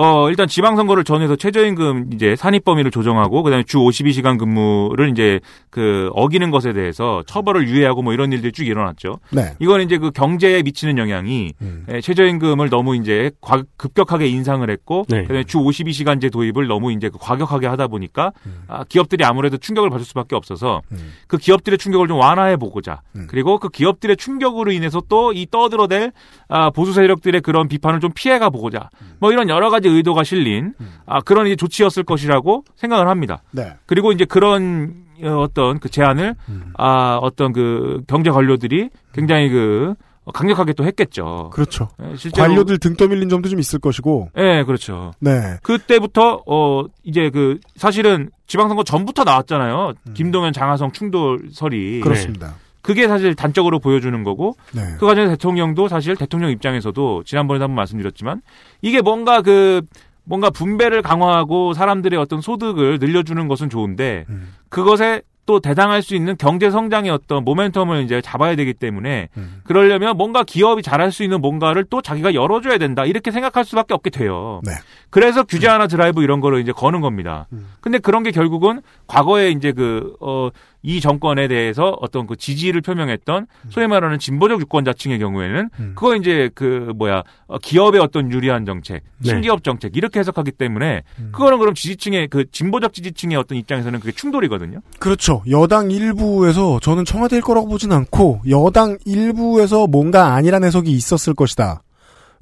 [0.02, 6.10] 어 일단 지방선거를 전해서 최저임금 이제 산입 범위를 조정하고 그다음에 주 52시간 근무를 이제 그
[6.14, 9.20] 어기는 것에 대해서 처벌을 유예하고 뭐 이런 일들이 쭉 일어났죠.
[9.32, 9.56] 네.
[9.60, 11.52] 이건 이제 그 경제에 미치는 영향이
[11.90, 15.24] 예, 최저임금을 너무 이제 과- 급격하게 인상을 했고 네.
[15.24, 18.32] 그다음에 주 52시간제 도입을 너무 이제 그 과격하게 하다 보니까
[18.70, 20.82] 아, 기업들이 아무래도 충격을 받을 수밖에 없어서
[21.28, 23.02] 그 기업들의 충격을 좀 완화해 보고자.
[23.28, 26.14] 그리고 그 기업들의 충격으로 인해서 또 이 떠들어댈
[26.48, 28.90] 아, 보수 세력들의 그런 비판을 좀 피해가 보고자.
[29.20, 30.74] 뭐 이런 여러 가지 의도가 실린
[31.06, 33.42] 아, 그런 이제 조치였을 것이라고 생각을 합니다.
[33.52, 33.74] 네.
[33.86, 36.36] 그리고 이제 그런 어, 어떤 그 제안을
[36.78, 39.96] 아 어떤 그 경제 관료들이 굉장히 그
[40.34, 41.50] 강력하게 또 했겠죠.
[41.54, 41.90] 그렇죠.
[42.04, 44.30] 예, 실제로 관료들 등 떠밀린 점도 좀 있을 것이고.
[44.38, 45.12] 예, 그렇죠.
[45.20, 45.58] 네.
[45.64, 49.94] 그때부터 어 이제 그 사실은 지방선거 전부터 나왔잖아요.
[50.14, 52.02] 김동연 장하성 충돌설이 음.
[52.02, 52.48] 그렇습니다.
[52.48, 52.54] 네.
[52.90, 54.82] 그게 사실 단적으로 보여주는 거고 네.
[55.00, 58.42] 그 과정에 대통령도 사실 대통령 입장에서도 지난번에도 한번 말씀드렸지만
[58.82, 59.84] 이게 뭔가 그
[60.24, 64.56] 뭔가 분배를 강화하고 사람들의 어떤 소득을 늘려주는 것은 좋은데 음.
[64.70, 69.62] 그것에 또 대당할 수 있는 경제 성장의 어떤 모멘텀을 이제 잡아야 되기 때문에 음.
[69.66, 74.10] 그러려면 뭔가 기업이 잘할 수 있는 뭔가를 또 자기가 열어줘야 된다 이렇게 생각할 수밖에 없게
[74.10, 74.62] 돼요.
[74.64, 74.72] 네.
[75.12, 77.48] 그래서 규제 하나 드라이브 이런 거를 이제 거는 겁니다.
[77.82, 80.50] 근데 그런 게 결국은 과거에 이제 그, 어,
[80.82, 86.94] 이 정권에 대해서 어떤 그 지지를 표명했던 소위 말하는 진보적 유권자층의 경우에는 그거 이제 그
[86.96, 89.30] 뭐야, 어, 기업의 어떤 유리한 정책, 네.
[89.30, 94.80] 신기업 정책 이렇게 해석하기 때문에 그거는 그럼 지지층의 그 진보적 지지층의 어떤 입장에서는 그게 충돌이거든요.
[95.00, 95.44] 그렇죠.
[95.50, 101.84] 여당 일부에서 저는 청와대일 거라고 보진 않고 여당 일부에서 뭔가 아니란 해석이 있었을 것이다.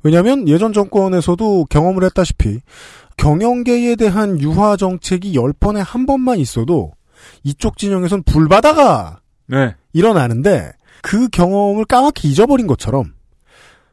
[0.04, 2.60] 왜냐하면 예전 정권에서도 경험을 했다시피
[3.18, 6.92] 경영계에 대한 유화 정책이 10번에 한 번만 있어도
[7.44, 9.76] 이쪽 진영에선 불바다가 네.
[9.94, 13.14] 일어나는데 그 경험을 까맣게 잊어버린 것처럼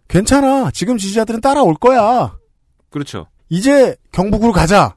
[0.08, 0.70] 괜찮아.
[0.70, 2.36] 지금 지지자들은 따라올 거야.
[2.90, 3.26] 그렇죠.
[3.48, 4.96] 이제 경북으로 가자.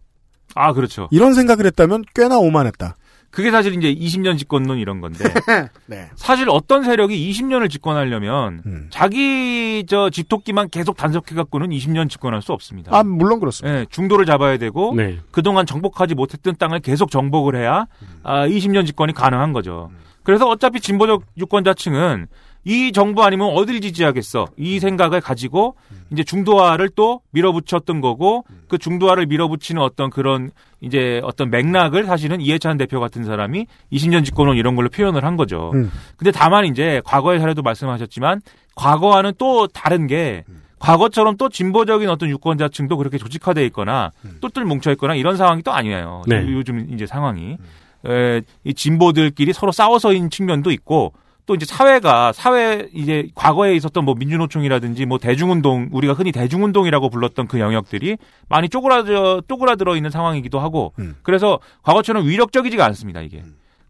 [0.56, 1.08] 아, 그렇죠.
[1.12, 2.98] 이런 생각을 했다면 꽤나 오만했다.
[3.38, 5.24] 그게 사실 이제 20년 집권론 이런 건데.
[5.86, 6.10] 네.
[6.16, 8.88] 사실 어떤 세력이 20년을 집권하려면 음.
[8.90, 12.98] 자기 저 집토끼만 계속 단속해 갖고는 20년 집권할 수 없습니다.
[12.98, 13.82] 아, 물론 그렇습니다.
[13.82, 15.20] 예, 중도를 잡아야 되고 네.
[15.30, 17.86] 그동안 정복하지 못했던 땅을 계속 정복을 해야
[18.24, 19.92] 아, 20년 집권이 가능한 거죠.
[20.24, 22.26] 그래서 어차피 진보적 유권자층은
[22.68, 25.76] 이 정부 아니면 어딜 지지하겠어 이 생각을 가지고
[26.12, 30.52] 이제 중도화를 또 밀어붙였던 거고 그 중도화를 밀어붙이는 어떤 그런
[30.82, 35.72] 이제 어떤 맥락을 사실은 이해찬 대표 같은 사람이 20년 집권론 이런 걸로 표현을 한 거죠.
[35.76, 35.90] 음.
[36.18, 38.42] 근데 다만 이제 과거의 사례도 말씀하셨지만
[38.76, 40.44] 과거와는 또 다른 게
[40.80, 44.12] 과거처럼 또 진보적인 어떤 유권자층도 그렇게 조직화돼 있거나
[44.42, 46.24] 똘똘 뭉쳐 있거나 이런 상황이 또 아니에요.
[46.28, 46.46] 네.
[46.50, 47.58] 요즘 이제 상황이
[48.06, 51.14] 에, 이 진보들끼리 서로 싸워서인 측면도 있고
[51.48, 57.48] 또 이제 사회가 사회 이제 과거에 있었던 뭐 민주노총이라든지 뭐 대중운동 우리가 흔히 대중운동이라고 불렀던
[57.48, 58.18] 그 영역들이
[58.50, 60.94] 많이 쪼그라져 쪼그라들어 있는 상황이기도 하고
[61.24, 63.44] 그래서 과거처럼 위력적이지가 않습니다 이게.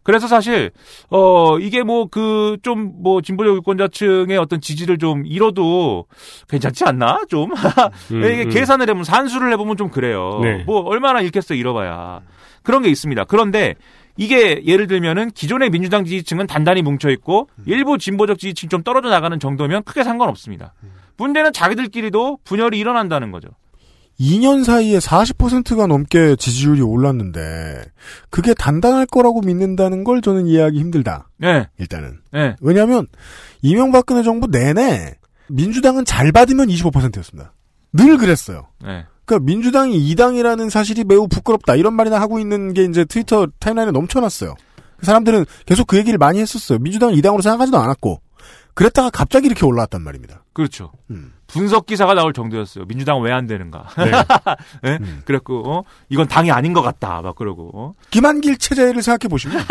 [0.04, 0.70] 그래서 사실
[1.10, 6.06] 어 이게 뭐 그 좀 뭐 진보적 유권자층의 어떤 지지를 좀 잃어도
[6.48, 7.50] 괜찮지 않나 좀
[8.12, 8.48] 음, 이게 음.
[8.50, 10.38] 계산을 해보면 산수를 해보면 좀 그래요.
[10.42, 10.62] 네.
[10.64, 12.20] 뭐 얼마나 잃겠어 잃어봐야
[12.62, 13.24] 그런 게 있습니다.
[13.24, 13.74] 그런데
[14.18, 19.38] 이게 예를 들면은 기존의 민주당 지지층은 단단히 뭉쳐 있고 일부 진보적 지지층 좀 떨어져 나가는
[19.40, 20.74] 정도면 크게 상관없습니다.
[21.16, 23.48] 문제는 자기들끼리도 분열이 일어난다는 거죠.
[24.20, 27.84] 2년 사이에 40%가 넘게 지지율이 올랐는데
[28.30, 31.28] 그게 단단할 거라고 믿는다는 걸 저는 이해하기 힘들다.
[31.38, 31.68] 네.
[31.78, 32.18] 일단은.
[32.32, 32.56] 네.
[32.60, 33.06] 왜냐하면
[33.62, 35.14] 이명박근혜 정부 내내
[35.48, 37.52] 민주당은 잘 받으면 25%였습니다.
[37.92, 38.66] 늘 그랬어요.
[38.84, 39.06] 네.
[39.28, 44.54] 그러니까 민주당이 2당이라는 사실이 매우 부끄럽다 이런 말이나 하고 있는 게 이제 트위터 타임라인에 넘쳐났어요.
[45.02, 46.78] 사람들은 계속 그 얘기를 많이 했었어요.
[46.78, 48.20] 민주당을 2당으로 생각하지도 않았고
[48.74, 50.44] 그랬다가 갑자기 이렇게 올라왔단 말입니다.
[50.54, 50.92] 그렇죠.
[51.10, 51.32] 음.
[51.46, 52.86] 분석 기사가 나올 정도였어요.
[52.86, 53.86] 민주당 왜 안 되는가.
[53.98, 54.10] 네.
[54.82, 54.98] 네?
[55.26, 55.84] 그랬고 어?
[56.08, 57.20] 이건 당이 아닌 것 같다.
[57.20, 57.70] 막 그러고.
[57.74, 57.94] 어?
[58.10, 59.62] 김한길 체제를 생각해 보시면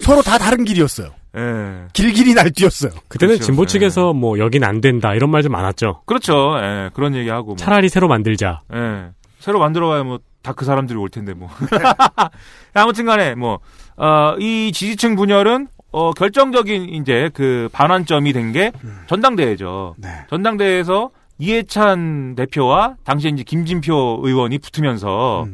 [0.00, 1.10] 서로 다 다른 길이었어요.
[1.36, 1.88] 예.
[1.92, 2.92] 길길이 날뛰었어요.
[3.08, 3.44] 그때는 그렇죠.
[3.44, 6.02] 진보 측에서 뭐 여긴 안 된다 이런 말 좀 많았죠.
[6.06, 6.56] 그렇죠.
[6.62, 6.90] 예.
[6.94, 7.46] 그런 얘기하고.
[7.48, 7.56] 뭐.
[7.56, 8.60] 차라리 새로 만들자.
[8.74, 9.10] 예.
[9.38, 11.48] 새로 만들어봐야 뭐 다 그 사람들이 올 텐데 뭐.
[12.74, 13.58] 아무튼간에 뭐
[13.96, 18.70] 어, 이 지지층 분열은 어, 결정적인 이제 그 반환점이 된 게
[19.08, 19.96] 전당대회죠.
[20.30, 25.46] 전당대회에서 이해찬 대표와 당시에 이제 김진표 의원이 붙으면서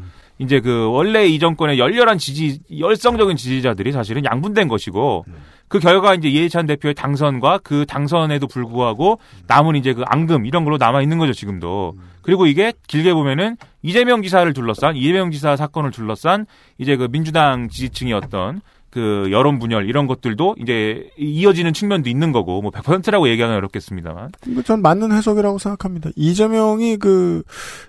[0.43, 5.25] 이제 그 원래 이 정권의 열렬한 지지 열성적인 지지자들이 사실은 양분된 것이고
[5.69, 10.79] 그 결과 이제 이해찬 대표의 당선과 그 당선에도 불구하고 남은 이제 그 앙금 이런 걸로
[10.79, 16.47] 남아 있는 거죠 지금도 그리고 이게 길게 보면은 이재명 지사를 둘러싼 이재명 지사 사건을 둘러싼
[16.79, 18.61] 이제 그 민주당 지지층의 어떤
[18.93, 24.61] 그 여론 분열 이런 것들도 이제 이어지는 측면도 있는 거고 뭐 100%라고 얘기하기는 어렵겠습니다만 이거
[24.61, 26.11] 전 맞는 해석이라고 생각합니다.
[26.15, 27.43] 이재명이 그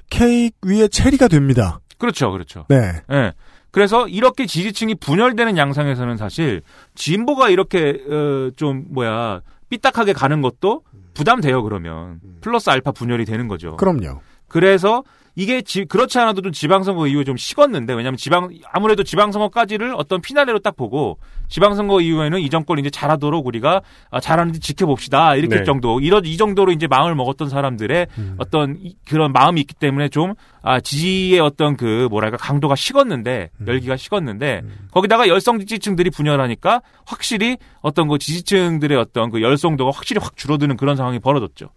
[0.10, 1.82] 케이크 위에 체리가 됩니다.
[2.04, 3.02] 그렇죠 그렇죠 네.
[3.14, 3.32] 예.
[3.72, 6.62] 그래서 이렇게 지지층이 분열되는 양상에서는 사실
[6.96, 9.40] 진보가 이렇게 어, 좀 뭐야
[9.70, 10.82] 삐딱하게 가는 것도
[11.14, 13.78] 부담돼요 그러면 플러스 알파 분열이 되는 거죠.
[13.78, 14.20] 그럼요.
[14.50, 15.04] 그래서
[15.36, 20.60] 이게 지, 그렇지 않아도 좀 지방선거 이후에 좀 식었는데 왜냐하면 지방 아무래도 지방선거까지를 어떤 피날레로
[20.60, 21.18] 딱 보고
[21.48, 23.82] 지방선거 이후에는 이 정권 이제 잘하도록 우리가
[24.12, 25.36] 아, 잘하는지 지켜봅시다.
[25.36, 25.64] 이렇게 네.
[25.64, 26.00] 정도.
[26.00, 28.08] 이런 이 정도로 이제 마음을 먹었던 사람들의
[28.38, 33.98] 어떤 이- 그런 마음이 있기 때문에 좀 아, 지지의 어떤 그 뭐랄까 강도가 식었는데 열기가
[33.98, 34.62] 식었는데
[34.92, 40.96] 거기다가 열성 지지층들이 분열하니까 확실히 어떤 그 지지층들의 어떤 그 열성도가 확실히 확 줄어드는 그런
[40.96, 41.70] 상황이 벌어졌죠.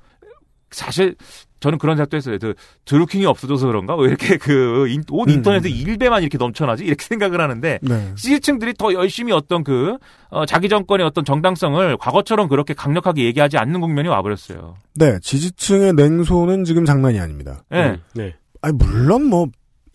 [0.71, 1.15] 사실
[1.61, 2.37] 저는 그런 생각도 했어요.
[2.41, 2.55] 그
[2.85, 3.97] 드루킹이 없어져서 그런가?
[3.97, 5.35] 왜 이렇게 그 인- 온 음.
[5.35, 6.85] 인터넷에 일배만 이렇게 넘쳐나지?
[6.85, 8.13] 이렇게 생각을 하는데 네.
[8.17, 9.97] 지지층들이 더 열심히 어떤 그
[10.31, 14.75] 어, 자기 정권의 어떤 정당성을 과거처럼 그렇게 강력하게 얘기하지 않는 국면이 와버렸어요.
[14.97, 17.63] 네, 지지층의 냉소는 지금 장난이 아닙니다.
[17.73, 17.99] 예.
[18.15, 18.35] 네.
[18.61, 19.47] 아니 물론 뭐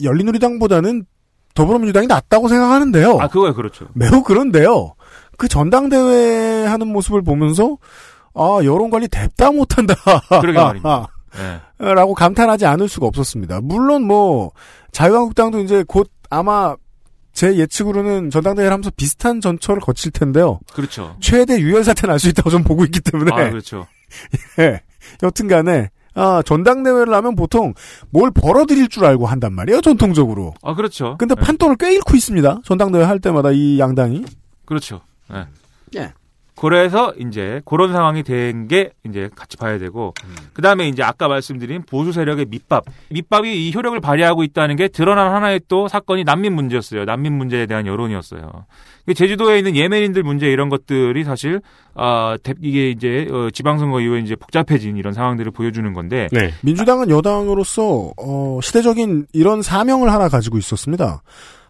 [0.03, 1.05] 열린우리당보다는
[1.53, 3.17] 더불어민주당이 낫다고 생각하는데요.
[3.19, 3.87] 아 그거야 그렇죠.
[3.93, 4.93] 매우 그런데요.
[5.37, 7.77] 그 전당대회 하는 모습을 보면서
[8.33, 9.93] 아 여론 관리 냅다 못한다.
[10.41, 11.07] 그러게 말입니다.
[11.37, 11.61] 예.
[11.93, 13.61] 라고 감탄하지 않을 수가 없었습니다.
[13.61, 14.51] 물론 뭐
[14.91, 16.75] 자유한국당도 이제 곧 아마
[17.33, 20.59] 제 예측으로는 전당대회를 하면서 비슷한 전철을 거칠 텐데요.
[20.73, 21.15] 그렇죠.
[21.21, 23.31] 최대 유혈 사태 날 수 있다고 좀 보고 있기 때문에.
[23.33, 23.87] 아 그렇죠.
[24.59, 24.81] 예.
[25.23, 27.73] 여튼간에 아 전당대회를 하면 보통
[28.09, 30.53] 뭘 벌어들일 줄 알고 한단 말이에요 전통적으로.
[30.61, 31.15] 아 그렇죠.
[31.17, 31.41] 근데 예.
[31.41, 32.59] 판돈을 꽤 잃고 있습니다.
[32.65, 34.25] 전당대회 할 때마다 이 양당이.
[34.65, 34.99] 그렇죠.
[35.33, 35.45] 예.
[35.95, 36.13] 예.
[36.61, 40.13] 그래서 이제 그런 상황이 된 게 이제 같이 봐야 되고
[40.53, 42.85] 그 다음에 이제 아까 말씀드린 보수 세력의 밑밥.
[43.09, 47.05] 밑밥이 이 효력을 발휘하고 있다는 게 드러난 하나의 또 사건이 난민 문제였어요.
[47.05, 48.65] 난민 문제에 대한 여론이었어요.
[49.15, 51.59] 제주도에 있는 예멘인들 문제 이런 것들이 사실
[51.95, 56.27] 아 이게 이제 어, 지방선거 이후에 이제 복잡해진 이런 상황들을 보여주는 건데.
[56.31, 56.53] 네.
[56.61, 61.23] 민주당은 여당으로서 어, 시대적인 이런 사명을 하나 가지고 있었습니다.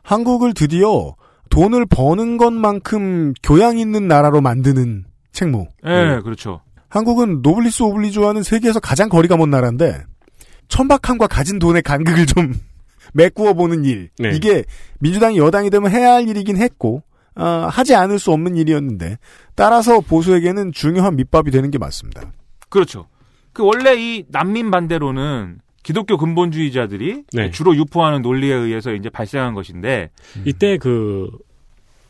[0.04, 1.16] 한국을 드디어
[1.52, 5.68] 돈을 버는 것만큼 교양 있는 나라로 만드는 책무.
[5.84, 6.62] 네, 그렇죠.
[6.90, 10.04] 한국은 노블리스 오블리주와는 세계에서 가장 거리가 먼 나라인데
[10.68, 12.54] 천박함과 가진 돈의 간극을 좀
[13.14, 14.10] 메꾸어 보는 일.
[14.18, 14.32] 네.
[14.34, 14.64] 이게
[15.00, 17.04] 민주당이 여당이 되면 해야 할 일이긴 했고
[17.36, 19.18] 어, 하지 않을 수 없는 일이었는데
[19.56, 22.32] 따라서 보수에게는 중요한 밑밥이 되는 게 맞습니다.
[22.70, 23.08] 그렇죠.
[23.54, 27.52] 그 원래 이 난민 반대로는 기독교 근본주의자들이 네.
[27.52, 30.10] 주로 유포하는 논리에 의해서 이제 발생한 것인데
[30.46, 31.30] 이때 그,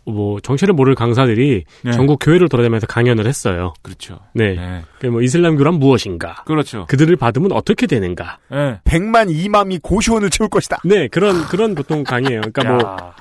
[0.05, 1.91] 뭐, 정치를 모를 강사들이 네.
[1.91, 3.73] 전국 교회를 돌아다니면서 강연을 했어요.
[3.81, 4.19] 그렇죠.
[4.33, 4.55] 네.
[4.55, 4.81] 네.
[4.99, 6.43] 그 뭐, 이슬람교란 무엇인가?
[6.45, 6.85] 그렇죠.
[6.87, 8.39] 그들을 받으면 어떻게 되는가?
[8.49, 8.79] 네.
[8.83, 10.79] 백만 이맘이 고시원을 채울 것이다.
[10.85, 12.41] 네, 그런, 그런 보통 강의예요.
[12.41, 13.13] 그러니까 뭐, 야.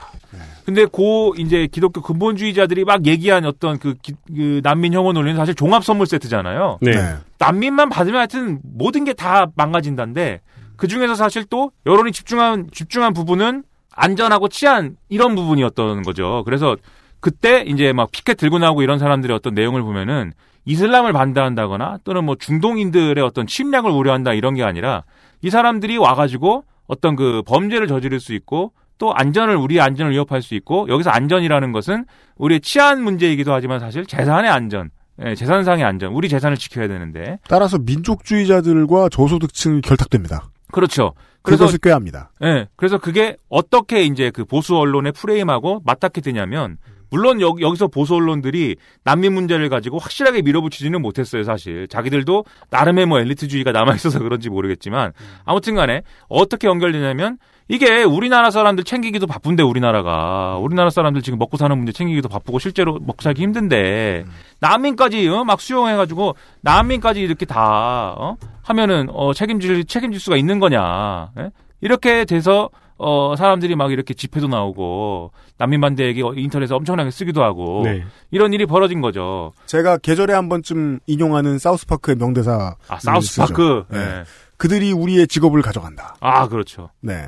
[0.64, 5.54] 근데 고 이제 기독교 근본주의자들이 막 얘기한 어떤 그, 기- 그 난민 혐오 논리는 사실
[5.54, 6.78] 종합 선물 세트잖아요.
[6.80, 6.92] 네.
[7.38, 10.40] 난민만 받으면 하여튼 모든 게 다 망가진다는데
[10.76, 16.42] 그 중에서 사실 또 여론이 집중한 집중한 부분은 안전하고 치안 이런 부분이었던 거죠.
[16.44, 16.76] 그래서
[17.20, 20.32] 그때 이제 막 피켓 들고 나오고 이런 사람들의 어떤 내용을 보면은
[20.64, 25.04] 이슬람을 반대한다거나 또는 뭐 중동인들의 어떤 침략을 우려한다 이런 게 아니라
[25.42, 30.54] 이 사람들이 와가지고 어떤 그 범죄를 저지를 수 있고 또 안전을 우리 안전을 위협할 수
[30.54, 32.04] 있고 여기서 안전이라는 것은
[32.36, 34.90] 우리의 치안 문제이기도 하지만 사실 재산의 안전,
[35.24, 40.50] 예, 재산상의 안전, 우리 재산을 지켜야 되는데 따라서 민족주의자들과 저소득층이 결탁됩니다.
[40.70, 41.14] 그렇죠.
[41.42, 42.32] 그래서 꾀합니다.
[42.42, 42.68] 예.
[42.76, 46.76] 그래서 그게 어떻게 이제 그 보수 언론의 프레임하고 맞닿게 되냐면
[47.10, 51.88] 물론 여, 여기서 보수 언론들이 난민 문제를 가지고 확실하게 밀어붙이지는 못했어요, 사실.
[51.88, 55.12] 자기들도 나름의 뭐 엘리트주의가 남아 있어서 그런지 모르겠지만
[55.44, 57.38] 아무튼 간에 어떻게 연결되냐면
[57.70, 62.94] 이게 우리나라 사람들 챙기기도 바쁜데 우리나라가 우리나라 사람들 지금 먹고 사는 문제 챙기기도 바쁘고 실제로
[62.94, 64.24] 먹고 살기 힘든데
[64.58, 65.44] 난민까지 어?
[65.44, 68.36] 막 수용해가지고 난민까지 이렇게 다 어?
[68.64, 71.50] 하면은 어, 책임질 책임질 수가 있는 거냐 예?
[71.80, 77.82] 이렇게 돼서 어, 사람들이 막 이렇게 집회도 나오고 난민 반대 얘기 인터넷에 엄청나게 쓰기도 하고
[77.84, 78.02] 네.
[78.32, 79.52] 이런 일이 벌어진 거죠.
[79.66, 82.74] 제가 계절에 한 번쯤 인용하는 사우스파크의 명대사.
[82.88, 83.84] 아, 사우스파크.
[83.90, 83.98] 네.
[83.98, 84.24] 네.
[84.60, 86.16] 그들이 우리의 직업을 가져간다.
[86.20, 86.90] 아 그렇죠.
[87.00, 87.26] 네.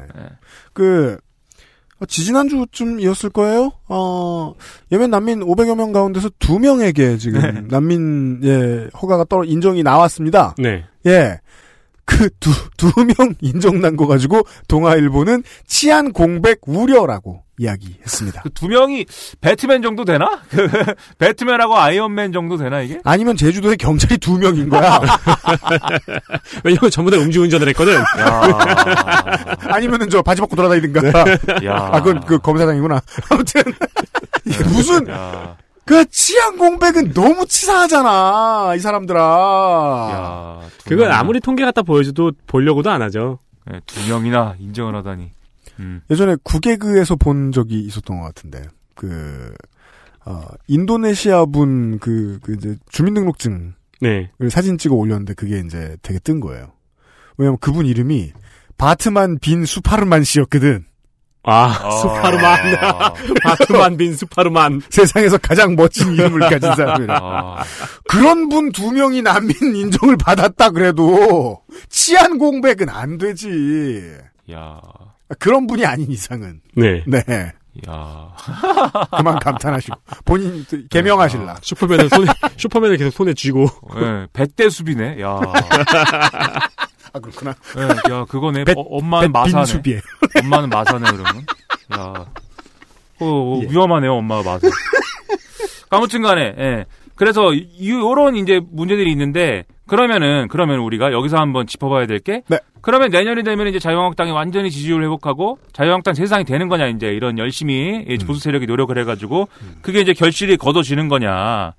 [0.74, 1.16] 그,
[1.98, 3.72] 어, 지지난주쯤이었을 거예요?
[3.88, 4.52] 어,
[4.92, 10.54] 예멘 난민 500여 명 가운데서 두 명에게 지금 난민의 허가가 떨어, 인정이 나왔습니다.
[10.58, 10.84] 네.
[11.06, 11.40] 예.
[12.04, 18.42] 그 두, 두 명 인정난 거 가지고 동아일보는 치안 공백 우려라고 이야기했습니다.
[18.42, 19.06] 그 두 명이
[19.40, 20.40] 배트맨 정도 되나?
[20.50, 20.68] 그
[21.18, 23.00] 배트맨하고 아이언맨 정도 되나 이게?
[23.04, 25.00] 아니면 제주도에 경찰이 두 명인 거야.
[26.64, 28.02] 왜냐면 전부 다 음주운전을 했거든.
[29.68, 31.08] 아니면은 저 바지 벗고 돌아다니든가.
[31.64, 31.88] 야.
[31.92, 33.00] 아, 그건 그 검사장이구나.
[33.30, 33.62] 아무튼
[34.44, 35.56] 이게 무슨 야.
[35.84, 39.20] 그 치안 공백은 너무 치사하잖아 이 사람들아.
[40.12, 40.68] 야.
[40.84, 41.10] 두 그건.
[41.10, 43.38] 아무리 통계 갖다 보여줘도 보려고도 안 하죠.
[43.66, 45.30] 네, 두 명이나 인정을 하다니.
[45.82, 46.00] 음.
[46.10, 48.62] 예전에 구개그에서 본 적이 있었던 것 같은데
[48.94, 49.52] 그
[50.24, 54.30] 어, 인도네시아 분그 그 이제 주민등록증을 네.
[54.50, 56.72] 사진 찍어 올렸는데 그게 이제 되게 뜬 거예요.
[57.36, 58.32] 왜냐면 그분 이름이
[58.78, 60.84] 바트만 빈 수파르만 씨였거든.
[61.44, 62.58] 아, 수파르만.
[63.42, 64.80] 바트만 빈 수파르만.
[64.90, 67.18] 세상에서 가장 멋진 이름을 가진 사람이라.
[67.20, 67.64] 아.
[68.08, 74.12] 그런 분 두 명이 난민 인정을 받았다 그래도 치안 공백은 안 되지.
[74.52, 74.80] 야.
[75.38, 76.60] 그런 분이 아닌 이상은.
[76.74, 77.02] 네.
[77.06, 77.22] 네.
[77.88, 78.28] 야.
[79.16, 81.56] 그만 감탄하시고 본인 개명하실라.
[81.62, 82.26] 슈퍼맨을 손에,
[82.58, 83.66] 슈퍼맨을 계속 손에 쥐고.
[83.94, 85.20] 네, 배대 수비네.
[85.22, 85.38] 야.
[87.14, 87.54] 아 그렇구나.
[87.76, 88.64] 네, 야, 그거네.
[88.64, 89.52] 배- 어, 엄마는 배- 마사네.
[89.64, 90.00] 빈수비에.
[90.42, 91.46] 엄마는 마사네 그러면.
[91.94, 92.26] 야.
[93.20, 94.68] 어, 어, 위험하네요, 엄마가 마사.
[95.90, 96.84] 아무튼 간에, 예.
[97.16, 102.58] 그래서, 이, 요런 이제 문제들이 있는데, 그러면은, 그러면 우리가 여기서 한번 짚어봐야 될 게, 네.
[102.80, 108.02] 그러면 내년이 되면 이제 자유한국당이 완전히 지지율 회복하고, 자유한국당 세상이 되는 거냐, 이제 이런 열심히
[108.08, 109.48] 이 보수 세력이 노력을 해가지고,
[109.82, 111.74] 그게 이제 결실이 거둬지는 거냐.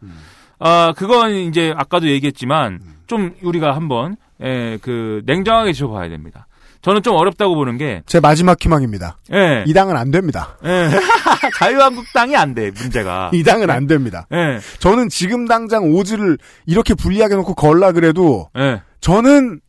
[0.60, 6.45] 아, 그건 이제 아까도 얘기했지만, 좀 우리가 한번, 예, 그, 냉정하게 짚어봐야 됩니다.
[6.84, 9.18] 저는 좀 어렵다고 보는 게, 제 마지막 희망입니다.
[9.34, 9.64] 예.
[9.65, 10.57] 이 당은 안 됩니다.
[10.65, 10.89] 예.
[11.57, 13.31] 자유한국당이 안 돼, 문제가.
[13.34, 14.27] 이 당은 안 됩니다.
[14.34, 14.60] 예.
[14.80, 18.81] 저는 지금 당장 오즈를 이렇게 불리하게 놓고 걸라 그래도 예.
[18.99, 19.61] 저는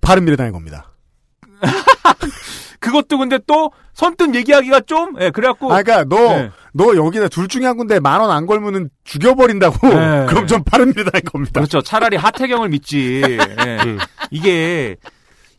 [0.00, 0.92] 바른미래당인 겁니다.
[2.80, 6.50] 그것도 근데 또 선뜻 얘기하기가 좀 예, 그래갖고 아, 그러니까 너, 네.
[6.72, 9.88] 너 여기다 둘 중에 한 군데 만 원 안 걸면은 죽여버린다고.
[9.88, 10.26] 네.
[10.30, 11.60] 그럼 좀 바릅니다, 이겁니다.
[11.60, 11.80] 그렇죠.
[11.82, 13.22] 차라리 하태경을 믿지.
[13.24, 13.78] 예.
[14.30, 14.96] 이게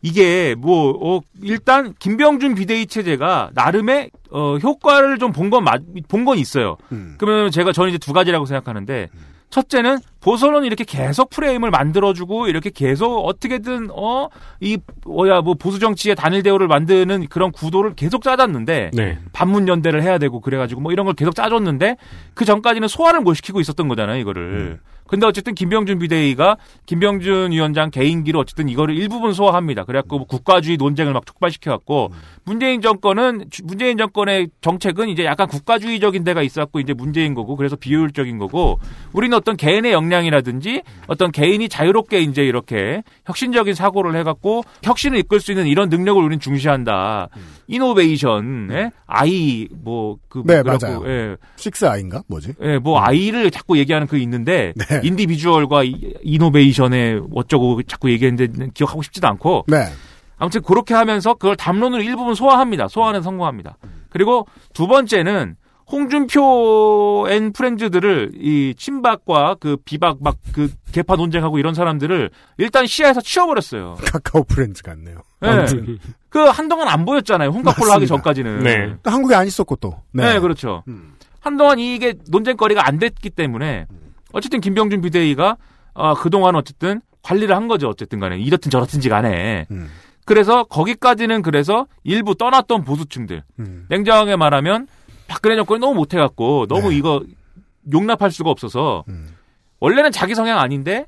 [0.02, 5.66] 이게 뭐 어, 일단 김병준 비대위 체제가 나름의 어, 효과를 좀 본 건
[6.08, 6.78] 본건 있어요.
[6.92, 7.16] 음.
[7.18, 9.10] 그러면 제가 저는 이제 두 가지라고 생각하는데
[9.50, 14.30] 첫째는 보선은 이렇게 계속 프레임을 만들어주고 이렇게 계속 어떻게든 어
[14.62, 19.18] 이 뭐야 뭐 보수 정치의 단일 대우를 만드는 그런 구도를 계속 짜놨는데 네.
[19.32, 21.96] 반문 연대를 해야 되고 그래가지고 뭐 이런 걸 계속 짜줬는데
[22.34, 24.80] 그 전까지는 소화를 못 시키고 있었던 거잖아요 이거를.
[25.08, 29.84] 근데 어쨌든 김병준 비대위가 김병준 위원장 개인기로 어쨌든 이거를 일부분 소화합니다.
[29.86, 32.12] 그래갖고 뭐 국가주의 논쟁을 막 촉발시켜갖고
[32.44, 37.76] 문재인 정권은 주- 문재인 정권의 정책은 이제 약간 국가주의적인 데가 있었고 이제 문제인 거고 그래서
[37.76, 38.78] 비효율적인 거고
[39.12, 45.52] 우리는 어떤 개인의 역량이라든지 어떤 개인이 자유롭게 이제 이렇게 혁신적인 사고를 해갖고 혁신을 이끌 수
[45.52, 47.30] 있는 이런 능력을 우리는 중시한다.
[47.68, 48.92] 이노베이션, 예?
[49.08, 51.02] 아이 뭐 그 네, 맞아요.
[51.08, 51.36] 예.
[51.56, 52.22] six I인가?
[52.28, 52.54] 뭐지?
[52.62, 55.02] 예, 뭐 I를 자꾸 얘기하는 그 있는데 네.
[55.04, 59.86] individual과 이- innovation에 어쩌고 자꾸 얘기했는데 기억하고 싶지도 않고 네.
[60.38, 62.88] 아무튼 그렇게 하면서 그걸 담론으로 일부분 소화합니다.
[62.88, 63.78] 소화는 성공합니다.
[64.10, 65.56] 그리고 두 번째는
[65.92, 73.22] 홍준표 and friends들을 이 친박과 그 비박 막 그 계파 논쟁하고 이런 사람들을 일단 시야에서
[73.22, 73.98] 치워버렸어요.
[74.06, 75.22] 카카오 프렌즈 같네요.
[75.42, 75.50] 네.
[76.30, 77.50] 그 한동안 안 보였잖아요.
[77.50, 78.08] 홍카콜로 하기.
[78.08, 78.64] 전까지는.
[78.64, 78.96] 네.
[79.04, 80.02] 또 한국에 안 있었고 또.
[80.12, 80.84] 네, 그렇죠.
[81.40, 83.86] 한동안 이게 논쟁거리가 안 됐기 때문에
[84.34, 85.58] 어쨌든 김병준 비대위가
[85.94, 87.88] 어, 그동안 어쨌든 관리를 한 거죠.
[87.90, 89.66] 어쨌든 간에 이렇든 저렇든지 간에.
[89.72, 89.90] 음.
[90.26, 93.44] 그래서 거기까지는 그래서 일부 떠났던 보수층들.
[93.60, 93.86] 음.
[93.90, 94.88] 냉정하게 말하면
[95.30, 96.76] 박근혜 정권이 너무 못해갖고 네.
[96.76, 97.24] 너무 이거
[97.92, 99.30] 용납할 수가 없어서 음.
[99.80, 101.06] 원래는 자기 성향 아닌데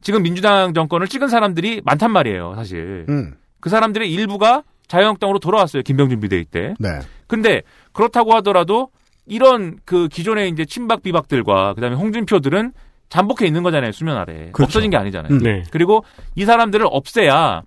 [0.00, 2.54] 지금 민주당 정권을 찍은 사람들이 많단 말이에요.
[2.56, 3.06] 사실.
[3.08, 3.34] 음.
[3.60, 5.82] 그 사람들의 일부가 자유한국당으로 돌아왔어요.
[5.82, 6.74] 김병준 비대위 때.
[6.78, 6.88] 네.
[7.26, 7.62] 근데
[7.92, 8.90] 그렇다고 하더라도
[9.26, 12.72] 이런 그 기존의 이제 친박 비박들과 그다음에 홍준표들은
[13.10, 14.64] 잠복해 있는 거잖아요 수면 아래 그렇죠.
[14.64, 15.32] 없어진 게 아니잖아요.
[15.32, 15.38] 음.
[15.40, 15.62] 네.
[15.70, 16.04] 그리고
[16.34, 17.62] 이 사람들을 없애야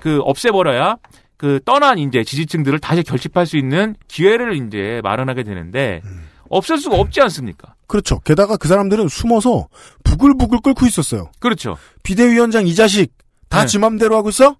[0.00, 0.96] 그 없애버려야
[1.44, 6.00] 그 떠난 이제 지지층들을 다시 결집할 수 있는 기회를 이제 마련하게 되는데
[6.48, 7.74] 없앨 수가 없지 않습니까?
[7.86, 8.18] 그렇죠.
[8.20, 9.68] 게다가 그 사람들은 숨어서
[10.04, 11.30] 부글부글 끓고 있었어요.
[11.40, 11.76] 그렇죠.
[12.02, 13.12] 비대위원장 이 자식
[13.50, 13.66] 다 네.
[13.66, 14.56] 지 맘대로 하고 있어?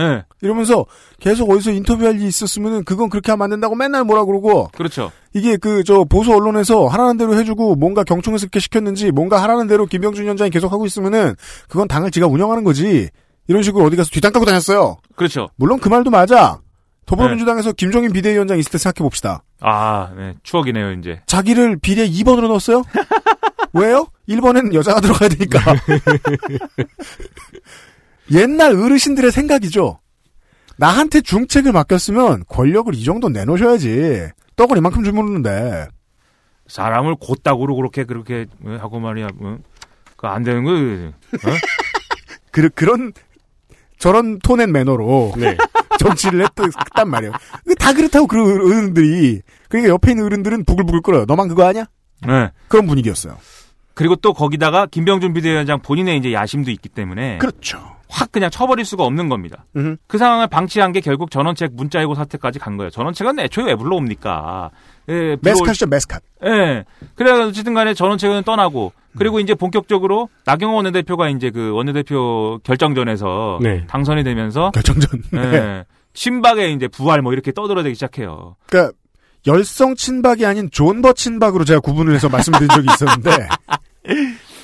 [0.00, 0.86] 예, 이러면서
[1.20, 5.12] 계속 어디서 인터뷰할 일이 있었으면은 그건 그렇게 하면 안 된다고 맨날 뭐라 그러고 그렇죠.
[5.34, 10.24] 이게 그 저 보수 언론에서 하라는 대로 해주고 뭔가 경총스럽게 시켰는지 뭔가 하라는 대로 김병준
[10.24, 11.36] 위원장이 계속 하고 있으면은
[11.68, 13.08] 그건 당을 지가 운영하는 거지
[13.46, 14.96] 이런 식으로 어디 가서 뒷땅 까고 다녔어요.
[15.16, 15.48] 그렇죠.
[15.56, 16.60] 물론 그 말도 맞아.
[17.06, 19.42] 더불어민주당에서 김종인 비대위원장 있을 때 생각해 봅시다.
[19.60, 21.20] 아, 네, 추억이네요 이제.
[21.26, 22.82] 자기를 비례 2번으로 넣었어요?
[23.74, 24.06] 왜요?
[24.28, 25.60] 1번엔 여자가 들어가야 되니까.
[28.32, 30.00] 옛날 어르신들의 생각이죠.
[30.76, 34.28] 나한테 중책을 맡겼으면 권력을 이 정도 내놓으셔야지.
[34.56, 35.88] 떡을 이만큼 주무르는데.
[36.68, 38.46] 사람을 곧다구로 그렇게 그렇게
[38.78, 39.28] 하고 말이야.
[39.40, 39.58] 어?
[40.16, 40.70] 그안 되는 거.
[40.72, 41.52] 어?
[42.50, 43.12] 그, 그런,
[44.04, 45.56] 저런 톤앤 매너로 네.
[45.98, 47.32] 정치를 했단, 말이에요.
[47.64, 49.40] 근데 다 그렇다고 그 어른들이.
[49.70, 51.24] 그러니까 옆에 있는 어른들은 부글부글 끓어요.
[51.26, 51.86] 너만 그거 아냐?
[52.26, 52.50] 네.
[52.68, 53.38] 그런 분위기였어요.
[53.94, 57.80] 그리고 또 거기다가 김병준 비대위원장 본인의 이제 야심도 있기 때문에 그렇죠.
[58.10, 59.64] 확 그냥 쳐버릴 수가 없는 겁니다.
[59.76, 59.96] 음.
[60.06, 62.90] 그 상황을 방치한 게 결국 전원책 문자해고 사태까지 간 거예요.
[62.90, 64.70] 전원책은 애초에 왜 불러옵니까?
[65.08, 66.20] 예, 메스카시죠, 메스카.
[66.44, 66.84] 예.
[67.14, 73.86] 그래 어쨌든 간에 전원책은 떠나고 그리고 이제 본격적으로 나경원 원내대표가 이제 그 원내대표 결정전에서 네.
[73.86, 75.22] 당선이 되면서 결정전.
[75.34, 75.38] 예.
[75.38, 75.84] 네.
[76.14, 78.56] 친박의 이제 부활 뭐 이렇게 떠들어대기 시작해요.
[78.66, 78.96] 그러니까
[79.46, 83.30] 열성 친박이 아닌 존버 친박으로 제가 구분을 해서 말씀드린 적이 있었는데,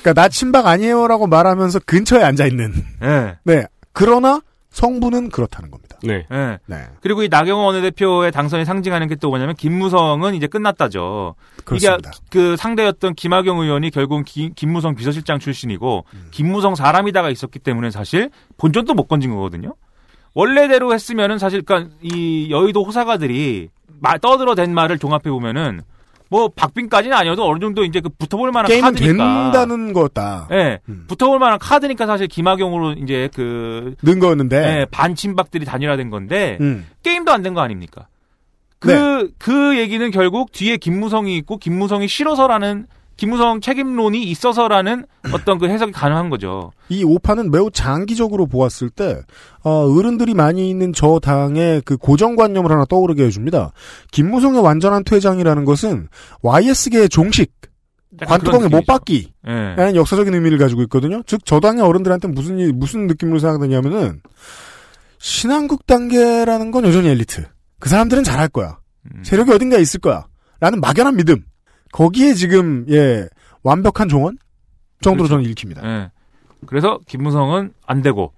[0.01, 2.73] 그러니까 나 친박 아니에요라고 말하면서 근처에 앉아 있는.
[3.03, 3.37] 예.
[3.43, 3.65] 네.
[3.93, 5.97] 그러나 성부는 그렇다는 겁니다.
[6.01, 6.25] 네.
[6.31, 6.57] 예.
[6.65, 6.77] 네.
[7.01, 11.35] 그리고 이 나경원 원내대표의 당선이 상징하는 게 또 뭐냐면 김무성은 이제 끝났다죠.
[11.65, 12.09] 그렇습니다.
[12.09, 18.31] 이게 그 상대였던 김학용 의원이 결국 기- 김무성 비서실장 출신이고 김무성 사람이다가 있었기 때문에 사실
[18.57, 19.75] 본전도 못 건진 거거든요.
[20.33, 23.69] 원래대로 했으면은 사실 그러니까 이 여의도 호사가들이
[23.99, 25.81] 말 떠들어댄 말을 종합해 보면은
[26.31, 29.51] 뭐 박빙까지는 아니어도 어느 정도 이제 그 붙어볼 만한 게임 카드니까.
[29.51, 30.47] 된다는 거다.
[30.51, 30.79] 예.
[31.07, 34.57] 붙어볼 만한 카드니까 사실 김학용으로 이제 그 는 거였는데.
[34.79, 36.87] 예, 반친박들이 단일화된 건데 음.
[37.03, 38.07] 게임도 안 된 거 아닙니까?
[38.79, 39.27] 그, 네.
[39.37, 42.87] 그 얘기는 결국 뒤에 김무성이 있고 김무성이 싫어서라는
[43.21, 46.71] 김무성 책임론이 있어서라는 어떤 그 해석이 가능한 거죠.
[46.89, 49.21] 이 오파는 매우 장기적으로 보았을 때,
[49.63, 53.73] 어, 어른들이 많이 있는 저 당의 그 고정관념을 하나 떠오르게 해줍니다.
[54.11, 56.07] 김무성의 완전한 퇴장이라는 것은
[56.41, 57.51] YS계의 종식,
[58.25, 58.85] 관뚜껑에 못 느낌이죠.
[58.87, 59.51] 박기, 예.
[59.51, 61.21] 라는 역사적인 의미를 가지고 있거든요.
[61.27, 64.21] 즉, 저 당의 어른들한테 무슨, 일- 무슨 느낌으로 생각되냐면은,
[65.19, 67.45] 신한국 단계라는 건 여전히 엘리트.
[67.79, 68.79] 그 사람들은 잘할 거야.
[69.21, 70.25] 세력이 어딘가에 있을 거야.
[70.59, 71.43] 라는 막연한 믿음.
[71.91, 73.27] 거기에 지금 예
[73.63, 74.37] 완벽한 종언
[75.01, 75.41] 정도로 그렇죠.
[75.41, 75.81] 저는 읽힙니다.
[75.87, 76.11] 예.
[76.65, 78.33] 그래서 김무성은 안 되고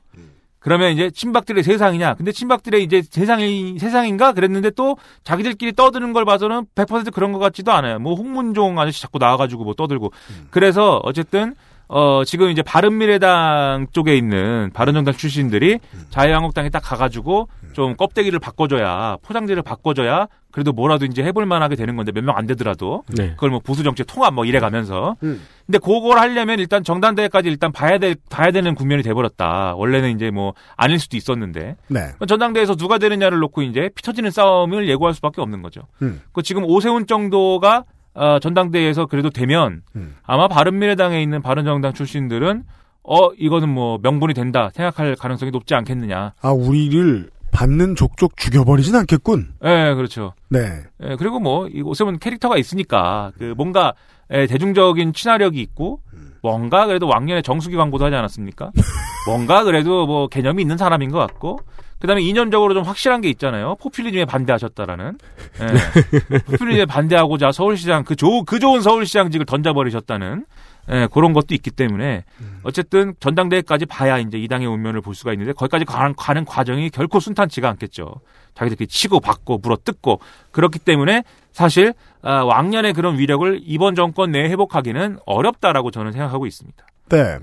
[0.64, 2.14] 그러면 이제 친박들의 세상이냐?
[2.14, 7.74] 근데 친박들의 이제 세상이 세상인가 그랬는데 또 자기들끼리 떠드는 걸 봐서는 100% 그런 것 같지도
[7.74, 8.00] 않아요.
[8.00, 10.14] 뭐 홍문종 아저씨 자꾸 나와가지고 뭐 떠들고
[10.52, 11.54] 그래서 어쨌든
[11.96, 15.78] 어 지금 이제 바른미래당 쪽에 있는 바른정당 출신들이
[16.10, 22.12] 자유한국당에 딱 가가지고 좀 껍데기를 바꿔줘야 포장지를 바꿔줘야 그래도 뭐라도 이제 해볼 만하게 되는 건데
[22.12, 23.32] 몇 명 안 되더라도 네.
[23.32, 25.42] 그걸 뭐 보수 정책 통합 뭐 이래 가면서 음.
[25.66, 29.76] 근데 그걸 하려면 일단 정당 대회까지 일단 봐야 될 봐야 되는 국면이 돼버렸다.
[29.76, 32.00] 원래는 이제 뭐 아닐 수도 있었는데 네.
[32.28, 35.82] 전당대회에서 누가 되느냐를 놓고 이제 피 터지는 싸움을 예고할 수밖에 없는 거죠.
[36.02, 36.22] 음.
[36.32, 37.84] 그 지금 오세훈 정도가
[38.14, 40.16] 어, 전당대회에서 그래도 되면 음.
[40.24, 42.64] 아마 바른미래당에 있는 바른정당 출신들은
[43.04, 46.34] 어 이거는 뭐 명분이 된다 생각할 가능성이 높지 않겠느냐.
[46.42, 49.54] 아 우리를 받는 족족 죽여버리진 않겠군.
[49.64, 50.34] 예, 그렇죠.
[50.50, 50.84] 네.
[51.04, 53.94] 예, 그리고 뭐, 이 오세훈 캐릭터가 있으니까, 그, 뭔가,
[54.32, 56.02] 예, 대중적인 친화력이 있고,
[56.44, 58.72] 뭔가 그래도 왕년에 정수기 광고도 하지 않았습니까?
[59.26, 61.60] 뭔가 그래도 뭐, 개념이 있는 사람인 것 같고,
[62.00, 63.78] 그 다음에 이념적으로 좀 확실한 게 있잖아요.
[63.80, 65.18] 포퓰리즘에 반대하셨다라는.
[65.62, 66.38] 예.
[66.52, 70.46] 포퓰리즘에 반대하고자 서울시장, 그 조, 그 좋은 서울시장직을 던져버리셨다는.
[70.92, 72.26] 예, 그런 것도 있기 때문에
[72.64, 77.22] 어쨌든 전당대회까지 봐야 이제 이 당의 운명을 볼 수가 있는데 거기까지 가는, 가는 과정이 결코
[77.22, 78.16] 순탄치가 않겠죠.
[78.54, 80.20] 자기들끼리 치고 받고 물어 뜯고
[80.52, 81.24] 그렇기 때문에
[81.54, 86.86] 사실 아, 왕년의 그런 위력을 이번 정권 내에 회복하기는 어렵다라고 저는 생각하고 있습니다.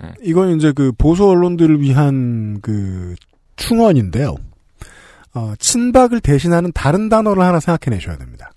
[0.01, 0.13] 네.
[0.23, 3.15] 이건 이제 그 보수 언론들을 위한 그
[3.57, 4.35] 충언인데요.
[5.35, 8.51] 어, 친박을 대신하는 다른 단어를 하나 생각해내셔야 됩니다.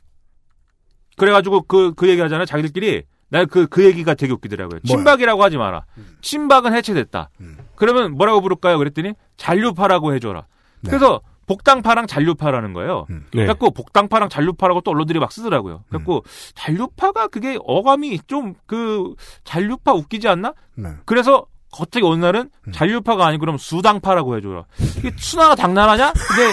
[1.17, 2.45] 그래가지고 그, 그 얘기 하잖아요.
[2.45, 3.03] 자기들끼리.
[3.29, 4.79] 나 그, 그 얘기가 되게 웃기더라고요.
[4.87, 4.95] 뭐야?
[4.95, 5.85] 친박이라고 하지 마라.
[6.21, 7.29] 친박은 해체됐다.
[7.75, 8.77] 그러면 뭐라고 부를까요?
[8.77, 10.45] 그랬더니 잔류파라고 해줘라.
[10.85, 11.21] 그래서
[11.53, 13.05] 복당파랑 잔류파라는 거예요.
[13.09, 13.17] 네.
[13.31, 15.83] 그래갖고 복당파랑 잔류파라고 또 언론들이 막 쓰더라고요.
[15.89, 16.23] 그래갖고
[16.55, 19.13] 잔류파가 그게 어감이 좀 그
[19.43, 20.53] 잔류파 웃기지 않나?
[20.75, 20.89] 네.
[21.05, 24.63] 그래서 갑자기 어느 날은 잔류파가 아니고 그럼 수당파라고 해줘라.
[24.97, 26.13] 이게 수나가 당나라냐?
[26.13, 26.51] 근데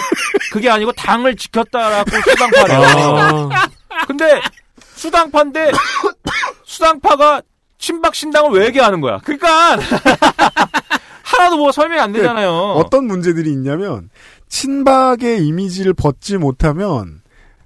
[0.53, 2.81] 그게 아니고 당을 지켰다라고 수당파래요.
[3.19, 3.49] 아.
[4.07, 4.41] 근데
[4.95, 5.73] 수당파인데
[6.65, 7.43] 수당파가
[7.79, 9.19] 친박 신당을 왜 얘기하는 거야?
[9.25, 9.77] 그러니까
[11.23, 12.51] 하나도 뭐 설명이 안 되잖아요.
[12.73, 14.11] 어떤 문제들이 있냐면
[14.51, 17.23] 친박의 이미지를 벗지 못하면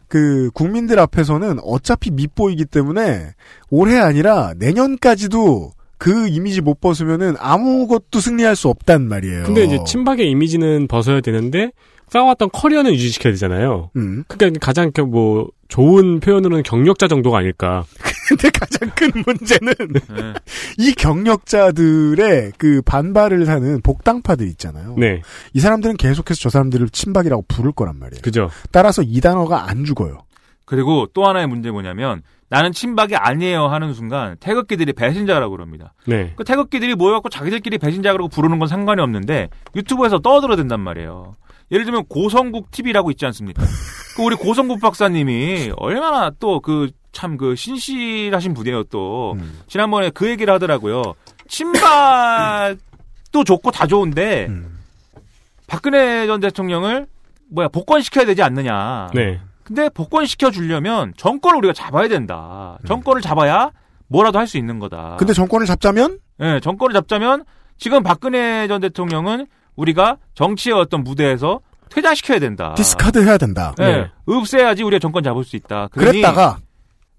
[0.06, 3.32] 그 국민들 앞에서는 어차피 밉보이기 때문에
[3.70, 9.44] 올해 아니라 내년까지도 그 이미지 못 벗으면은 아무것도 승리할 수 없단 말이에요.
[9.44, 11.72] 근데 이제 친박의 이미지는 벗어야 되는데
[12.08, 13.90] 쌓아왔던 커리어는 유지시켜야 되잖아요.
[13.96, 14.22] 음.
[14.28, 17.84] 그러니까 가장 뭐 좋은 표현으로는 경력자 정도가 아닐까.
[18.28, 20.34] 근데 가장 큰 문제는 네.
[20.78, 24.94] 이 경력자들의 그 반발을 하는 복당파들 있잖아요.
[24.98, 25.20] 네.
[25.52, 28.22] 이 사람들은 계속해서 저 사람들을 친박이라고 부를 거란 말이에요.
[28.22, 28.50] 그죠.
[28.72, 30.18] 따라서 이 단어가 안 죽어요.
[30.64, 35.92] 그리고 또 하나의 문제 뭐냐면 나는 친박이 아니에요 하는 순간 태극기들이 배신자라고 그럽니다.
[36.06, 36.32] 네.
[36.36, 41.34] 그 태극기들이 모여갖고 자기들끼리 배신자라고 부르는 건 상관이 없는데 유튜브에서 떠들어댄단 말이에요.
[41.70, 43.62] 예를 들면 고성국 TV라고 있지 않습니까?
[44.16, 49.36] 그 우리 고성국 박사님이 얼마나 또 그 참 그 신실하신 분이에요 또
[49.68, 51.14] 지난번에 그 얘기를 하더라고요.
[51.48, 54.48] 친박도 좋고 다 좋은데
[55.66, 57.06] 박근혜 전 대통령을
[57.50, 59.10] 뭐야 복권 시켜야 되지 않느냐.
[59.14, 59.40] 네.
[59.62, 62.78] 근데 복권 시켜 주려면 정권을 우리가 잡아야 된다.
[62.86, 63.70] 정권을 잡아야
[64.08, 65.16] 뭐라도 할 수 있는 거다.
[65.18, 67.44] 근데 정권을 잡자면 네, 정권을 잡자면
[67.78, 69.46] 지금 박근혜 전 대통령은
[69.76, 71.60] 우리가 정치의 어떤 무대에서
[71.90, 72.74] 퇴장시켜야 된다.
[72.76, 73.74] discard 해야 된다.
[73.78, 75.88] 네, 없애야지 우리가 정권 잡을 수 있다.
[75.88, 76.58] 그랬다가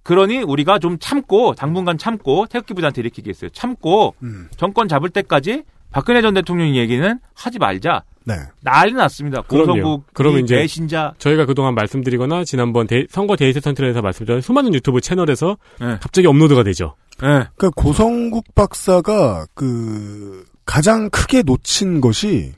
[0.05, 3.49] 그러니 우리가 좀 참고 당분간 참고 태극기 부대한테 이렇게 얘기했어요.
[3.49, 4.47] 참고 음.
[4.55, 8.03] 정권 잡을 때까지 박근혜 전 대통령 얘기는 하지 말자.
[8.23, 8.35] 네.
[8.61, 9.41] 난리 났습니다.
[9.41, 10.05] 고성국
[10.39, 15.57] 이 이제 배신자 저희가 그동안 말씀드리거나 지난번 데- 선거 데이터 센터에서 말씀드린 수많은 유튜브 채널에서
[15.81, 15.97] 네.
[15.99, 16.95] 갑자기 업로드가 되죠.
[17.21, 17.27] 네.
[17.55, 22.53] 그러니까 고성국 박사가 그 가장 크게 놓친 것이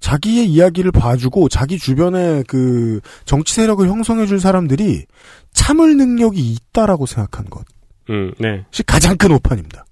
[0.00, 5.06] 자기의 이야기를 봐주고 자기 주변에 그 정치 세력을 형성해줄 사람들이
[5.52, 7.64] 참을 능력이 있다라고 생각한 것이
[8.10, 8.64] 음, 네.
[8.86, 9.84] 가장 큰 오판입니다.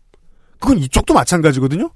[0.61, 1.91] 그건 이쪽도 마찬가지거든요.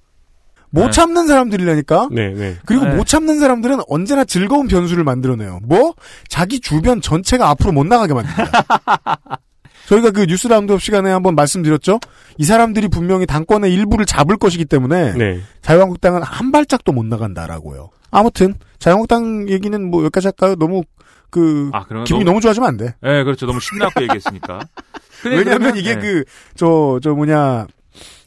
[0.71, 0.91] 못 네.
[0.91, 2.09] 참는 사람들이라니까.
[2.13, 2.57] 네, 네.
[2.67, 2.95] 그리고 네.
[2.95, 5.61] 못 참는 사람들은 언제나 즐거운 변수를 만들어내요.
[5.63, 5.95] 뭐?
[6.29, 9.39] 자기 주변 전체가 앞으로 못 나가게 만듭니다.
[9.89, 11.99] 저희가 그 뉴스 roundup 시간에 한번 말씀드렸죠?
[12.37, 15.41] 이 사람들이 분명히 당권의 일부를 잡을 것이기 때문에 네.
[15.63, 17.89] 자유한국당은 한 발짝도 못 나간다라고요.
[18.11, 20.57] 아무튼 자유한국당 얘기는 뭐 여기까지 할까요?
[20.57, 20.83] 너무
[21.31, 22.95] 그 아, 기분이 너무- 너무 좋아지면 안 돼.
[23.01, 23.47] 네, 그렇죠.
[23.47, 24.61] 너무 신나고 얘기했으니까.
[25.25, 26.23] 왜냐하면 이게 네.
[26.55, 27.67] 그저저 뭐냐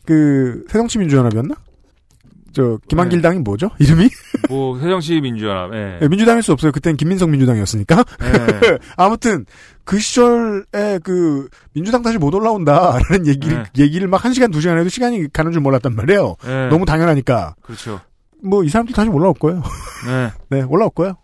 [0.06, 1.54] 그 새정치민주연합이었나?
[2.54, 3.70] 저 김한길 당이 뭐죠?
[3.80, 4.10] 이름이?
[4.50, 5.74] 뭐 새정치 민주연합.
[5.74, 5.98] 예.
[6.02, 6.72] 네, 민주당일 수 없어요.
[6.72, 8.04] 그땐 김민석 민주당이었으니까.
[8.24, 8.78] 예.
[8.98, 9.46] 아무튼
[9.84, 13.84] 그 시절에 그 민주당 다시 못 올라온다라는 얘기를 네.
[13.84, 16.36] 얘기를 막 한 시간 두 시간 해도 시간이 가는 줄 몰랐단 말이에요.
[16.46, 16.68] 예.
[16.70, 17.56] 너무 당연하니까.
[17.64, 18.00] 그렇죠.
[18.44, 19.62] 뭐 이 사람들 다시 올라올 거예요.
[20.08, 20.32] 네.
[20.50, 21.16] 네, 올라올 거예요.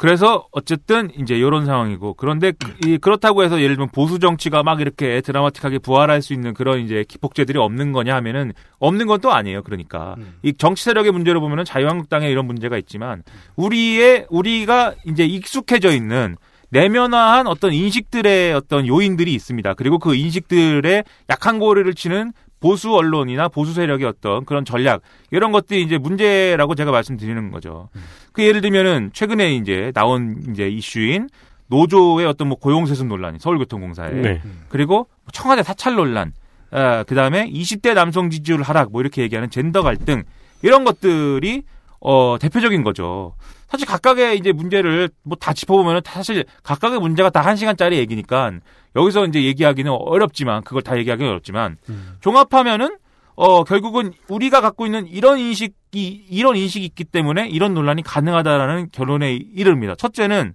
[0.00, 4.80] 그래서 어쨌든 이제 이런 상황이고 그런데 그- 이 그렇다고 해서 예를 들면 보수 정치가 막
[4.80, 9.62] 이렇게 드라마틱하게 부활할 수 있는 그런 이제 기폭제들이 없는 거냐 하면은 없는 건 또 아니에요.
[9.62, 13.22] 그러니까 이 정치 세력의 문제로 보면은 자유한국당에 이런 문제가 있지만
[13.56, 16.36] 우리의 우리가 이제 익숙해져 있는
[16.70, 19.74] 내면화한 어떤 인식들의 어떤 요인들이 있습니다.
[19.74, 25.82] 그리고 그 인식들의 약한 고리를 치는 보수 언론이나 보수 세력의 어떤 그런 전략 이런 것들이
[25.82, 27.88] 이제 문제라고 제가 말씀드리는 거죠.
[28.32, 31.28] 그 예를 들면은 최근에 이제 나온 이제 이슈인
[31.68, 34.42] 노조의 어떤 뭐 고용세습 논란, 서울교통공사에 네.
[34.68, 36.32] 그리고 청와대 사찰 논란,
[36.70, 40.24] 아, 그 다음에 20대 남성 지지율 하락, 뭐 이렇게 얘기하는 젠더 갈등
[40.62, 41.62] 이런 것들이
[42.00, 43.34] 어 대표적인 거죠.
[43.70, 48.52] 사실 각각의 이제 문제를 뭐 다 짚어보면은 사실 각각의 문제가 다 한 시간짜리 얘기니까
[48.96, 51.76] 여기서 이제 얘기하기는 어렵지만 그걸 다 얘기하기는 어렵지만
[52.20, 52.96] 종합하면은
[53.36, 59.32] 어 결국은 우리가 갖고 있는 이런 인식이 이런 인식이 있기 때문에 이런 논란이 가능하다라는 결론에
[59.32, 59.94] 이릅니다.
[59.94, 60.54] 첫째는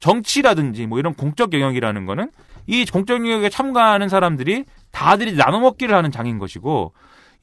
[0.00, 2.30] 정치라든지 뭐 이런 공적 영역이라는 거는
[2.66, 6.92] 이 공적 영역에 참가하는 사람들이 다들이 나눠 먹기를 하는 장인 것이고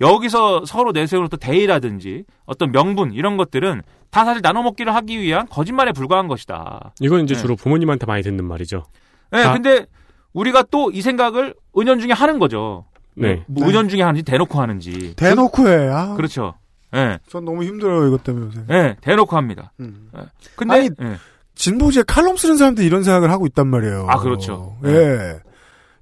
[0.02, 3.82] 여기서 서로 내세우는 또 대의라든지 어떤 명분 이런 것들은
[4.12, 6.94] 다 사실 나눠 먹기를 하기 위한 거짓말에 불과한 것이다.
[7.02, 7.42] 이건 이제 네.
[7.42, 8.84] 주로 부모님한테 많이 듣는 말이죠.
[9.32, 9.86] 네, 다- 근데
[10.34, 12.86] 우리가 또 이 생각을 은연중에 하는 거죠.
[13.16, 13.44] 네.
[13.48, 15.16] 뭐 은연중에 하는지 대놓고 하는지.
[15.16, 15.90] 대놓고 해.
[15.90, 16.54] 아, 그, 렇죠
[16.96, 17.20] 예.
[17.28, 18.62] 전 너무 힘들어요 이것 때문에 요새.
[18.72, 19.72] 예, 대놓고 합니다.
[19.82, 19.86] 예.
[20.56, 21.18] 근데 아니, 예.
[21.56, 24.08] 진보지에 칼럼 쓰는 사람들이 이런 생각을 하고 있단 말이에요.
[24.10, 24.78] 아, 그렇죠.
[24.86, 25.40] 예.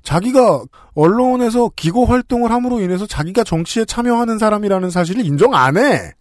[0.07, 0.63] 자기가
[0.95, 6.13] 언론에서 기고 활동을 함으로 인해서 자기가 정치에 참여하는 사람이라는 사실을 인정 안 해.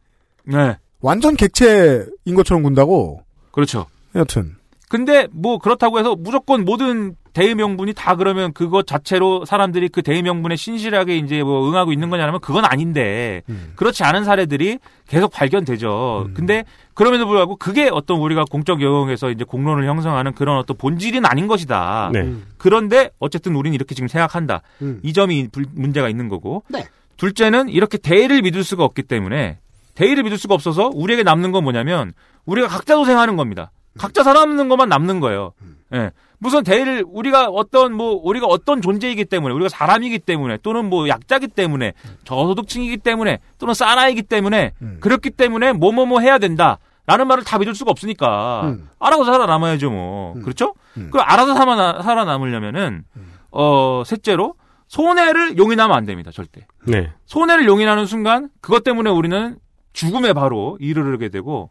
[0.42, 0.76] 네.
[1.00, 3.22] 완전 객체인 것처럼 군다고.
[3.52, 3.86] 그렇죠.
[4.16, 4.56] 여튼.
[4.88, 10.22] 근데 뭐 그렇다고 해서 무조건 모든 대의 명분이 다 그러면 그것 자체로 사람들이 그 대의
[10.22, 13.42] 명분에 신실하게 이제 뭐 응하고 있는 거냐면 그건 아닌데
[13.74, 16.28] 그렇지 않은 사례들이 계속 발견되죠.
[16.32, 16.64] 근데
[16.94, 22.08] 그럼에도 불구하고 그게 어떤 우리가 공적 영역에서 이제 공론을 형성하는 그런 어떤 본질은 아닌 것이다.
[22.14, 22.32] 네.
[22.56, 24.62] 그런데 어쨌든 우리는 이렇게 지금 생각한다.
[24.80, 25.00] 음.
[25.02, 26.62] 이 점이 불- 문제가 있는 거고.
[26.70, 26.86] 네.
[27.18, 29.58] 둘째는 이렇게 대의를 믿을 수가 없기 때문에
[29.94, 32.14] 대의를 믿을 수가 없어서 우리에게 남는 건 뭐냐면
[32.46, 33.72] 우리가 각자 도생하는 겁니다.
[33.98, 35.52] 각자 살아남는 것만 남는 거예요.
[35.94, 36.10] 예.
[36.38, 41.48] 무슨 대의를 우리가 어떤 뭐 우리가 어떤 존재이기 때문에 우리가 사람이기 때문에 또는 뭐 약자기
[41.48, 41.92] 때문에
[42.24, 46.78] 저소득층이기 때문에 또는 사나이기 때문에 그렇기 때문에 뭐뭐뭐 해야 된다.
[47.06, 48.88] 라는 말을 다 믿을 수가 없으니까 음.
[48.98, 50.74] 알아서 살아남아야죠 뭐 그렇죠?
[51.12, 53.04] 그 알아서 살아나, 살아남으려면은
[53.52, 54.54] 어 셋째로
[54.88, 57.12] 손해를 용인하면 안 됩니다 절대 네.
[57.26, 59.56] 손해를 용인하는 순간 그것 때문에 우리는
[59.92, 61.70] 죽음에 바로 이르게 되고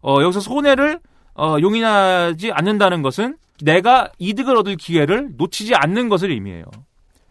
[0.00, 1.00] 어 여기서 손해를
[1.34, 6.64] 어 용인하지 않는다는 것은 내가 이득을 얻을 기회를 놓치지 않는 것을 의미해요.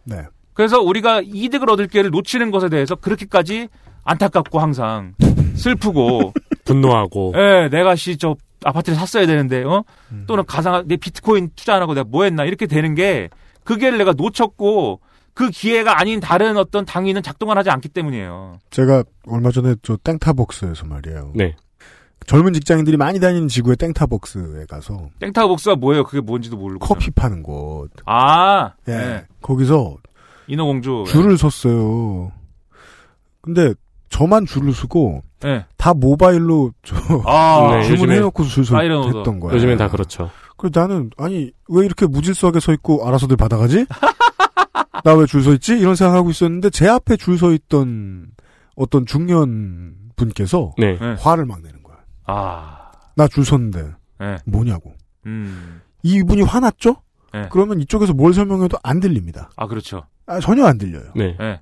[0.04, 0.24] 네.
[0.54, 3.68] 그래서 우리가 이득을 얻을 기회를 놓치는 것에 대해서 그렇게까지
[4.04, 5.14] 안타깝고 항상
[5.54, 6.32] 슬프고
[6.64, 9.84] 분노하고 예, 내가 씨저 아파트를 샀어야 되는데 어
[10.26, 13.28] 또는 가상 내 비트코인 투자 안 하고 내가 뭐 했나 이렇게 되는 게
[13.68, 15.00] 그 기회를 내가 놓쳤고
[15.34, 18.60] 그 기회가 아닌 다른 어떤 당위는 작동을 하지 않기 때문이에요.
[18.70, 21.32] 제가 얼마 전에 저 땡타벅스에서 말이에요.
[21.34, 21.54] 네.
[22.26, 26.04] 젊은 직장인들이 많이 다니는 지구의 땡타벅스에 가서 땡타복스가 뭐예요?
[26.04, 26.84] 그게 뭔지도 모르고.
[26.86, 27.88] 커피 파는 곳.
[28.04, 28.92] 아, 예.
[28.92, 29.26] 네.
[29.40, 29.96] 거기서
[30.46, 31.04] 인어공주.
[31.08, 32.32] 줄을 섰어요.
[33.40, 33.72] 근데
[34.10, 35.64] 저만 줄을 서고 네.
[35.76, 36.96] 다 모바일로 저
[37.26, 39.18] 아, 네, 주문해놓고 줄서 파이런 오더.
[39.18, 39.54] 했던 거야.
[39.54, 40.30] 요즘엔 다 그렇죠.
[40.56, 43.86] 그래서 나는 아니 왜 이렇게 무질서하게 서 있고 알아서들 받아가지?
[45.04, 45.78] 나 왜 줄 서 있지?
[45.78, 48.26] 이런 생각하고 있었는데 제 앞에 줄 서 있던
[48.74, 50.98] 어떤 중년 분께서 네.
[50.98, 51.14] 네.
[51.20, 51.77] 화를 막 내는 거야.
[52.28, 53.90] 아, 나 줄 섰는데
[54.20, 54.36] 네.
[54.46, 54.94] 뭐냐고.
[55.26, 56.96] 음, 이분이 화났죠?
[57.32, 57.48] 네.
[57.50, 59.50] 그러면 이쪽에서 뭘 설명해도 안 들립니다.
[59.56, 60.04] 아 그렇죠.
[60.26, 61.10] 아, 전혀 안 들려요.
[61.16, 61.36] 네.
[61.38, 61.60] 네,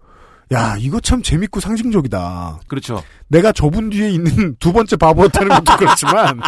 [0.52, 2.60] 야, 이거 참 재밌고 상징적이다.
[2.68, 3.02] 그렇죠.
[3.28, 6.40] 내가 저분 뒤에 있는 두 번째 바보였다는 것도 그렇지만,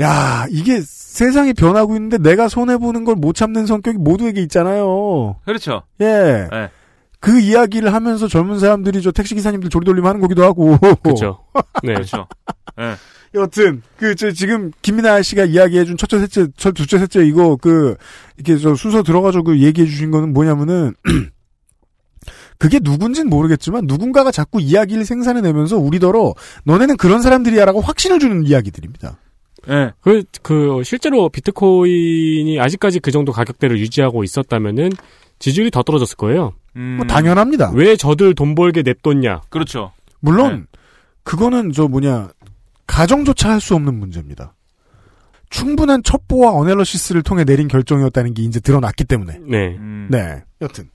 [0.00, 5.36] 야, 이게 세상이 변하고 있는데 내가 손해보는 걸 못 참는 성격이 모두에게 있잖아요.
[5.44, 5.82] 그렇죠.
[6.00, 6.48] 예.
[6.50, 6.70] 네.
[7.22, 10.76] 그 이야기를 하면서 젊은 사람들이 저 택시 기사님들 조리돌림 하는 거기도 하고.
[11.04, 11.38] 그렇죠.
[11.84, 11.94] 네.
[11.94, 12.26] 그렇죠.
[12.76, 12.94] 네.
[13.34, 17.94] 여튼, 그, 저, 지금, 김민아 씨가 이야기해준 첫째, 셋째, 첫, 둘째, 셋째, 이거, 그,
[18.36, 20.94] 이렇게 저 순서 들어가지고 그 얘기해주신 거는 뭐냐면은,
[22.58, 26.34] 그게 누군진 모르겠지만, 누군가가 자꾸 이야기를 생산해내면서 우리더러,
[26.64, 29.16] 너네는 그런 사람들이야라고 확신을 주는 이야기들입니다.
[29.68, 29.92] 네.
[30.00, 34.90] 그, 그, 실제로 비트코인이 아직까지 그 정도 가격대를 유지하고 있었다면은
[35.42, 36.54] 지지율이 더 떨어졌을 거예요.
[36.76, 37.72] 음, 뭐, 당연합니다.
[37.74, 39.42] 왜 저들 돈 벌게 냅뒀냐.
[39.50, 39.90] 그렇죠.
[40.20, 40.68] 물론,
[41.24, 42.30] 그거는 저 뭐냐
[42.86, 44.54] 가정조차 할 수 없는 문제입니다.
[45.50, 49.38] 충분한 첩보와 어널러시스를 통해 내린 결정이었다는 게 이제 드러났기 때문에.
[49.46, 49.76] 네.
[49.76, 50.06] 음.
[50.10, 50.42] 네.
[50.60, 50.88] 여튼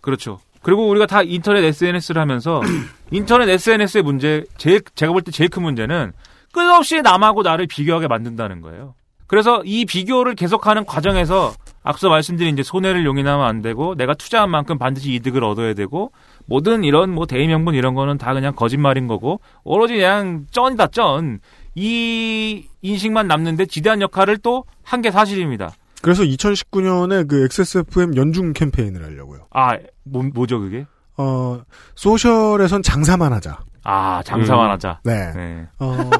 [0.00, 0.40] 그렇죠.
[0.62, 2.60] 그리고 우리가 다 인터넷 SNS를 하면서
[3.10, 6.12] 인터넷 SNS의 문제, 제일 제가 볼 때 제일 큰 문제는
[6.52, 8.94] 끝없이 남하고 나를 비교하게 만든다는 거예요.
[9.28, 14.78] 그래서 이 비교를 계속하는 과정에서 앞서 말씀드린 이제 손해를 용인하면 안 되고 내가 투자한 만큼
[14.78, 16.12] 반드시 이득을 얻어야 되고
[16.46, 21.40] 모든 이런 뭐 대의 명분 이런 거는 다 그냥 거짓말인 거고 오로지 그냥 쩐이다 쩐.
[21.74, 25.72] 이 인식만 남는데 지대한 역할을 또 한 게 사실입니다.
[26.02, 29.46] 그래서 2019년에 그 XSFM 연중 캠페인을 하려고요.
[29.52, 30.84] 아, 뭐, 뭐죠 그게?
[31.16, 31.62] 어
[31.94, 33.60] social에선 장사만 하자.
[33.84, 34.70] 아, 장사만 음.
[34.72, 35.00] 하자.
[35.04, 35.32] 네.
[35.34, 35.66] 네.
[35.78, 36.10] 어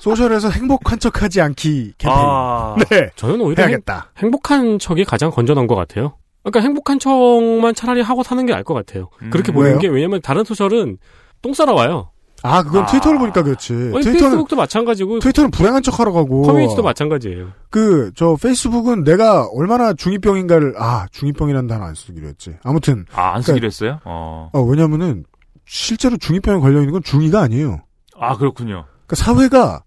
[0.00, 2.18] social에서 행복한 척하지 않기 캠페인.
[2.20, 2.76] 아.
[2.90, 3.10] 네.
[3.16, 4.10] 저는 오히려 해야겠다.
[4.18, 6.14] 행, 복한 척이 가장 건전한 것 같아요.
[6.42, 9.10] 그러니까 행복한 척만 차라리 하고 사는 게 나을 것 같아요.
[9.22, 9.30] 음.
[9.30, 9.78] 그렇게 보는?
[9.78, 10.98] 게 왜냐면 다른 social은
[11.40, 12.08] 똥 싸러 와요.
[12.44, 12.86] 아 그건 아.
[12.86, 13.72] 트위터를 보니까 그렇지.
[13.72, 17.50] 아니, 트위터는 페이스북도 마찬가지고 트위터는 불행한 척 하러 가고 커뮤니티도 마찬가지예요.
[17.70, 22.56] 그 저 페이스북은 내가 얼마나 중이병인가를 아 중이병이라는 단어 안 쓰기로 했지.
[22.64, 24.00] 아무튼 아, 안 쓰기로 했어요?
[24.04, 24.50] 어.
[24.52, 25.22] 어, 왜냐면은
[25.66, 27.82] 실제로 중이병에 걸려 있는 건 중이가 아니에요.
[28.18, 28.86] 아, 그렇군요.
[29.06, 29.84] 그러니까 사회가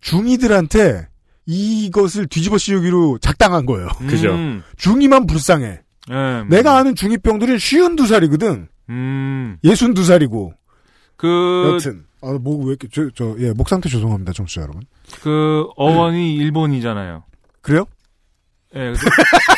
[0.00, 1.08] 중이들한테
[1.46, 3.88] 이것을 뒤집어 씌우기로 작당한 거예요.
[4.08, 4.32] 그죠.
[4.32, 4.62] 음.
[4.76, 5.80] 중이만 불쌍해.
[6.10, 6.48] 예, 음.
[6.48, 8.68] 내가 아는 중이병들은 쉬운 두 살이거든.
[8.90, 9.58] 음.
[9.64, 10.52] 예순 두 살이고.
[11.16, 12.04] 그, 여튼.
[12.22, 14.82] 아, 뭐, 왜 이렇게, 저, 저, 예, 목 상태 죄송합니다, 청취자 여러분.
[15.22, 17.24] 그, 어원이 일본이잖아요.
[17.60, 17.86] 그래요?
[18.76, 19.00] 예, 그래서,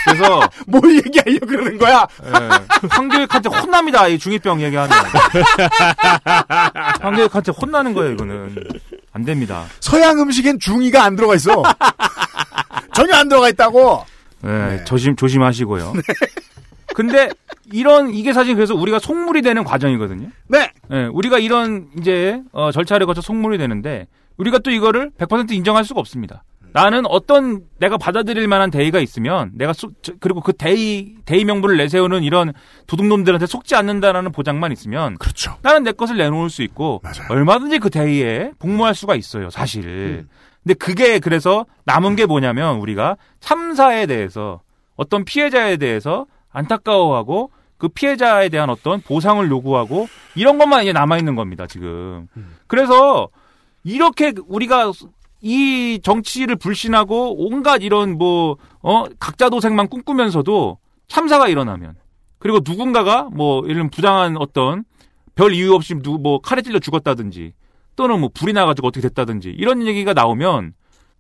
[0.05, 2.07] 그래서 뭘 얘기하려고 그러는 거야?
[2.25, 4.97] 예, 황교익한테 혼납니다, 이 중이병 얘기하면.
[7.01, 8.57] 황교익한테 혼나는 거예요, 이거는.
[9.13, 9.65] 안 됩니다.
[9.81, 11.63] 서양 음식엔 중이가 안 들어가 있어.
[12.95, 14.05] 전혀 안 들어가 있다고!
[14.45, 14.85] 예, 네.
[14.85, 15.95] 조심, 조심하시고요.
[16.95, 17.31] 근데,
[17.73, 20.29] 이런, 이게 사실 그래서 우리가 속물이 되는 과정이거든요.
[20.49, 20.71] 네!
[20.93, 24.07] 예, 우리가 이런, 이제, 어, 절차를 거쳐 속물이 되는데,
[24.37, 26.45] 우리가 또 이거를 100% 인정할 수가 없습니다.
[26.83, 31.77] 나는 어떤 내가 받아들일 만한 대의가 있으면 내가 소- 저- 그리고 그 대의 대의 명분을
[31.79, 32.53] 내세우는 이런
[32.87, 35.57] 도둑놈들한테 속지 않는다라는 보장만 있으면 그렇죠.
[35.63, 37.27] 나는 내 것을 내놓을 수 있고 맞아요.
[37.31, 39.85] 얼마든지 그 대의에 복무할 수가 있어요 사실.
[39.87, 40.29] 음.
[40.63, 44.61] 근데 그게 그래서 남은 게 뭐냐면 우리가 참사에 대해서
[44.97, 51.37] 어떤 피해자에 대해서 안타까워하고 그 피해자에 대한 어떤 보상을 요구하고 이런 것만 이제 남아 있는
[51.37, 52.27] 겁니다 지금.
[52.67, 53.29] 그래서
[53.85, 54.91] 이렇게 우리가
[55.47, 61.95] 이 정치를 불신하고 온갖 이런 뭐, 어, 각자 도생만 꿈꾸면서도 참사가 일어나면
[62.41, 64.85] 그리고 누군가가 뭐, 들면 부당한 어떤
[65.37, 67.53] 별 이유 없이 누구 뭐 칼에 찔려 죽었다든지
[67.95, 70.75] 또는 뭐 불이 나가지고 어떻게 됐다든지 이런 얘기가 나오면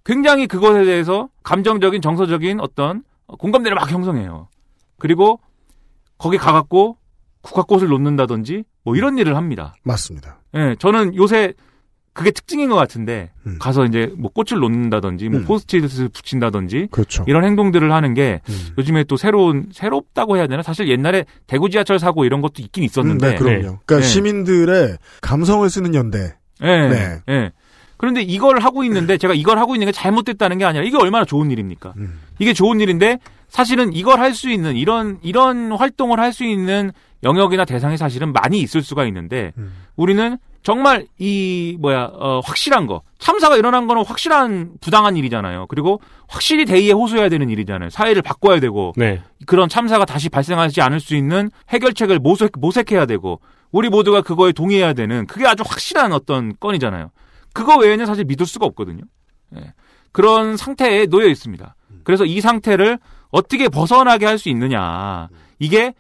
[0.05, 4.49] 굉장히 그것에 대해서 감정적인 정서적인 어떤 공감대를 막 형성해요.
[4.99, 5.39] 그리고
[6.19, 6.97] 거기 가갖고
[7.43, 9.75] 국화꽃을 놓는다든지 뭐 이런 일을 합니다.
[9.85, 10.41] 맞습니다.
[10.55, 11.55] 예, 저는 요새
[12.17, 13.59] 그게 특징인 것 같은데 음.
[13.61, 15.45] 가서 이제 뭐 꽃을 놓는다든지 뭐 음.
[15.45, 17.25] 포스트잇을 붙인다든지 그렇죠.
[17.29, 18.69] 이런 행동들을 하는 게 음.
[18.79, 20.63] 요즘에 또 새로운 새롭다고 해야 되나?
[20.63, 23.27] 사실 옛날에 대구 지하철 사고 이런 것도 있긴 있었는데.
[23.27, 23.79] 음, 네, 그럼요.
[23.85, 24.03] 그러니까 네.
[24.03, 26.35] 시민들의 감성을 쓰는 연대.
[26.63, 26.89] 예.
[26.89, 27.19] 네.
[27.29, 27.53] 예.
[27.99, 31.51] 그런데 이걸 하고 있는데 제가 이걸 하고 있는 게 잘못됐다는 게 아니라 이게 얼마나 좋은
[31.51, 31.95] 일입니까?
[31.97, 32.21] 음.
[32.39, 33.19] 이게 좋은 일인데
[33.49, 38.61] 사실은 이걸 할 수 있는 이런 이런 활동을 할 수 있는 영역이나 대상이 사실은 많이
[38.61, 39.73] 있을 수가 있는데 음.
[39.97, 40.37] 우리는
[40.67, 45.67] 정말 이 뭐야 어, 확실한 거 참사가 일어난 거는 확실한 부당한 일이잖아요.
[45.69, 47.89] 그리고 확실히 대의에 호소해야 되는 일이잖아요.
[47.91, 49.23] 사회를 바꿔야 되고 네.
[49.47, 53.41] 그런 참사가 다시 발생하지 않을 수 있는 해결책을 모색, 모색해야 되고
[53.71, 57.13] 우리 모두가 그거에 동의해야 되는 그게 아주 확실한 어떤 건이잖아요.
[57.55, 59.05] 그거 외에는 사실 믿을 수가 없거든요.
[59.55, 59.73] 예.
[60.11, 61.77] 그런 상태에 놓여 있습니다.
[62.03, 62.99] 그래서 이 상태를
[63.31, 65.29] 어떻게 벗어나게 할 수 있느냐.
[65.61, 65.95] 이게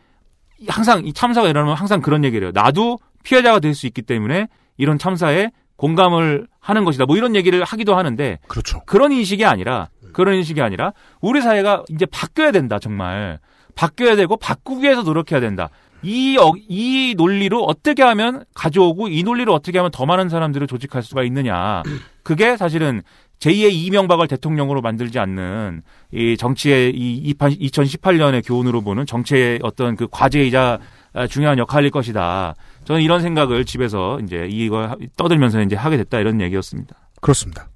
[0.66, 2.52] 항상 이 참사가 일어나면 항상 그런 얘기를 해요.
[2.52, 4.46] 나도 피해자가 될 수 있기 때문에
[4.76, 7.06] 이런 참사에 공감을 하는 것이다.
[7.06, 8.80] 뭐 이런 얘기를 하기도 하는데 그렇죠.
[8.86, 13.38] 그런 인식이 아니라 그런 인식이 아니라 우리 사회가 이제 바뀌어야 된다 정말
[13.74, 15.68] 바뀌어야 되고 바꾸기 위해서 노력해야 된다.
[16.02, 21.02] 이, 어- 이 논리로 어떻게 하면 가져오고 이 논리로 어떻게 하면 더 많은 사람들을 조직할
[21.02, 21.82] 수가 있느냐.
[22.22, 23.02] 그게 사실은
[23.40, 25.82] 제2의 이명박을 대통령으로 만들지 않는
[26.12, 30.78] 이 정치의 이 2018년의 교훈으로 보는 정치의 어떤 그 과제이자
[31.12, 32.54] 아, 중요한 역할일 것이다.
[32.86, 37.10] 저는 이런 생각을 집에서 이제 이걸 하- 떠들면서 이제 하게 됐다 이런 얘기였습니다.
[37.20, 37.68] 그렇습니다.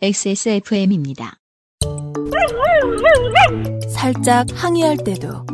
[0.00, 1.34] XSFM입니다.
[3.88, 5.44] 살짝 항의할 때도,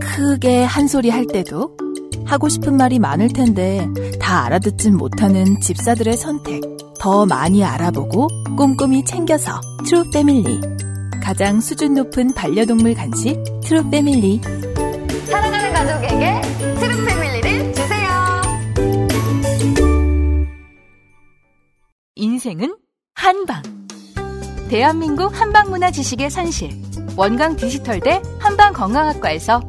[0.00, 1.76] 크게 한 소리 할 때도,
[2.24, 3.86] 하고 싶은 말이 많을 텐데
[4.20, 6.60] 다 알아듣진 못하는 집사들의 선택.
[7.00, 8.26] 더 많이 알아보고
[8.56, 10.60] 꼼꼼히 챙겨서 트루 패밀리.
[11.22, 14.40] 가장 수준 높은 반려동물 간식 트루 패밀리.
[15.78, 16.40] 가족에게
[16.80, 18.08] 트루 패밀리를 주세요.
[22.16, 22.76] 인생은
[23.14, 23.62] 한방.
[24.68, 26.72] 대한민국 한방문화 지식의 산실.
[27.16, 29.60] 원광 디지털대 한방건강학과에서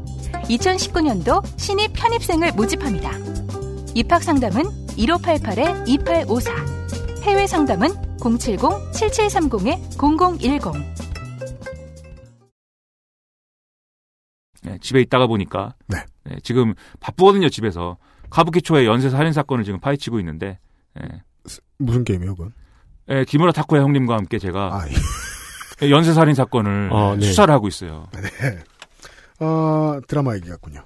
[0.45, 3.11] 2019년도 신입 편입생을 모집합니다.
[3.94, 4.64] 입학 상담은
[4.98, 7.22] 1588-2854.
[7.22, 11.09] 해외 상담은 070-7730-0010.
[14.70, 16.00] 네, 집에 있다가 보니까 네,
[16.44, 17.98] 지금 바쁘거든요 집에서
[18.30, 20.60] 가부키초의 연쇄 살인 사건을 지금 파헤치고 있는데
[21.02, 21.22] 예.
[21.78, 22.54] 무슨 게임이요, 그건?
[23.10, 24.86] 예, 김우라 타쿠야 형님과 함께 제가 아,
[25.82, 27.26] 예, 연쇄 살인 사건을 어, 네.
[27.26, 28.08] 수사를 하고 있어요.
[28.14, 28.60] 네.
[29.40, 30.84] 어, 드라마 얘기 같군요.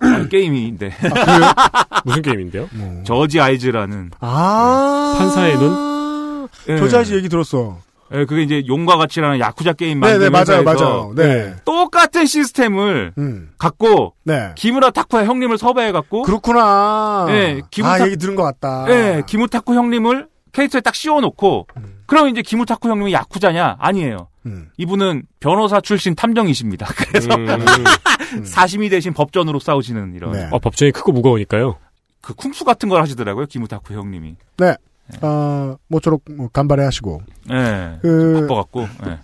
[0.00, 0.90] 아, 게임인데.
[0.90, 2.00] 아?
[2.04, 2.68] 무슨 게임인데요?
[2.72, 3.02] 뭐.
[3.04, 5.16] 저지 아이즈라는 아.
[5.18, 6.48] 판사의 눈?
[6.70, 6.78] 예.
[6.78, 7.78] 저자지 얘기 들었어.
[8.12, 11.12] 예, 그게 이제 용과 같이라는 야쿠자 게임 네네, 만든 맞아요, 회사에서 맞아요.
[11.14, 11.54] 네.
[11.64, 13.50] 똑같은 시스템을 음.
[13.58, 14.52] 갖고 네.
[14.56, 17.26] 기무라 타쿠야 형님을 섭외해 갖고 그렇구나.
[17.30, 18.86] 예, 기무 아, 타- 얘기 들은 것 같다.
[18.88, 21.66] 예, 기무 타쿠 형님을 캐릭터에 딱 씌워 놓고,
[22.06, 23.76] 그럼 이제 기무 타쿠 형님이 야쿠자냐?
[23.78, 24.28] 아니에요.
[24.46, 24.70] 음.
[24.78, 26.86] 이분은 변호사 출신 탐정이십니다.
[26.96, 27.64] 그래서 음.
[28.44, 30.48] 사심이 대신 법전으로 싸우시는 이런 네.
[30.50, 31.76] 어, 법정이 크고 무거우니까요.
[32.20, 33.46] 그 쿵수 같은 걸 하시더라고요.
[33.46, 34.36] 기무타쿠 형님이.
[34.56, 34.74] 네.
[35.20, 37.22] 아, 모쪼록 뭐 간발해 하시고.
[37.50, 37.98] 예.
[38.02, 38.82] 그- 바빠갖고.
[39.06, 39.20] 예.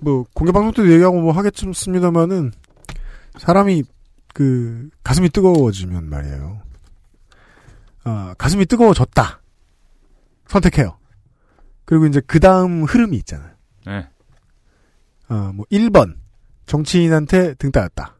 [0.00, 2.52] 뭐, 공개방송 때도 얘기하고 뭐 하겠습니다만은,
[3.38, 3.82] 사람이,
[4.32, 6.60] 그, 가슴이 뜨거워지면 말이에요.
[8.04, 9.40] 아, 가슴이 뜨거워졌다.
[10.46, 10.96] 선택해요.
[11.84, 13.50] 그리고 이제 그 다음 흐름이 있잖아요.
[13.88, 14.08] 예.
[15.28, 16.14] 아, 뭐, 1번,
[16.66, 18.16] 정치인한테 등 따였다.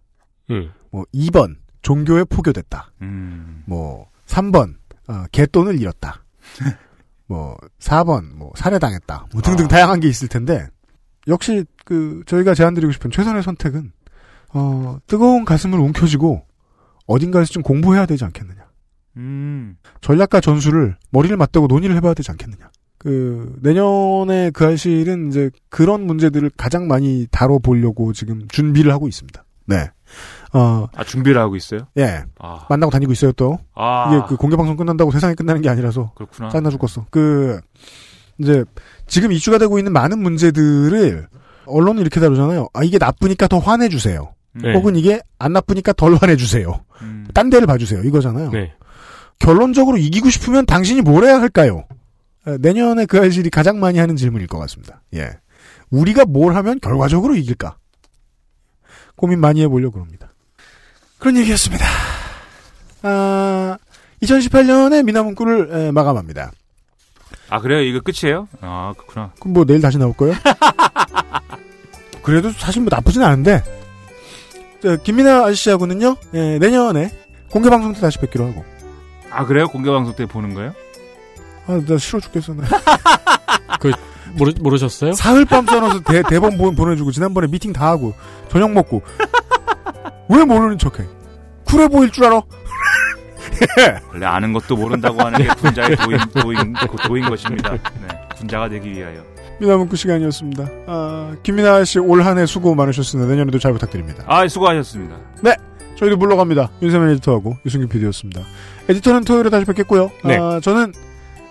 [0.50, 0.72] 음.
[0.90, 2.90] 뭐, 2번, 종교에 포교됐다.
[3.02, 3.62] 음.
[3.66, 4.74] 뭐, 3번,
[5.06, 6.24] 어, 개돈을 잃었다.
[7.28, 9.26] 뭐, 4번, 뭐, 살해당했다.
[9.32, 9.68] 뭐, 등등 아.
[9.68, 10.66] 다양한 게 있을 텐데,
[11.28, 13.92] 역시, 그, 저희가 제안드리고 싶은 최선의 선택은,
[14.54, 16.42] 어, 뜨거운 가슴을 움켜쥐고,
[17.06, 18.66] 어딘가에서 좀 공부해야 되지 않겠느냐.
[19.18, 19.76] 음.
[20.00, 22.70] 전략과 전술을 머리를 맞대고 논의를 해봐야 되지 않겠느냐.
[22.96, 29.44] 그, 내년에 그 알실은 이제 그런 문제들을 가장 많이 다뤄보려고 지금 준비를 하고 있습니다.
[29.66, 29.90] 네.
[30.52, 31.86] 어, 아, 준비를 하고 있어요?
[31.98, 32.24] 예.
[32.38, 32.66] 아.
[32.68, 33.58] 만나고 다니고 있어요, 또.
[33.74, 34.10] 아.
[34.14, 36.12] 이게 그 공개방송 끝난다고 세상이 끝나는 게 아니라서.
[36.14, 36.48] 그렇구나.
[36.48, 37.06] 짠나 죽겠어.
[37.10, 37.60] 그,
[38.38, 38.64] 이제,
[39.06, 41.28] 지금 이슈가 되고 있는 많은 문제들을
[41.66, 42.68] 언론은 이렇게 다루잖아요.
[42.72, 44.32] 아, 이게 나쁘니까 더 화내주세요.
[44.54, 44.72] 네.
[44.72, 46.82] 혹은 이게 안 나쁘니까 덜 화내주세요.
[47.02, 47.26] 음.
[47.34, 48.02] 딴 데를 봐주세요.
[48.02, 48.50] 이거잖아요.
[48.50, 48.72] 네.
[49.38, 51.84] 결론적으로 이기고 싶으면 당신이 뭘 해야 할까요?
[52.46, 55.02] 에, 내년에 그 알실이 가장 많이 하는 질문일 것 같습니다.
[55.14, 55.30] 예.
[55.90, 57.76] 우리가 뭘 하면 결과적으로 이길까?
[59.16, 60.27] 고민 많이 해보려고 합니다.
[61.18, 61.84] 그런 얘기였습니다.
[63.02, 63.76] 아,
[64.22, 66.52] 2018년에 미나문구를 에, 마감합니다.
[67.50, 67.80] 아, 그래요?
[67.80, 68.48] 이거 끝이에요?
[68.60, 69.30] 아, 그렇구나.
[69.40, 70.34] 그럼 뭐 내일 다시 나올 거예요?
[72.22, 73.62] 그래도 사실 뭐 나쁘진 않은데
[74.82, 77.10] 저, 김민아 아저씨하고는요 예, 내년에
[77.50, 78.64] 공개 방송 때 다시 뵙기로 하고
[79.30, 79.66] 아, 그래요?
[79.68, 80.74] 공개 방송 때 보는 거예요?
[81.66, 82.66] 아나 싫어 죽겠어 나
[83.80, 83.92] 그
[84.34, 85.12] 모르 모르셨어요?
[85.12, 88.12] 사흘밤 써놔서 대, 대본 보- 보내주고 지난번에 미팅 다 하고
[88.50, 89.02] 저녁 먹고
[90.28, 91.06] 왜 모르는 척해
[91.64, 92.40] 쿨해 보일 줄 알아
[94.12, 96.74] 원래 아는 것도 모른다고 하는 게 군자의 도인, 도인,
[97.06, 97.72] 도인 것입니다.
[97.72, 98.08] 네.
[98.36, 99.22] 군자가 되기 위하여.
[99.60, 105.16] 미나문구 시간이었습니다 아, 김민아 아저씨 올 한 해 수고 많으셨습니다 내년에도 잘 부탁드립니다 아, 수고하셨습니다.
[105.42, 105.56] 네
[105.96, 108.42] 저희도 물러갑니다 윤세민 에디터하고 유승균 PD였습니다
[108.88, 110.38] 에디터는 토요일에 다시 뵙겠고요 네.
[110.38, 110.92] 아, 저는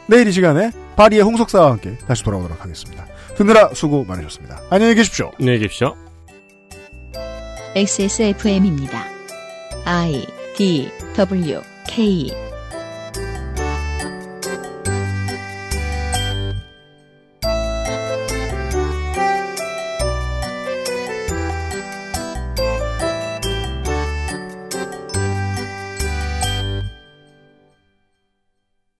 [0.07, 3.05] 내일 이 시간에 파리의 홍석사와 함께 다시 돌아오도록 하겠습니다
[3.35, 6.06] 듣느라 수고 많으셨습니다 안녕히 계십시오 안녕히 계십시오.
[7.77, 9.05] XSFM입니다.
[9.85, 10.25] I
[10.57, 12.46] D W K